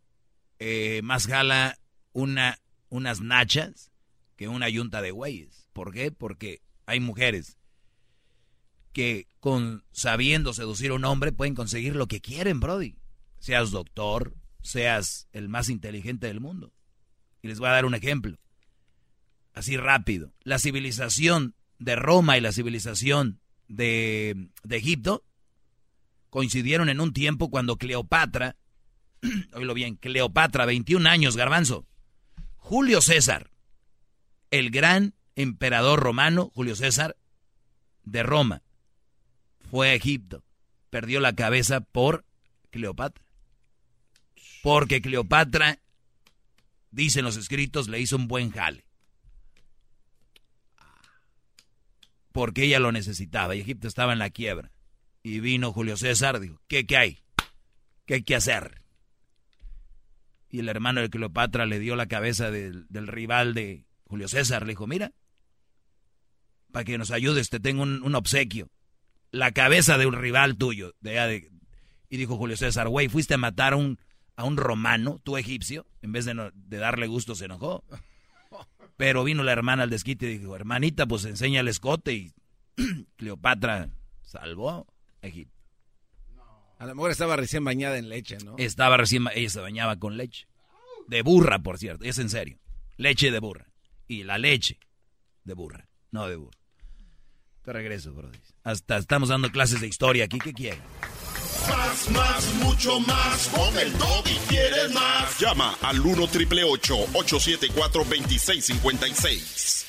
[0.59, 1.77] eh, más jala
[2.13, 2.59] una,
[2.89, 3.91] unas nachas
[4.35, 5.67] que una yunta de güeyes.
[5.73, 6.11] ¿Por qué?
[6.11, 7.57] Porque hay mujeres
[8.93, 12.95] que con sabiendo seducir a un hombre pueden conseguir lo que quieren, Brody.
[13.39, 16.73] Seas doctor, seas el más inteligente del mundo.
[17.41, 18.37] Y les voy a dar un ejemplo.
[19.53, 20.33] Así rápido.
[20.43, 25.23] La civilización de Roma y la civilización de, de Egipto
[26.35, 28.57] coincidieron en un tiempo cuando Cleopatra,
[29.53, 31.85] oílo bien, Cleopatra, 21 años, garbanzo.
[32.57, 33.51] Julio César,
[34.51, 37.15] el gran emperador romano, Julio César,
[38.03, 38.63] de Roma,
[39.71, 40.43] fue a Egipto.
[40.89, 42.25] Perdió la cabeza por
[42.69, 43.23] Cleopatra.
[44.61, 45.79] Porque Cleopatra,
[46.91, 48.83] dicen los escritos, le hizo un buen jale.
[52.33, 54.74] Porque ella lo necesitaba y Egipto estaba en la quiebra.
[55.25, 57.23] Y vino Julio César, dijo, ¿qué, qué hay?
[58.05, 58.83] ¿Qué hay que hacer?
[60.51, 64.67] Y el hermano de Cleopatra le dio la cabeza del, rival de Julio César.
[64.67, 65.13] Le dijo, mira,
[66.71, 68.69] para que nos ayudes te tengo un, un obsequio.
[69.31, 70.93] La cabeza de un rival tuyo.
[70.99, 71.49] De,
[72.07, 73.97] y dijo Julio César, güey, fuiste a matar a un,
[74.35, 75.87] a un romano, tú egipcio.
[76.03, 77.83] En vez de, de darle gusto, se enojó.
[78.95, 82.33] Pero vino la hermana al desquite y dijo, hermanita, pues enseña el escote y
[83.15, 83.89] Cleopatra
[84.21, 84.85] salvó
[85.25, 85.55] a Egipto.
[86.77, 88.55] A lo mejor estaba recién bañada en leche, ¿no?
[88.57, 90.47] Estaba recién, ella se bañaba con leche.
[91.07, 92.59] De burra, por cierto, es en serio.
[92.97, 93.71] Leche de burra.
[94.07, 94.79] Y la leche
[95.43, 96.59] de burra, no de burra.
[97.63, 98.37] Te regreso, brody.
[98.63, 100.81] Hasta estamos dando clases de historia aquí, ¿qué quieren?
[101.67, 103.47] Más, más, mucho más.
[103.47, 105.39] Con el Doggy quieres más.
[105.39, 109.84] Llama al 1 triple 874 2656.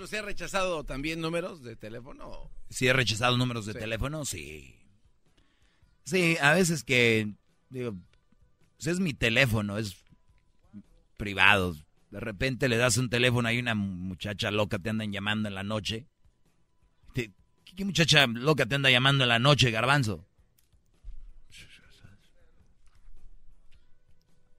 [0.00, 2.50] Maestro, ¿se ha rechazado también números de teléfono?
[2.70, 4.24] ¿Sí he rechazado números de teléfono?
[4.24, 4.74] Sí.
[6.04, 7.34] Sí, a veces que,
[7.68, 7.94] digo,
[8.76, 9.96] pues es mi teléfono, es
[11.16, 11.76] privado.
[12.10, 15.62] De repente le das un teléfono y una muchacha loca te andan llamando en la
[15.62, 16.06] noche.
[17.14, 17.30] ¿Qué,
[17.64, 20.26] qué muchacha loca te anda llamando en la noche, garbanzo?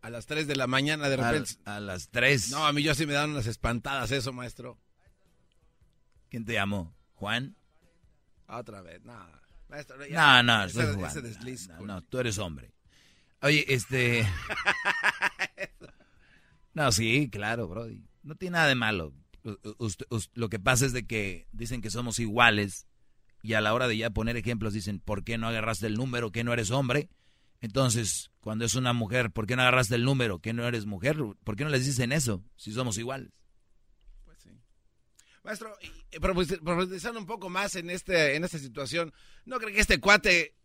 [0.01, 1.51] A las 3 de la mañana de A- repente.
[1.65, 2.49] A, las 3.
[2.49, 4.79] No, a mí yo sí me dan unas espantadas eso, maestro.
[6.31, 6.95] ¿Quién te llamó?
[7.13, 7.55] ¿Juan?
[8.47, 9.39] Otra vez, nada.
[9.69, 9.77] No,
[10.09, 11.21] ya, no, ese, estoy ese jugando.
[11.21, 11.67] desliz.
[11.69, 12.73] No, no, tú eres hombre.
[13.41, 14.25] Oye, este...
[16.73, 18.05] No, sí, claro, Brody.
[18.23, 19.13] No tiene nada de malo.
[19.77, 22.87] Usted- us- lo que pasa es de que dicen que somos iguales
[23.41, 26.31] y a la hora de ya poner ejemplos dicen, ¿por qué no agarraste el número?
[26.31, 27.09] ¿Que no eres hombre?
[27.59, 30.39] Entonces, cuando es una mujer, ¿por qué no agarraste el número?
[30.39, 31.17] ¿Que no eres mujer?
[31.43, 33.31] ¿Por qué no les dicen eso si somos iguales?
[35.43, 35.75] Maestro,
[36.13, 39.11] profundiz- profundizando un poco más en este en esta situación,
[39.45, 40.55] ¿no cree que este cuate,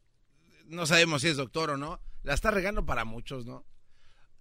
[0.67, 3.65] no sabemos si es doctor o no, la está regando para muchos, ¿no?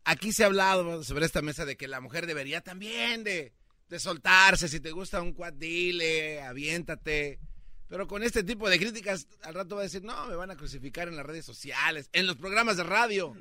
[0.03, 3.53] Aquí se ha hablado sobre esta mesa de que la mujer debería también de,
[3.90, 7.40] de soltarse, si te gusta un cuat, dile, aviéntate.
[7.88, 10.56] Pero con este tipo de críticas, al rato va a decir, no, me van a
[10.57, 13.36] crucificar en las redes sociales, en los programas de radio.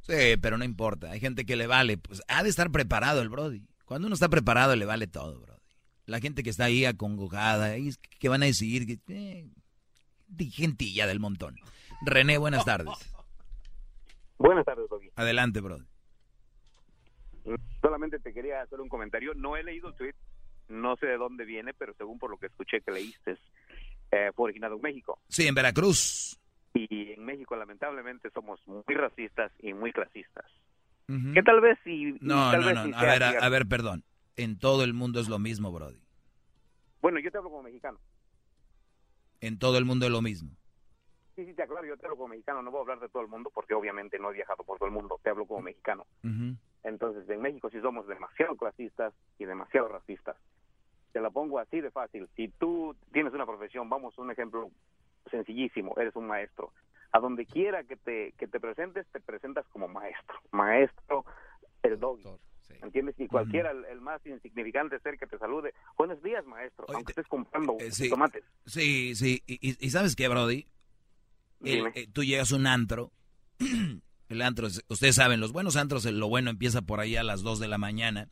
[0.00, 1.10] Sí, pero no importa.
[1.10, 1.98] Hay gente que le vale.
[1.98, 3.64] Pues ha de estar preparado el Brody.
[3.92, 5.60] Cuando uno está preparado, le vale todo, Brody.
[6.06, 7.74] La gente que está ahí acongojada,
[8.18, 8.98] que van a decidir que.
[9.08, 9.50] eh,
[10.50, 11.56] gentilla del montón.
[12.00, 12.94] René, buenas tardes.
[14.38, 15.10] Buenas tardes, Doggy.
[15.14, 15.84] Adelante, Brody.
[17.82, 19.34] Solamente te quería hacer un comentario.
[19.34, 20.14] No he leído el tweet,
[20.70, 23.36] no sé de dónde viene, pero según por lo que escuché que leíste,
[24.10, 25.18] eh, fue originado en México.
[25.28, 26.40] Sí, en Veracruz.
[26.72, 30.46] Y en México, lamentablemente, somos muy racistas y muy clasistas.
[31.08, 31.32] Ujú.
[31.34, 32.16] Que tal vez sí.
[32.20, 32.84] No, tal no, vez no.
[32.84, 34.04] sí A ver, a, a ver, perdón.
[34.36, 36.02] En todo el mundo es lo mismo, Brody.
[37.00, 37.98] Bueno, yo te hablo como mexicano.
[39.40, 40.50] En todo el mundo es lo mismo.
[41.34, 42.62] Sí, sí, te aclaro, yo te hablo como mexicano.
[42.62, 44.86] No voy a hablar de todo el mundo porque obviamente no he viajado por todo
[44.86, 45.18] el mundo.
[45.22, 46.06] Te hablo como mexicano.
[46.22, 46.56] Ujú.
[46.84, 50.36] Entonces, en México sí somos demasiado clasistas y demasiado racistas.
[51.12, 52.28] Te la pongo así de fácil.
[52.36, 54.70] Si tú tienes una profesión, vamos, un ejemplo
[55.30, 56.72] sencillísimo, eres un maestro.
[57.12, 60.34] A donde quiera que te, que te presentes, te presentas como maestro.
[60.50, 61.24] Maestro,
[61.82, 62.24] el doggy.
[62.82, 63.14] ¿Entiendes?
[63.20, 67.26] Y cualquiera, el, el más insignificante ser que te salude, buenos días, maestro, aunque estés
[67.28, 68.08] comprando Eh, sí.
[68.08, 68.42] tomates.
[68.66, 69.42] Sí, sí.
[69.46, 70.66] Y, y- y ¿sabes qué, Brody?
[71.60, 73.12] El- eh, tú llegas a un antro.
[74.28, 77.42] el antro, es- ustedes saben, los buenos antros, lo bueno empieza por ahí a las
[77.42, 78.28] 2 de la mañana.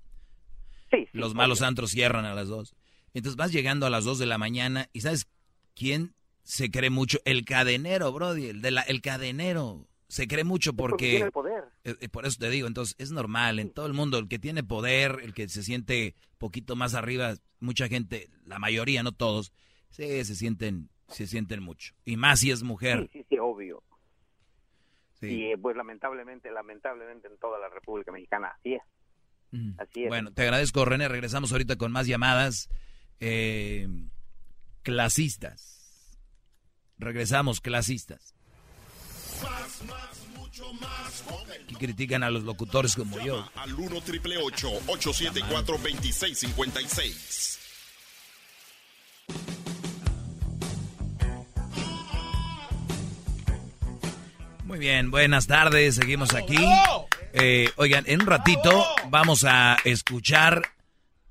[1.13, 2.75] los malos antros cierran a las 2.
[3.15, 5.29] Entonces vas llegando a las 2 de la mañana y ¿sabes
[5.77, 7.19] quién se cree mucho?
[7.25, 8.47] El cadenero, Brody.
[8.49, 9.87] El, de la, el cadenero.
[10.09, 11.09] Se cree mucho porque...
[11.11, 11.65] tiene el poder.
[11.85, 14.41] Eh, eh, por eso te digo, entonces es normal en todo el mundo, el que
[14.41, 19.53] tiene poder, el que se siente poquito más arriba, mucha gente, la mayoría, no todos,
[19.91, 21.95] sí, se sienten, se sienten mucho.
[22.05, 23.09] Y más si es mujer.
[23.13, 23.85] Sí, sí, sí, obvio.
[25.21, 25.27] Sí.
[25.27, 28.83] Y eh, pues lamentablemente, lamentablemente en toda la República Mexicana así es.
[29.53, 29.73] Mm.
[29.79, 30.09] Así es.
[30.09, 31.09] Bueno, te agradezco, René.
[31.09, 32.71] Regresamos ahorita con más llamadas.
[33.21, 33.87] Eh,
[34.83, 35.80] clasistas.
[37.01, 38.35] Regresamos, clasistas.
[39.43, 41.25] Más, más, mucho más.
[41.79, 43.39] Critican a los locutores como yo.
[43.39, 47.59] Llama al 1 triple 874 2656.
[54.65, 56.59] Muy bien, buenas tardes, seguimos aquí.
[57.33, 60.63] Eh, oigan, en un ratito vamos a escuchar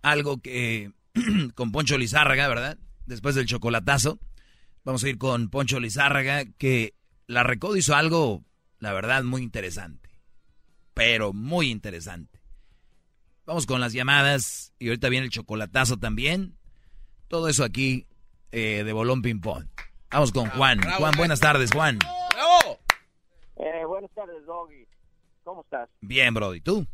[0.02, 0.92] algo que
[1.56, 2.78] con Poncho Lizárraga, ¿verdad?
[3.06, 4.20] Después del chocolatazo,
[4.90, 6.96] vamos a ir con Poncho Lizárraga, que
[7.28, 8.44] la Recodo hizo algo,
[8.80, 10.10] la verdad, muy interesante.
[10.96, 12.42] Pero muy interesante.
[13.46, 16.58] Vamos con las llamadas y ahorita viene el chocolatazo también.
[17.28, 18.08] Todo eso aquí
[18.52, 19.68] eh, de Bolón Ping Pong.
[20.10, 20.80] Vamos con Juan.
[20.80, 22.00] bravo, Juan, buenas tardes, Juan.
[23.58, 24.88] Eh, buenas tardes, Doggy.
[25.44, 25.88] ¿Cómo estás?
[26.02, 26.62] Bien, Brody.
[26.62, 26.88] ¿Tú?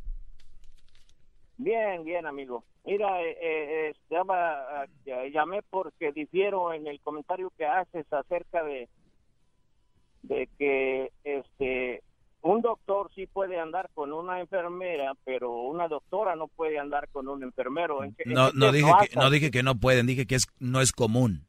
[1.58, 2.64] Bien, bien, amigo.
[2.84, 8.90] Mira, eh, eh, llamé porque difiero en el comentario que haces acerca de,
[10.24, 12.04] de que este
[12.42, 17.28] un doctor sí puede andar con una enfermera, pero una doctora no puede andar con
[17.28, 18.04] un enfermero.
[18.04, 20.80] ¿En qué- No, no dije que, no dije que no pueden, dije que es, no
[20.82, 21.46] es común.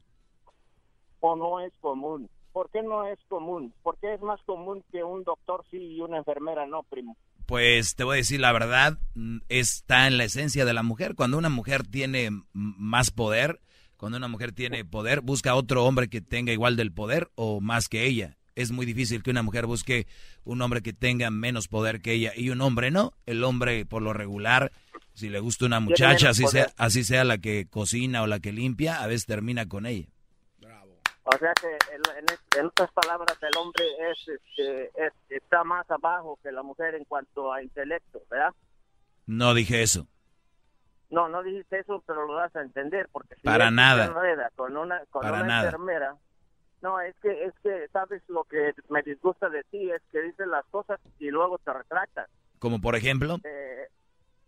[1.19, 2.29] o no es común.
[2.51, 3.73] ¿Por qué no es común?
[3.83, 7.15] ¿Por qué es más común que un doctor sí y una enfermera no, primo?
[7.47, 11.15] Pues te voy a decir la verdad, mm, está en la esencia de la mujer.
[11.15, 13.61] Cuando una mujer tiene más poder,
[13.95, 17.87] cuando una mujer tiene poder, busca otro hombre que tenga igual del poder o más
[17.87, 18.37] que ella.
[18.55, 20.07] Es muy difícil que una mujer busque
[20.43, 23.13] un hombre que tenga menos poder que ella y un hombre no.
[23.25, 24.73] El hombre, por lo regular,
[25.13, 28.51] si le gusta una muchacha, así sea, así sea la que cocina o la que
[28.51, 30.09] limpia, a veces termina con ella.
[31.29, 35.89] O sea que, en, en- en otras palabras, el hombre es, este, es- está más
[35.91, 38.53] abajo que la mujer en cuanto a intelecto, ¿verdad?
[39.25, 40.07] No dije eso.
[41.09, 44.05] No, no dijiste eso, pero lo das a entender, porque si Para nada.
[44.05, 45.65] enreda con una, con Para una nada.
[45.65, 46.15] enfermera,
[46.81, 49.89] no, es que, es que, ¿sabes lo que me disgusta de ti?
[49.91, 52.29] Es que dices las cosas y luego te retractas.
[52.59, 53.87] Como por ejemplo, Eh,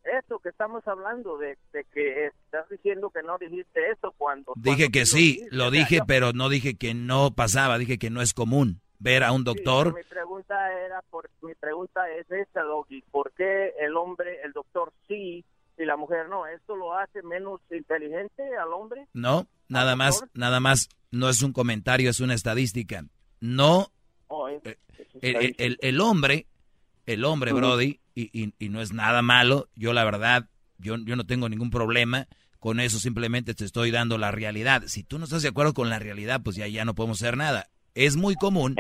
[0.04, 4.54] eso que estamos hablando, de, de que estás diciendo que no dijiste eso cuando...
[4.56, 5.56] dije cuando que sí, dijiste.
[5.56, 9.32] lo dije, pero no dije que no pasaba, dije que no es común ver a
[9.32, 9.94] un Sí, doctor.
[9.96, 10.56] mi pregunta
[10.86, 13.02] era, por, mi pregunta es esta, Doggy.
[13.12, 15.46] ¿Por qué el hombre, el doctor sí
[15.78, 16.46] y la mujer no?
[16.48, 19.08] ¿Esto lo hace menos inteligente al hombre?
[19.14, 23.04] No, nada más, nada más, no es un comentario, es una estadística.
[23.40, 23.88] No,
[24.28, 24.78] ¿O es- eh,
[25.22, 26.46] el, el- el- el hombre,
[27.06, 27.54] el hombre.
[27.54, 30.48] Brody, y, y- y no es nada malo, yo la verdad,
[30.78, 32.28] yo, yo no tengo ningún problema
[32.60, 34.84] con eso, simplemente te estoy dando la realidad.
[34.88, 37.38] Si tú no estás de acuerdo con la realidad, pues ya, ya no podemos hacer
[37.38, 37.70] nada.
[37.96, 38.76] Es muy común,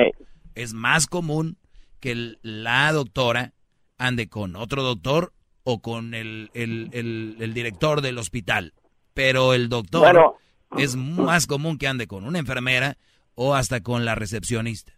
[0.55, 1.57] es más común
[1.99, 3.53] que la doctora
[3.97, 5.33] ande con otro doctor
[5.63, 8.73] o con el, el- el- el director del hospital.
[9.13, 10.35] Pero el doctor Bueno.
[10.77, 12.97] es más común que ande con una enfermera
[13.35, 14.93] o hasta con la recepcionista.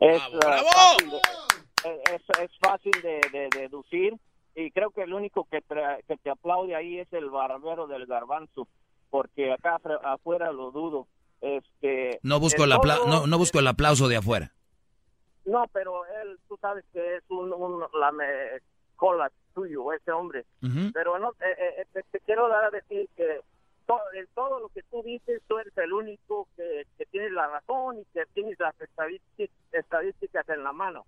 [0.00, 1.04] Es, ah, eh,
[1.82, 4.14] es, es fácil de, de deducir
[4.54, 8.06] y creo que el único que, tra- que te aplaude ahí es el barbero del
[8.06, 8.66] garbanzo,
[9.10, 11.06] porque acá afuera lo dudo.
[11.40, 14.52] Este, No busco, el el apla- no, no busco el aplauso de afuera.
[15.44, 18.24] No, pero él, tú sabes que es un, un lame
[18.96, 20.44] cola tuyo, ese hombre.
[20.92, 23.40] Pero no, eh, eh, te, te quiero dar a decir que
[23.86, 27.46] todo, en todo lo que tú dices, tú eres el único que, que tienes la
[27.46, 31.06] razón y que tienes las estadísticas, estadísticas en la mano.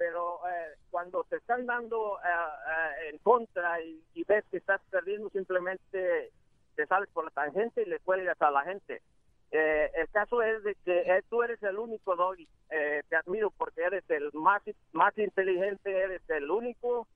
[0.00, 4.80] Pero eh, cuando te están dando eh, eh, en contra y, y ves que estás
[4.88, 6.30] perdiendo, simplemente
[6.74, 9.02] te sales por la tangente y le cuelgas a la gente.
[9.50, 12.48] Eh, el caso es de que tú eres el único, Doggy.
[12.70, 14.62] Te admiro porque eres el más,
[14.92, 17.06] más inteligente, eres el único.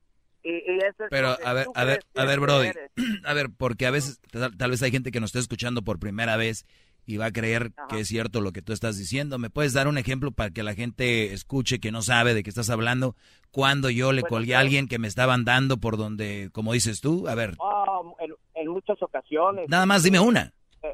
[0.42, 2.66] Y, y eso Pero a ver, a ver, a ver, Brody.
[2.66, 2.90] eres.
[3.24, 5.98] A ver, porque a veces tal, tal vez hay gente que nos está escuchando por
[5.98, 6.66] primera vez
[7.06, 9.38] y va a creer que es cierto lo que tú estás diciendo.
[9.38, 12.50] ¿Me puedes dar un ejemplo para que la gente escuche que no sabe de qué
[12.50, 13.14] estás hablando?
[13.50, 17.00] Cuando yo le Bueno, colgué a alguien que me estaban dando por donde, como dices
[17.00, 19.68] tú, a ver, Ah, en, en muchas ocasiones.
[19.68, 20.52] nada más dime una.
[20.82, 20.88] Eh,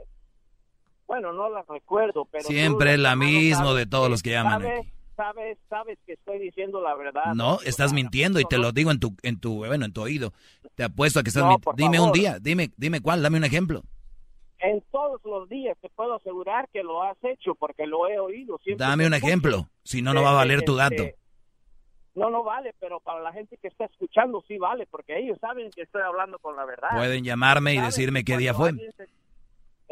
[1.06, 2.44] bueno, no las recuerdo, pero...
[2.44, 4.92] Siempre es la misma de todos que- los que llaman Sabes, aquí.
[5.16, 7.34] sabes, sabes que estoy diciendo la verdad.
[7.34, 10.32] No, estás mintiendo y te lo digo en tu, en tu, bueno, en tu oído.
[10.74, 11.72] Te apuesto a que estás mintiendo.
[11.76, 13.82] Dime un día, dime, dime cuál, dame un ejemplo.
[14.62, 18.58] En todos los días te puedo asegurar que lo has hecho porque lo he oído.
[18.58, 21.02] siempre Dame un ejemplo, si no, no va a valer eh, tu dato.
[21.02, 21.16] este,
[22.14, 25.70] No, no vale, pero para la gente que está escuchando sí vale, porque ellos saben
[25.70, 26.90] que estoy hablando con la verdad.
[26.94, 28.72] Pueden llamarme y decirme qué día fue.
[28.72, 29.08] se-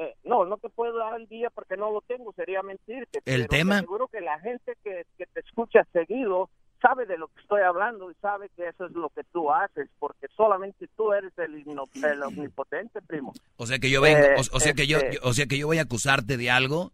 [0.01, 3.21] eh, no, no te puedo dar el día porque no lo tengo, sería mentirte.
[3.25, 3.75] ¿El tema?
[3.75, 7.63] Te aseguro que la gente que, que te escucha seguido sabe de lo que estoy
[7.63, 11.65] hablando y sabe que eso es lo que tú haces, porque solamente tú eres el,
[12.05, 13.33] el omnipotente, primo.
[13.57, 15.47] O sea que yo vengo, Eh, o, o sea que yo, este- yo- o sea
[15.47, 16.93] que yo voy a acusarte de algo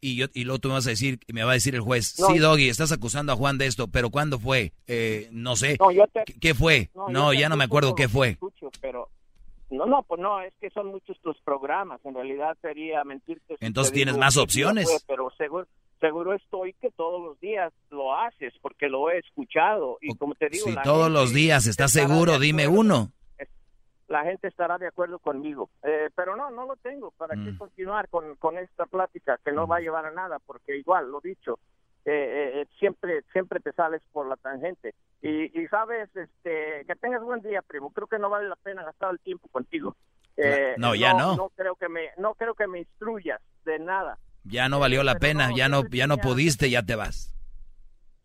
[0.00, 2.18] y yo y luego tú me vas a decir, me va a decir el juez,
[2.18, 2.26] No.
[2.26, 4.72] sí, Doggy, estás acusando a Juan de esto, pero ¿cuándo fue?
[4.86, 5.76] Eh, no sé.
[5.80, 6.90] No, yo te- ¿Qué, fue?
[6.94, 8.30] No, No, ya no me acuerdo qué fue.
[8.30, 9.08] escucho, pero
[9.70, 12.00] no, no, pues no, es que son muchos tus programas.
[12.04, 13.56] En realidad sería mentirte.
[13.60, 14.84] Entonces tienes digo más opciones.
[14.84, 15.66] fue, pero seguro,
[16.00, 20.48] seguro estoy que todos los días lo haces porque lo he escuchado y como te
[20.48, 23.10] digo, Si la todos los días estás seguro, dime uno.
[24.06, 27.10] La gente estará de acuerdo conmigo, Eh, pero no, no lo tengo.
[27.12, 27.44] ¿Para Mm.
[27.44, 30.38] qué continuar con, con esta plática que no va a llevar a nada?
[30.44, 31.58] Porque igual, lo dicho,
[32.04, 34.94] eh, eh, eh, siempre siempre te sales por la tangente.
[35.22, 37.90] Y, y sabes, este, que tengas buen día, primo.
[37.92, 39.96] Creo que no vale la pena gastar el tiempo contigo.
[40.36, 41.34] Eh, No, ya no.
[41.34, 44.18] No creo que me, no creo que me instruyas de nada.
[44.44, 47.30] Ya no valió la pena, ya no, ya no pudiste, ya te vas.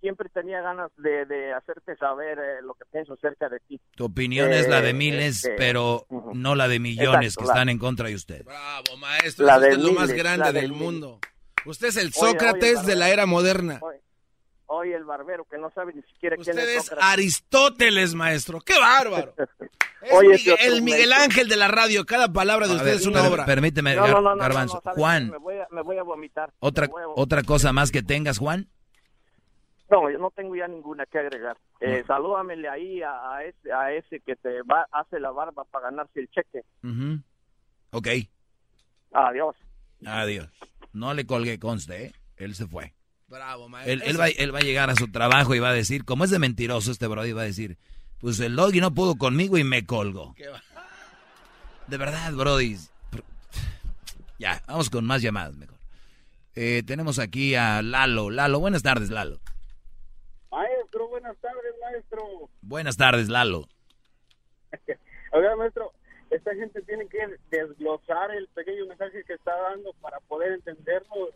[0.02, 3.82] siempre tenía ganas de, de hacerte saber eh, lo que pienso acerca de ti.
[3.98, 7.46] Tu opinión es la de Eh, miles, este, pero no la de millones Exacto, que
[7.48, 8.46] la- están en contra de usted.
[8.46, 9.46] Bravo, maestro.
[9.46, 10.78] La usted de es lo más miles, grande del miles.
[10.86, 11.20] mundo.
[11.66, 13.80] Usted es el Oye, oye, Sócrates de la era moderna.
[13.82, 14.00] Oye,
[14.80, 16.92] oye, el barbero que no sabe ni siquiera quién Usted es.
[17.00, 18.60] Aristóteles, maestro.
[18.62, 19.34] ¡Qué bárbaro!
[20.02, 21.24] Es Oye, Miguel- el Miguel maestro.
[21.26, 22.06] Ángel de la radio.
[22.06, 23.46] Cada palabra de A usted ver, es una obra.
[23.46, 24.76] Permíteme, No, no, no, no, no, Garbanzo.
[24.76, 25.30] no, ¿sabes Juan?
[25.30, 26.54] Me voy, a, me voy a vomitar.
[26.60, 28.70] otra, Me voy a otra cosa más que tengas, Juan.
[29.92, 31.58] No, yo no tengo ya ninguna que agregar.
[31.82, 35.90] Eh, salúdamele ahí a, a ese, a ese que te va, hace la barba para
[35.90, 36.62] ganarse el cheque.
[36.82, 37.20] Ujú.
[37.92, 38.08] Ok,
[39.12, 39.58] Adiós.
[40.06, 40.48] adiós.
[40.94, 42.12] No le colgué, conste, ¿eh?
[42.38, 42.94] Él se fue.
[43.30, 43.94] Bravo, maestro.
[43.94, 46.24] Él, él va, él va a llegar a su trabajo y va a decir, como
[46.24, 47.78] es de mentiroso este brody, va a decir,
[48.20, 50.36] pues el doggy no pudo conmigo y me colgó.
[51.88, 52.78] De verdad, brody.
[54.40, 55.78] Ya, vamos con más llamadas mejor.
[56.56, 58.32] Eh, tenemos aquí a Lalo.
[58.32, 59.40] Lalo, buenas tardes, Lalo.
[60.52, 62.50] Maestro, buenas tardes, maestro.
[62.62, 63.68] Buenas tardes, Lalo.
[65.32, 65.94] Oiga, maestro,
[66.32, 67.20] esta gente tiene que
[67.50, 71.30] desglosar el pequeño mensaje que está dando para poder entenderlo.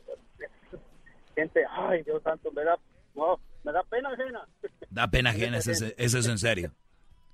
[1.35, 2.77] Gente, ay, Dios santo, me da,
[3.15, 4.47] no, me da pena ajena.
[4.89, 6.71] Da pena ajena, ese, es- en serio.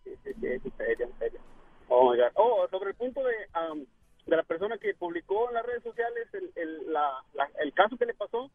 [0.04, 1.40] Sí, sí, sí, en serio, en serio.
[1.90, 2.14] Oh.
[2.36, 3.86] Oh, sobre el punto de, am,
[4.26, 7.98] de la persona que publicó en las redes sociales el, el, la, la- el caso
[7.98, 8.50] que le pasó,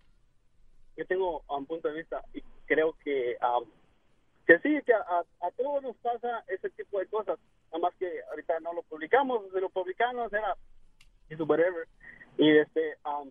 [0.97, 3.65] yo tengo un punto de vista y creo que am,
[4.47, 7.39] que sí, que a, a- a todos nos pasa ese tipo de cosas,
[7.73, 10.57] nada más que ahorita no lo publicamos, de lo publicamos era
[11.29, 11.87] eso, whatever,
[12.39, 13.31] y este, am,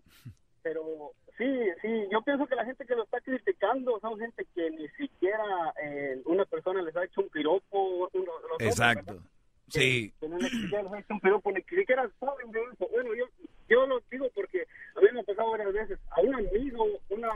[0.62, 1.46] pero sí,
[1.82, 5.74] sí, yo pienso que la gente que lo está criticando son gente que ni siquiera
[5.84, 9.20] eh, una persona les ha hecho un piropo, uno, los otros, Exacto.
[9.70, 10.14] Sí.
[10.20, 12.88] que no les ha hecho un piropo, ni siquiera saben de eso.
[12.92, 13.26] Bueno, yo,
[13.70, 16.00] yo lo digo porque a mí me ha pasado varias veces.
[16.12, 17.30] A un amigo, una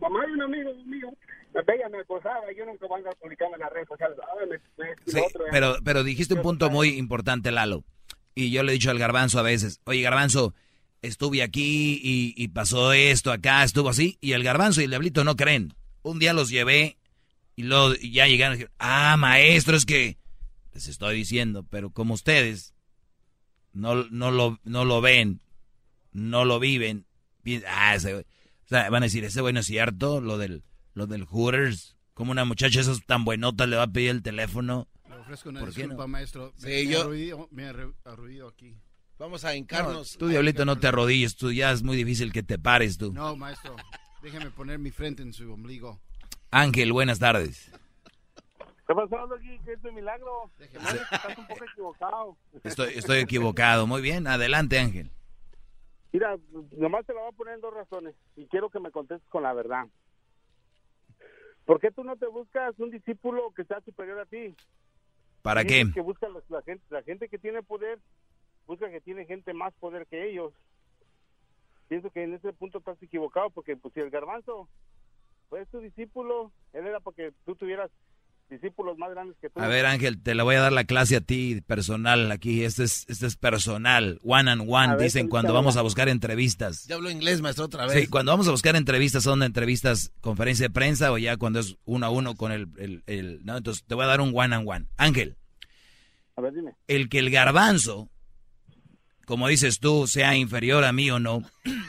[0.00, 1.12] mamá de un amigo mío,
[1.54, 4.18] ella me acosaba y yo nunca voy a andar publicando en las redes sociales.
[4.22, 7.84] Ah, me- me- Sí, otro, pero, pero dijiste un punto muy importante, Lalo.
[8.34, 10.54] Y yo le he dicho al garbanzo a veces, oye garbanzo,
[11.06, 15.24] estuve aquí y, y pasó esto acá, estuvo así, y el garbanzo y el diablito
[15.24, 15.74] no creen.
[16.02, 16.98] Un día los llevé
[17.56, 20.18] y, luego y ya llegaron y dijeron, ah, maestro, es que
[20.72, 22.74] les estoy diciendo, pero como ustedes
[23.72, 25.40] no, no, lo, no lo ven,
[26.12, 27.06] no lo viven,
[27.68, 28.24] ah, ese güey.
[28.64, 30.62] O sea, van a decir, ese güey no es cierto, lo del,
[30.94, 34.88] lo del Hooters, como una muchacha esas tan buenota le va a pedir el teléfono.
[35.08, 36.08] Le ofrezco una ¿Por qué disculpa, no?
[36.08, 36.52] maestro.
[36.56, 38.76] Sí, me, me yo- arruido, me arru- arruido aquí.
[39.18, 40.16] Vamos a hincarnos.
[40.18, 43.12] Tú, diablito, no te arrodilles, tú ya es muy difícil que te pares tú.
[43.12, 43.76] No, maestro.
[44.22, 46.00] Déjeme poner mi frente en su ombligo.
[46.50, 47.70] Ángel, buenas tardes.
[48.86, 49.58] ¿Qué pasó aquí?
[49.64, 50.50] ¿Qué es de milagro?
[50.60, 52.36] Estás un poco equivocado.
[52.64, 53.86] Estoy, estoy equivocado.
[53.86, 55.10] Muy bien, adelante, Ángel.
[56.12, 56.36] Mira,
[56.76, 59.42] nomás te lo voy a poner en dos razones y quiero que me contestes con
[59.42, 59.86] la verdad.
[61.64, 64.54] ¿Por qué tú no te buscas un discípulo que sea superior a ti?
[65.42, 65.84] ¿Para qué?
[65.92, 67.98] Que busca la, la gente, la gente que tiene poder,
[68.66, 70.52] busca que tiene gente más poder que ellos.
[71.88, 74.68] Pienso que en ese punto estás equivocado porque pues si el garbanzo
[75.48, 77.90] fue tu discípulo, él era porque tú tuvieras
[78.48, 79.60] discípulos más grandes que tú.
[79.60, 82.64] A ver, Ángel, te la voy a dar la clase a ti personal aquí.
[82.64, 86.08] Este es, este es personal, one and one, A ver, dicen cuando vamos a buscar
[86.08, 86.84] entrevistas.
[86.86, 87.92] Ya hablo inglés, maestro, otra vez.
[88.02, 91.76] Sí, cuando vamos a buscar entrevistas, son entrevistas, conferencia de prensa o ya cuando es
[91.84, 93.56] uno a uno con el, el- el- ¿no?
[93.58, 94.86] Entonces te voy a dar un one and one.
[94.96, 95.36] Ángel,
[96.36, 96.74] A ver, dime.
[96.86, 98.08] el que el garbanzo,
[99.26, 101.42] como dices tú, sea inferior a mí o no,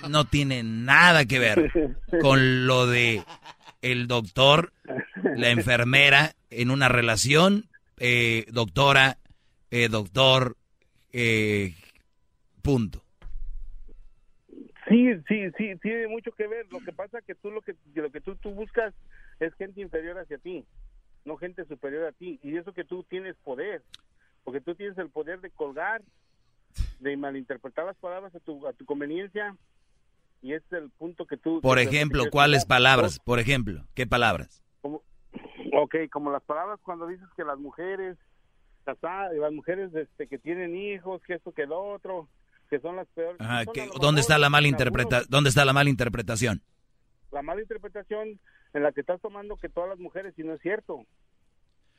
[0.10, 1.72] no tiene nada que ver
[2.22, 3.24] con lo de
[3.82, 4.72] el doctor,
[5.36, 7.66] la enfermera en una relación,
[8.00, 9.18] eh, doctora,
[9.70, 10.56] eh, doctor,
[11.14, 11.74] eh,
[12.64, 13.02] punto.
[14.88, 16.68] Sí, sí, sí, tiene mucho que ver.
[16.72, 18.94] Lo que pasa que tú lo que lo que tú, tú buscas
[19.40, 20.66] es gente inferior hacia ti,
[21.24, 22.40] no gente superior a ti.
[22.44, 23.82] Y eso que tú tienes poder,
[24.44, 26.02] porque tú tienes el poder de colgar,
[27.00, 29.56] de malinterpretar las palabras a tu a tu conveniencia.
[30.42, 31.60] Y es el punto que tú.
[31.62, 33.20] Por que- que ejemplo, ¿cuáles palabras?
[33.20, 34.62] Por ejemplo, ¿qué palabras?
[34.82, 35.02] Como,
[35.78, 38.18] ok, como las palabras cuando dices que las mujeres
[38.84, 42.30] casadas, las mujeres este, que tienen hijos, que esto, que lo otro,
[42.70, 43.42] que son las peores.
[43.42, 46.62] Ajá, son ¿qué- a lo ¿Dónde está la mala interpreta ¿Dónde está la mala interpretación?
[47.32, 48.40] la mala interpretación
[48.74, 51.06] en la que estás tomando que todas las mujeres y no es cierto.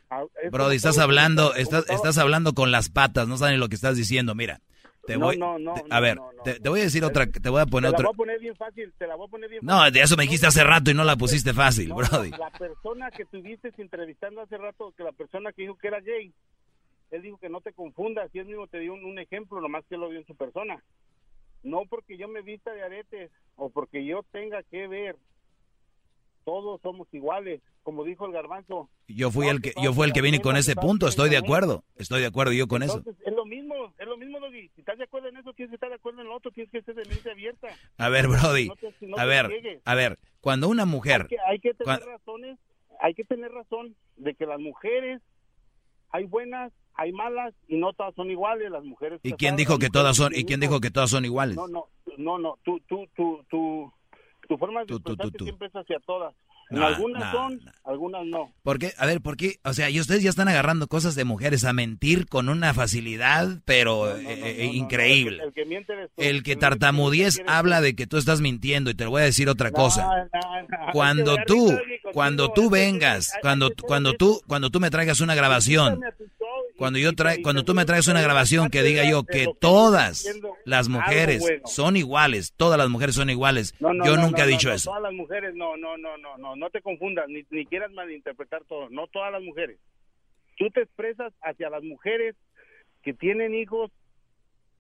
[0.09, 3.97] Ah, Brody, estás hablando, estás, estás hablando con las patas, no sabes lo que estás
[3.97, 4.35] diciendo.
[4.36, 4.60] Mira,
[5.07, 7.05] te No, voy, no, no, no, a ver, no, no, te, te voy a decir
[7.05, 8.07] otra, te voy a poner te la otra.
[8.09, 9.93] voy a poner bien fácil, te la voy a poner bien No, fácil.
[9.95, 12.31] de eso me dijiste hace rato y no la pusiste fácil, No, Brody.
[12.31, 16.33] La persona que tuviste entrevistando hace rato, que la persona que dijo que era gay,
[17.11, 19.85] él dijo que no te confundas, y él mismo te dio un, un ejemplo, nomás
[19.89, 20.83] que lo vio en su persona.
[21.62, 25.16] No porque yo me vista de aretes o porque yo tenga que ver
[26.47, 28.89] todos somos iguales, como dijo el garbanzo.
[29.09, 31.82] Yo fui el que yo fui el que vine con ese punto, estoy de acuerdo,
[31.97, 33.02] estoy de acuerdo yo con eso.
[33.27, 34.68] Es lo mismo, es lo mismo, Doggy.
[34.77, 36.70] Si estás de acuerdo en eso, tienes que estar de acuerdo en lo otro, tienes
[36.70, 37.68] que ser de mente abierta.
[37.98, 39.82] A ver, Brody, No te- no a ver, ciegues.
[39.85, 42.59] a ver, cuando una mujer, Hay que, hay que tener razones,
[43.01, 45.20] hay que tener razón de que las mujeres
[46.10, 49.18] hay buenas, hay malas y no todas son iguales las mujeres.
[49.24, 51.56] ¿y quién dijo que todas son, y quién dijo que todas son iguales?
[51.56, 53.93] No, no, no, no, tú, tú, tú, tú,
[54.47, 55.01] tu forma de Tú,
[55.44, 56.35] siempre es hacia todas.
[56.70, 58.52] En Nah, algunas nah, son, algunas no.
[58.64, 58.93] ¿Por qué?
[58.98, 59.60] A ver, ¿por qué?
[59.64, 63.60] O sea, y ustedes ya están agarrando cosas de mujeres a mentir con una facilidad,
[63.64, 65.44] pero eh, eh, increíble.
[65.44, 66.23] El que miente eres tú.
[66.23, 69.70] El que tartamudees habla de que tú estás mintiendo y te voy a decir otra
[69.70, 70.02] cosa.
[70.06, 70.93] No, no, no.
[70.93, 71.78] Cuando que tú,
[72.12, 76.01] cuando tú que- vengas, cuando, que cuando tú, cuando tú me traigas una grabación,
[76.77, 79.47] Cuando yo y- tra y cuando tú me a una grabación que diga yo que
[79.61, 80.27] todas
[80.65, 83.74] las mujeres son iguales, todas las mujeres son iguales.
[83.81, 84.90] Yo nunca he dicho eso.
[84.90, 88.65] Todas las mujeres, no, no, no, no, no, no te confundas, ni, ni quieras malinterpretar
[88.65, 88.89] todo.
[88.90, 89.78] No todas las mujeres.
[90.59, 92.35] Tú te expresas hacia las mujeres
[93.03, 93.90] que tienen hijos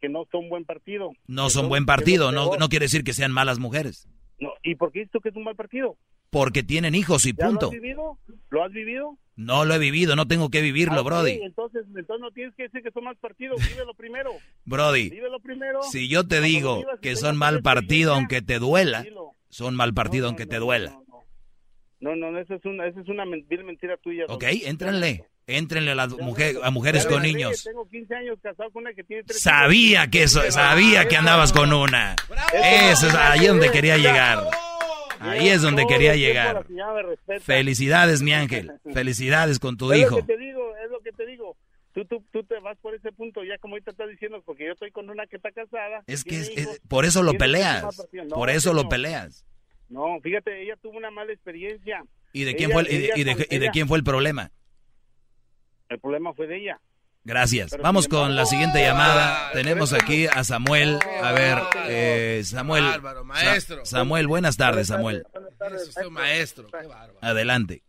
[0.00, 1.12] que no son buen partido.
[1.26, 4.08] No son buen partido, no, no quiere decir que sean malas mujeres,
[4.38, 5.96] No, ¿Y por qué dices tú que es un mal partido?
[6.38, 7.66] Porque tienen hijos y ¿Ya punto.
[7.66, 8.18] lo has vivido?
[8.50, 9.18] ¿Lo has vivido?
[9.36, 11.40] No lo he vivido, no tengo que vivirlo, Ah, Brody.
[11.42, 14.32] Entonces, entonces no tienes que decir que son mal partidos, vívelo primero.
[14.66, 15.80] Brody, Vívelo primero.
[15.82, 19.30] si yo te digo vivas que son mal partido aunque te duela, dilo.
[19.48, 20.98] son mal partido aunque te duela.
[22.00, 24.24] No, no, no, esa es una, esa es una mentira tuya.
[24.28, 27.64] Ok, éntrenle, éntrenle a las mujeres, a mujeres con niños.
[27.64, 31.72] Tengo 15 años casado con una que tiene Sabía que eso, sabía que andabas con
[31.72, 32.14] una.
[32.52, 34.44] Eso es ahí donde quería llegar.
[35.20, 36.66] Ahí es donde quería llegar.
[37.40, 38.72] Felicidades, mi ángel.
[38.92, 40.16] Felicidades con tu Es hijo.
[40.20, 41.56] lo que te digo, es lo que te digo.
[41.92, 44.72] Tú, tú, tú te vas por ese punto, ya como ahorita estás diciendo, porque yo
[44.72, 46.02] estoy con una que está casada.
[46.06, 47.82] Es que es- hijos, es- por eso lo peleas.
[48.12, 49.46] No, Por eso lo peleas.
[49.88, 52.04] No, fíjate, ella tuvo una mala experiencia.
[52.32, 53.88] ¿Y de quién fue el, y de, ella y de- con- y de ella- quién
[53.88, 54.50] fue el problema?
[55.88, 56.80] El problema fue de ella.
[57.30, 57.72] Gracias.
[57.72, 59.50] Pero Vamos con la siguiente llamada.
[59.52, 61.00] Tenemos aquí a Samuel.
[61.22, 61.58] A ver,
[61.88, 62.84] eh, Samuel.
[62.84, 63.84] bárbaro, maestro.
[63.84, 65.26] Sa- Samuel, buenas tardes, Samuel.
[65.74, 66.66] Es usted un maestro.
[66.68, 67.14] Qué bárbaro.
[67.20, 67.82] Adelante.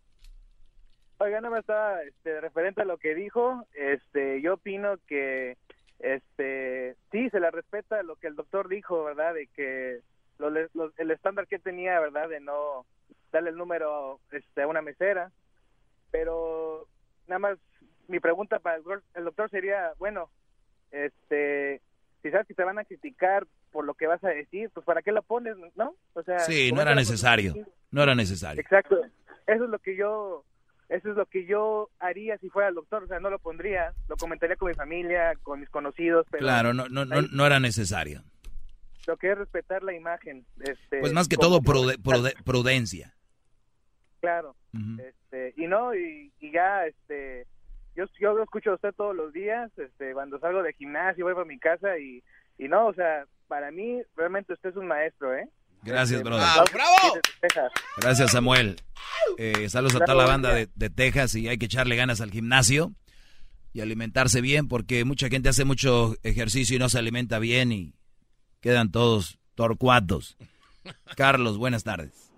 [1.20, 3.64] Oiga, no me está este, referente a lo que dijo.
[3.76, 5.56] Este, yo opino que,
[6.00, 9.36] este, sí, se le respeta lo que el doctor dijo, ¿verdad?
[9.36, 10.00] De que
[10.40, 12.28] lo- lo- el estándar que tenía, ¿verdad?
[12.28, 12.88] De no
[13.32, 15.30] darle el número este, a una mesera.
[16.10, 16.88] Pero
[17.28, 17.58] nada más,
[18.08, 18.78] mi pregunta para
[19.16, 20.30] el, doctor sería, bueno,
[20.92, 21.82] este,
[22.22, 25.02] si sabes que te van a criticar por lo que vas a decir, pues ¿para
[25.02, 25.96] qué lo pones, no?
[26.14, 27.54] O sea, Sí, no era necesario.
[27.92, 28.62] No era necesario.
[28.62, 29.02] Exacto.
[29.46, 30.44] Eso es lo que yo
[30.90, 33.94] eso es lo que yo haría si fuera el doctor, o sea, no lo pondría,
[34.08, 37.60] lo comentaría con mi familia, con mis conocidos, pero Claro, no, no, no, no era
[37.60, 38.24] necesario.
[39.06, 43.14] lo que es respetar la imagen, este Pues más que todo prude- prude- prudencia.
[44.22, 44.56] claro.
[45.00, 47.48] Este, y no y, y ya este
[47.98, 51.34] yo yo lo escucho a usted todos los días, este cuando salgo de gimnasio, voy
[51.34, 52.24] para mi casa y
[52.58, 55.50] y no, o sea, para mí realmente usted es un maestro, ¿eh?
[55.84, 56.46] Gracias, Este, brother.
[56.74, 57.20] bravo.
[57.98, 58.78] Gracias, Samuel.
[59.38, 62.32] Eh, saludos a toda la banda de, de Texas y hay que echarle ganas al
[62.32, 62.94] gimnasio
[63.74, 67.94] y alimentarse bien porque mucha gente hace mucho ejercicio y no se alimenta bien y
[68.60, 70.36] quedan todos torcuatos.
[71.16, 72.32] Carlos, buenas tardes.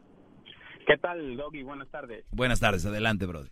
[0.86, 1.64] ¿Qué tal, Doggy?
[1.64, 2.26] Buenas tardes.
[2.31, 3.52] Buenas tardes, adelante, brother.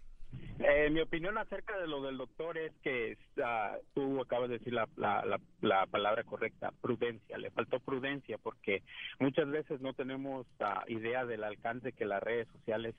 [0.60, 4.74] Eh, mi opinión acerca de lo del doctor es que ah, tú acabas de decir
[4.74, 7.38] la, la, la, la palabra correcta, prudencia.
[7.38, 8.82] Le faltó prudencia porque
[9.20, 12.96] muchas veces no tenemos ah, idea del alcance que las redes sociales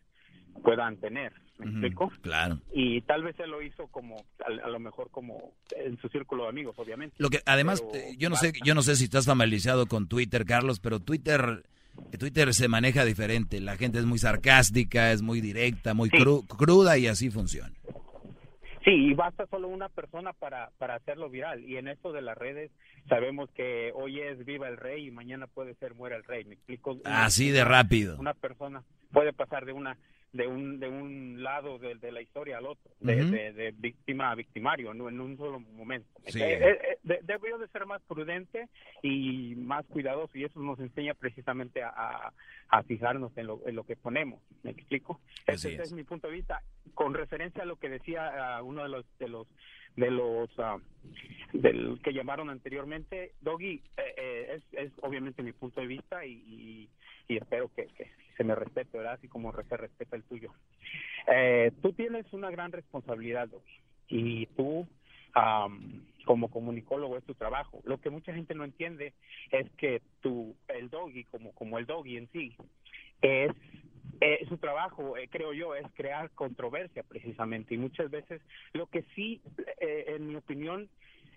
[0.63, 1.33] puedan tener.
[1.59, 2.13] ¿Me explico?
[2.23, 2.61] Claro.
[2.73, 6.45] Y tal vez él lo hizo como, a, a lo mejor como en su círculo
[6.45, 7.17] de amigos, obviamente.
[7.19, 10.45] Lo que además eh, yo no sé yo no sé si estás familiarizado con Twitter,
[10.45, 11.65] Carlos, pero Twitter
[12.19, 13.61] Twitter se maneja diferente.
[13.61, 17.73] La gente es muy sarcástica, es muy directa, muy cru- cruda y así funciona.
[18.85, 21.63] Sí, y basta solo una persona para, para hacerlo viral.
[21.69, 22.71] Y en esto de las redes
[23.09, 26.45] sabemos que hoy es viva el rey y mañana puede ser muera el rey.
[26.45, 26.97] ¿Me explico?
[27.05, 28.17] Así de rápido.
[28.19, 29.99] Una persona puede pasar de una
[30.39, 33.31] de un de un lado de, de la historia al otro, de, Ujú.
[33.33, 36.09] de- de víctima a victimario, no en un solo momento.
[36.27, 36.41] Sí.
[36.41, 38.69] Eh, eh, eh, de- debió de ser más prudente
[39.03, 42.33] y más cuidadoso y eso nos enseña precisamente a, a-
[42.69, 44.41] a fijarnos en lo, en lo que ponemos.
[44.63, 45.21] ¿Me explico?
[45.47, 45.81] Así Ese, es.
[45.89, 46.63] es mi punto de vista.
[46.95, 49.47] Con referencia a lo que decía ah, uno de los de los
[49.97, 50.77] de los ah,
[51.53, 56.33] del que llamaron anteriormente, Doggy, eh, eh, es, es obviamente mi punto de vista y,
[56.47, 56.89] y-
[57.29, 59.15] y espero que, que se me respete, ¿verdad?
[59.15, 60.53] Así como se respeta el tuyo.
[61.27, 64.87] Eh, tú tienes una gran responsabilidad, Doggy, y tú,
[65.35, 67.83] am, como comunicólogo, es tu trabajo.
[67.85, 69.13] Lo que mucha gente no entiende
[69.51, 72.57] es que tú, el Doggy, como, como el Doggy en sí,
[73.21, 73.51] es,
[74.21, 77.75] eh, su trabajo, eh, creo yo, es crear controversia precisamente.
[77.75, 78.41] Y muchas veces
[78.73, 79.43] lo que sí,
[79.81, 80.89] eh, en mi opinión,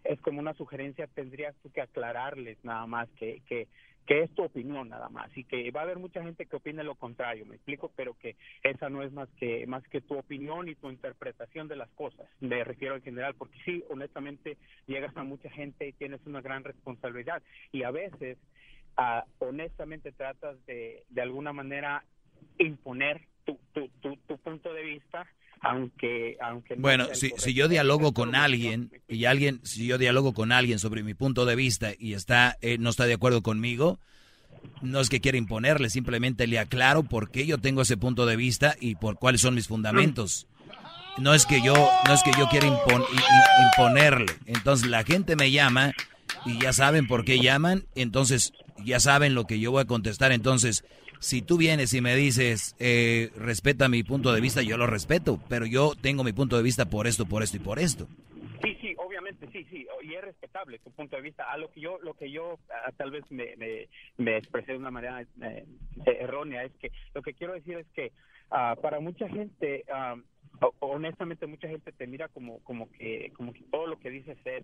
[0.04, 3.68] es como una sugerencia, tendrías tú que aclararles nada más que, que,
[4.06, 6.84] que es tu opinión nada más y que va a haber mucha gente que opine
[6.84, 10.68] lo contrario, me explico, pero que esa no es más que más que tu opinión
[10.68, 14.58] y tu interpretación de las cosas, me refiero en general, porque sí, honestamente
[14.88, 17.42] llegas a mucha gente y tienes una gran responsabilidad
[17.72, 18.38] y a veces
[18.98, 22.04] ah, honestamente tratas de de alguna manera
[22.58, 25.28] imponer tu, tu, tu, tu punto de vista
[25.62, 30.34] aunque aunque no Bueno, si, si yo dialogo con alguien y alguien, si yo dialogo
[30.34, 34.00] con alguien sobre mi punto de vista y está, eh, no está de acuerdo conmigo,
[34.82, 38.36] no es que quiera imponerle, simplemente le aclaro por qué yo tengo ese punto de
[38.36, 40.48] vista y por cuáles son mis fundamentos.
[41.18, 41.74] No es que yo,
[42.08, 43.06] no es que yo quiera impon-
[43.66, 44.34] imponerle.
[44.46, 45.94] Entonces la gente me llama
[46.46, 50.32] y ya saben por qué llaman, entonces ya saben lo que yo voy a contestar.
[50.32, 50.84] Entonces,
[51.22, 55.40] si tú vienes y me dices, eh, respeta mi punto de vista, yo lo respeto,
[55.48, 58.08] pero yo tengo mi punto de vista por esto, por esto y por esto.
[58.64, 61.44] Sí, sí, obviamente, sí, sí, y es respetable tu punto de vista.
[61.44, 63.88] A lo que yo, lo que yo ah, tal vez me, me,
[64.18, 65.66] me expresé de una manera eh,
[66.06, 68.12] errónea es que lo que quiero decir es que
[68.50, 70.16] ah, para mucha gente, ah,
[70.80, 74.64] honestamente, mucha gente te mira como, como que, como que todo lo que dices es,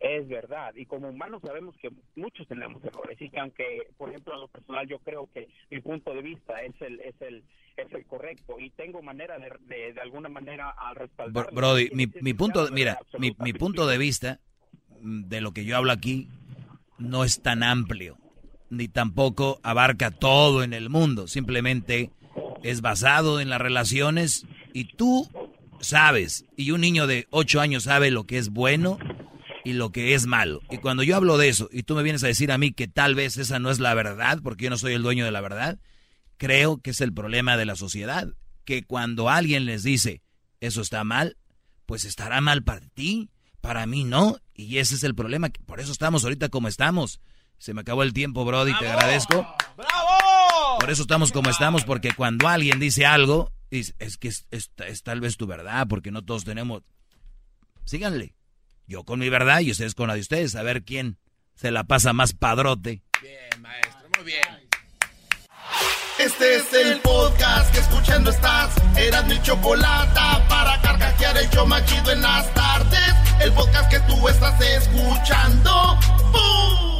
[0.00, 0.74] es verdad.
[0.74, 4.48] Y como humanos sabemos que muchos tenemos errores y que aunque, por ejemplo, a lo
[4.48, 7.42] personal yo creo que mi punto de vista es el, es el,
[7.76, 11.46] es el correcto y tengo manera de, de, de alguna manera al respaldar.
[11.46, 14.40] Bro- Brody, mi, mi punto, mira, mi, mi punto de vista
[15.00, 16.28] mm, de lo que yo hablo aquí
[16.98, 18.18] no es tan amplio,
[18.68, 22.10] ni tampoco abarca todo en el mundo, simplemente
[22.62, 25.28] es basado en las relaciones y tú
[25.80, 28.98] sabes, y un niño de 8 años sabe lo que es bueno
[29.64, 30.60] y lo que es malo.
[30.70, 32.88] Y cuando yo hablo de eso y tú me vienes a decir a mí que
[32.88, 35.40] tal vez esa no es la verdad, porque yo no soy el dueño de la
[35.40, 35.78] verdad,
[36.36, 38.28] creo que es el problema de la sociedad,
[38.64, 40.22] que cuando alguien les dice,
[40.60, 41.36] eso está mal,
[41.86, 43.30] pues estará mal para ti,
[43.60, 47.20] para mí no, y ese es el problema, que por eso estamos ahorita como estamos.
[47.58, 49.46] Se me acabó el tiempo, Brody, te agradezco.
[50.78, 54.70] Por eso estamos como estamos, porque cuando alguien dice algo, dice, es que es, es-
[54.86, 56.82] es tal vez tu verdad, porque no todos tenemos...
[57.84, 58.34] Síganle.
[58.86, 61.18] Yo con mi verdad y ustedes con la de ustedes, a ver quién
[61.54, 63.02] se la pasa más padrote.
[63.22, 64.68] Bien, maestro, muy bien.
[66.18, 68.74] Este es el podcast que escuchando estás.
[68.96, 73.14] Eran mi chocolate para carcajear el yo machido en las tardes.
[73.40, 75.98] El podcast que tú estás escuchando.
[76.32, 76.99] ¡Bum!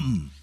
[0.01, 0.40] come.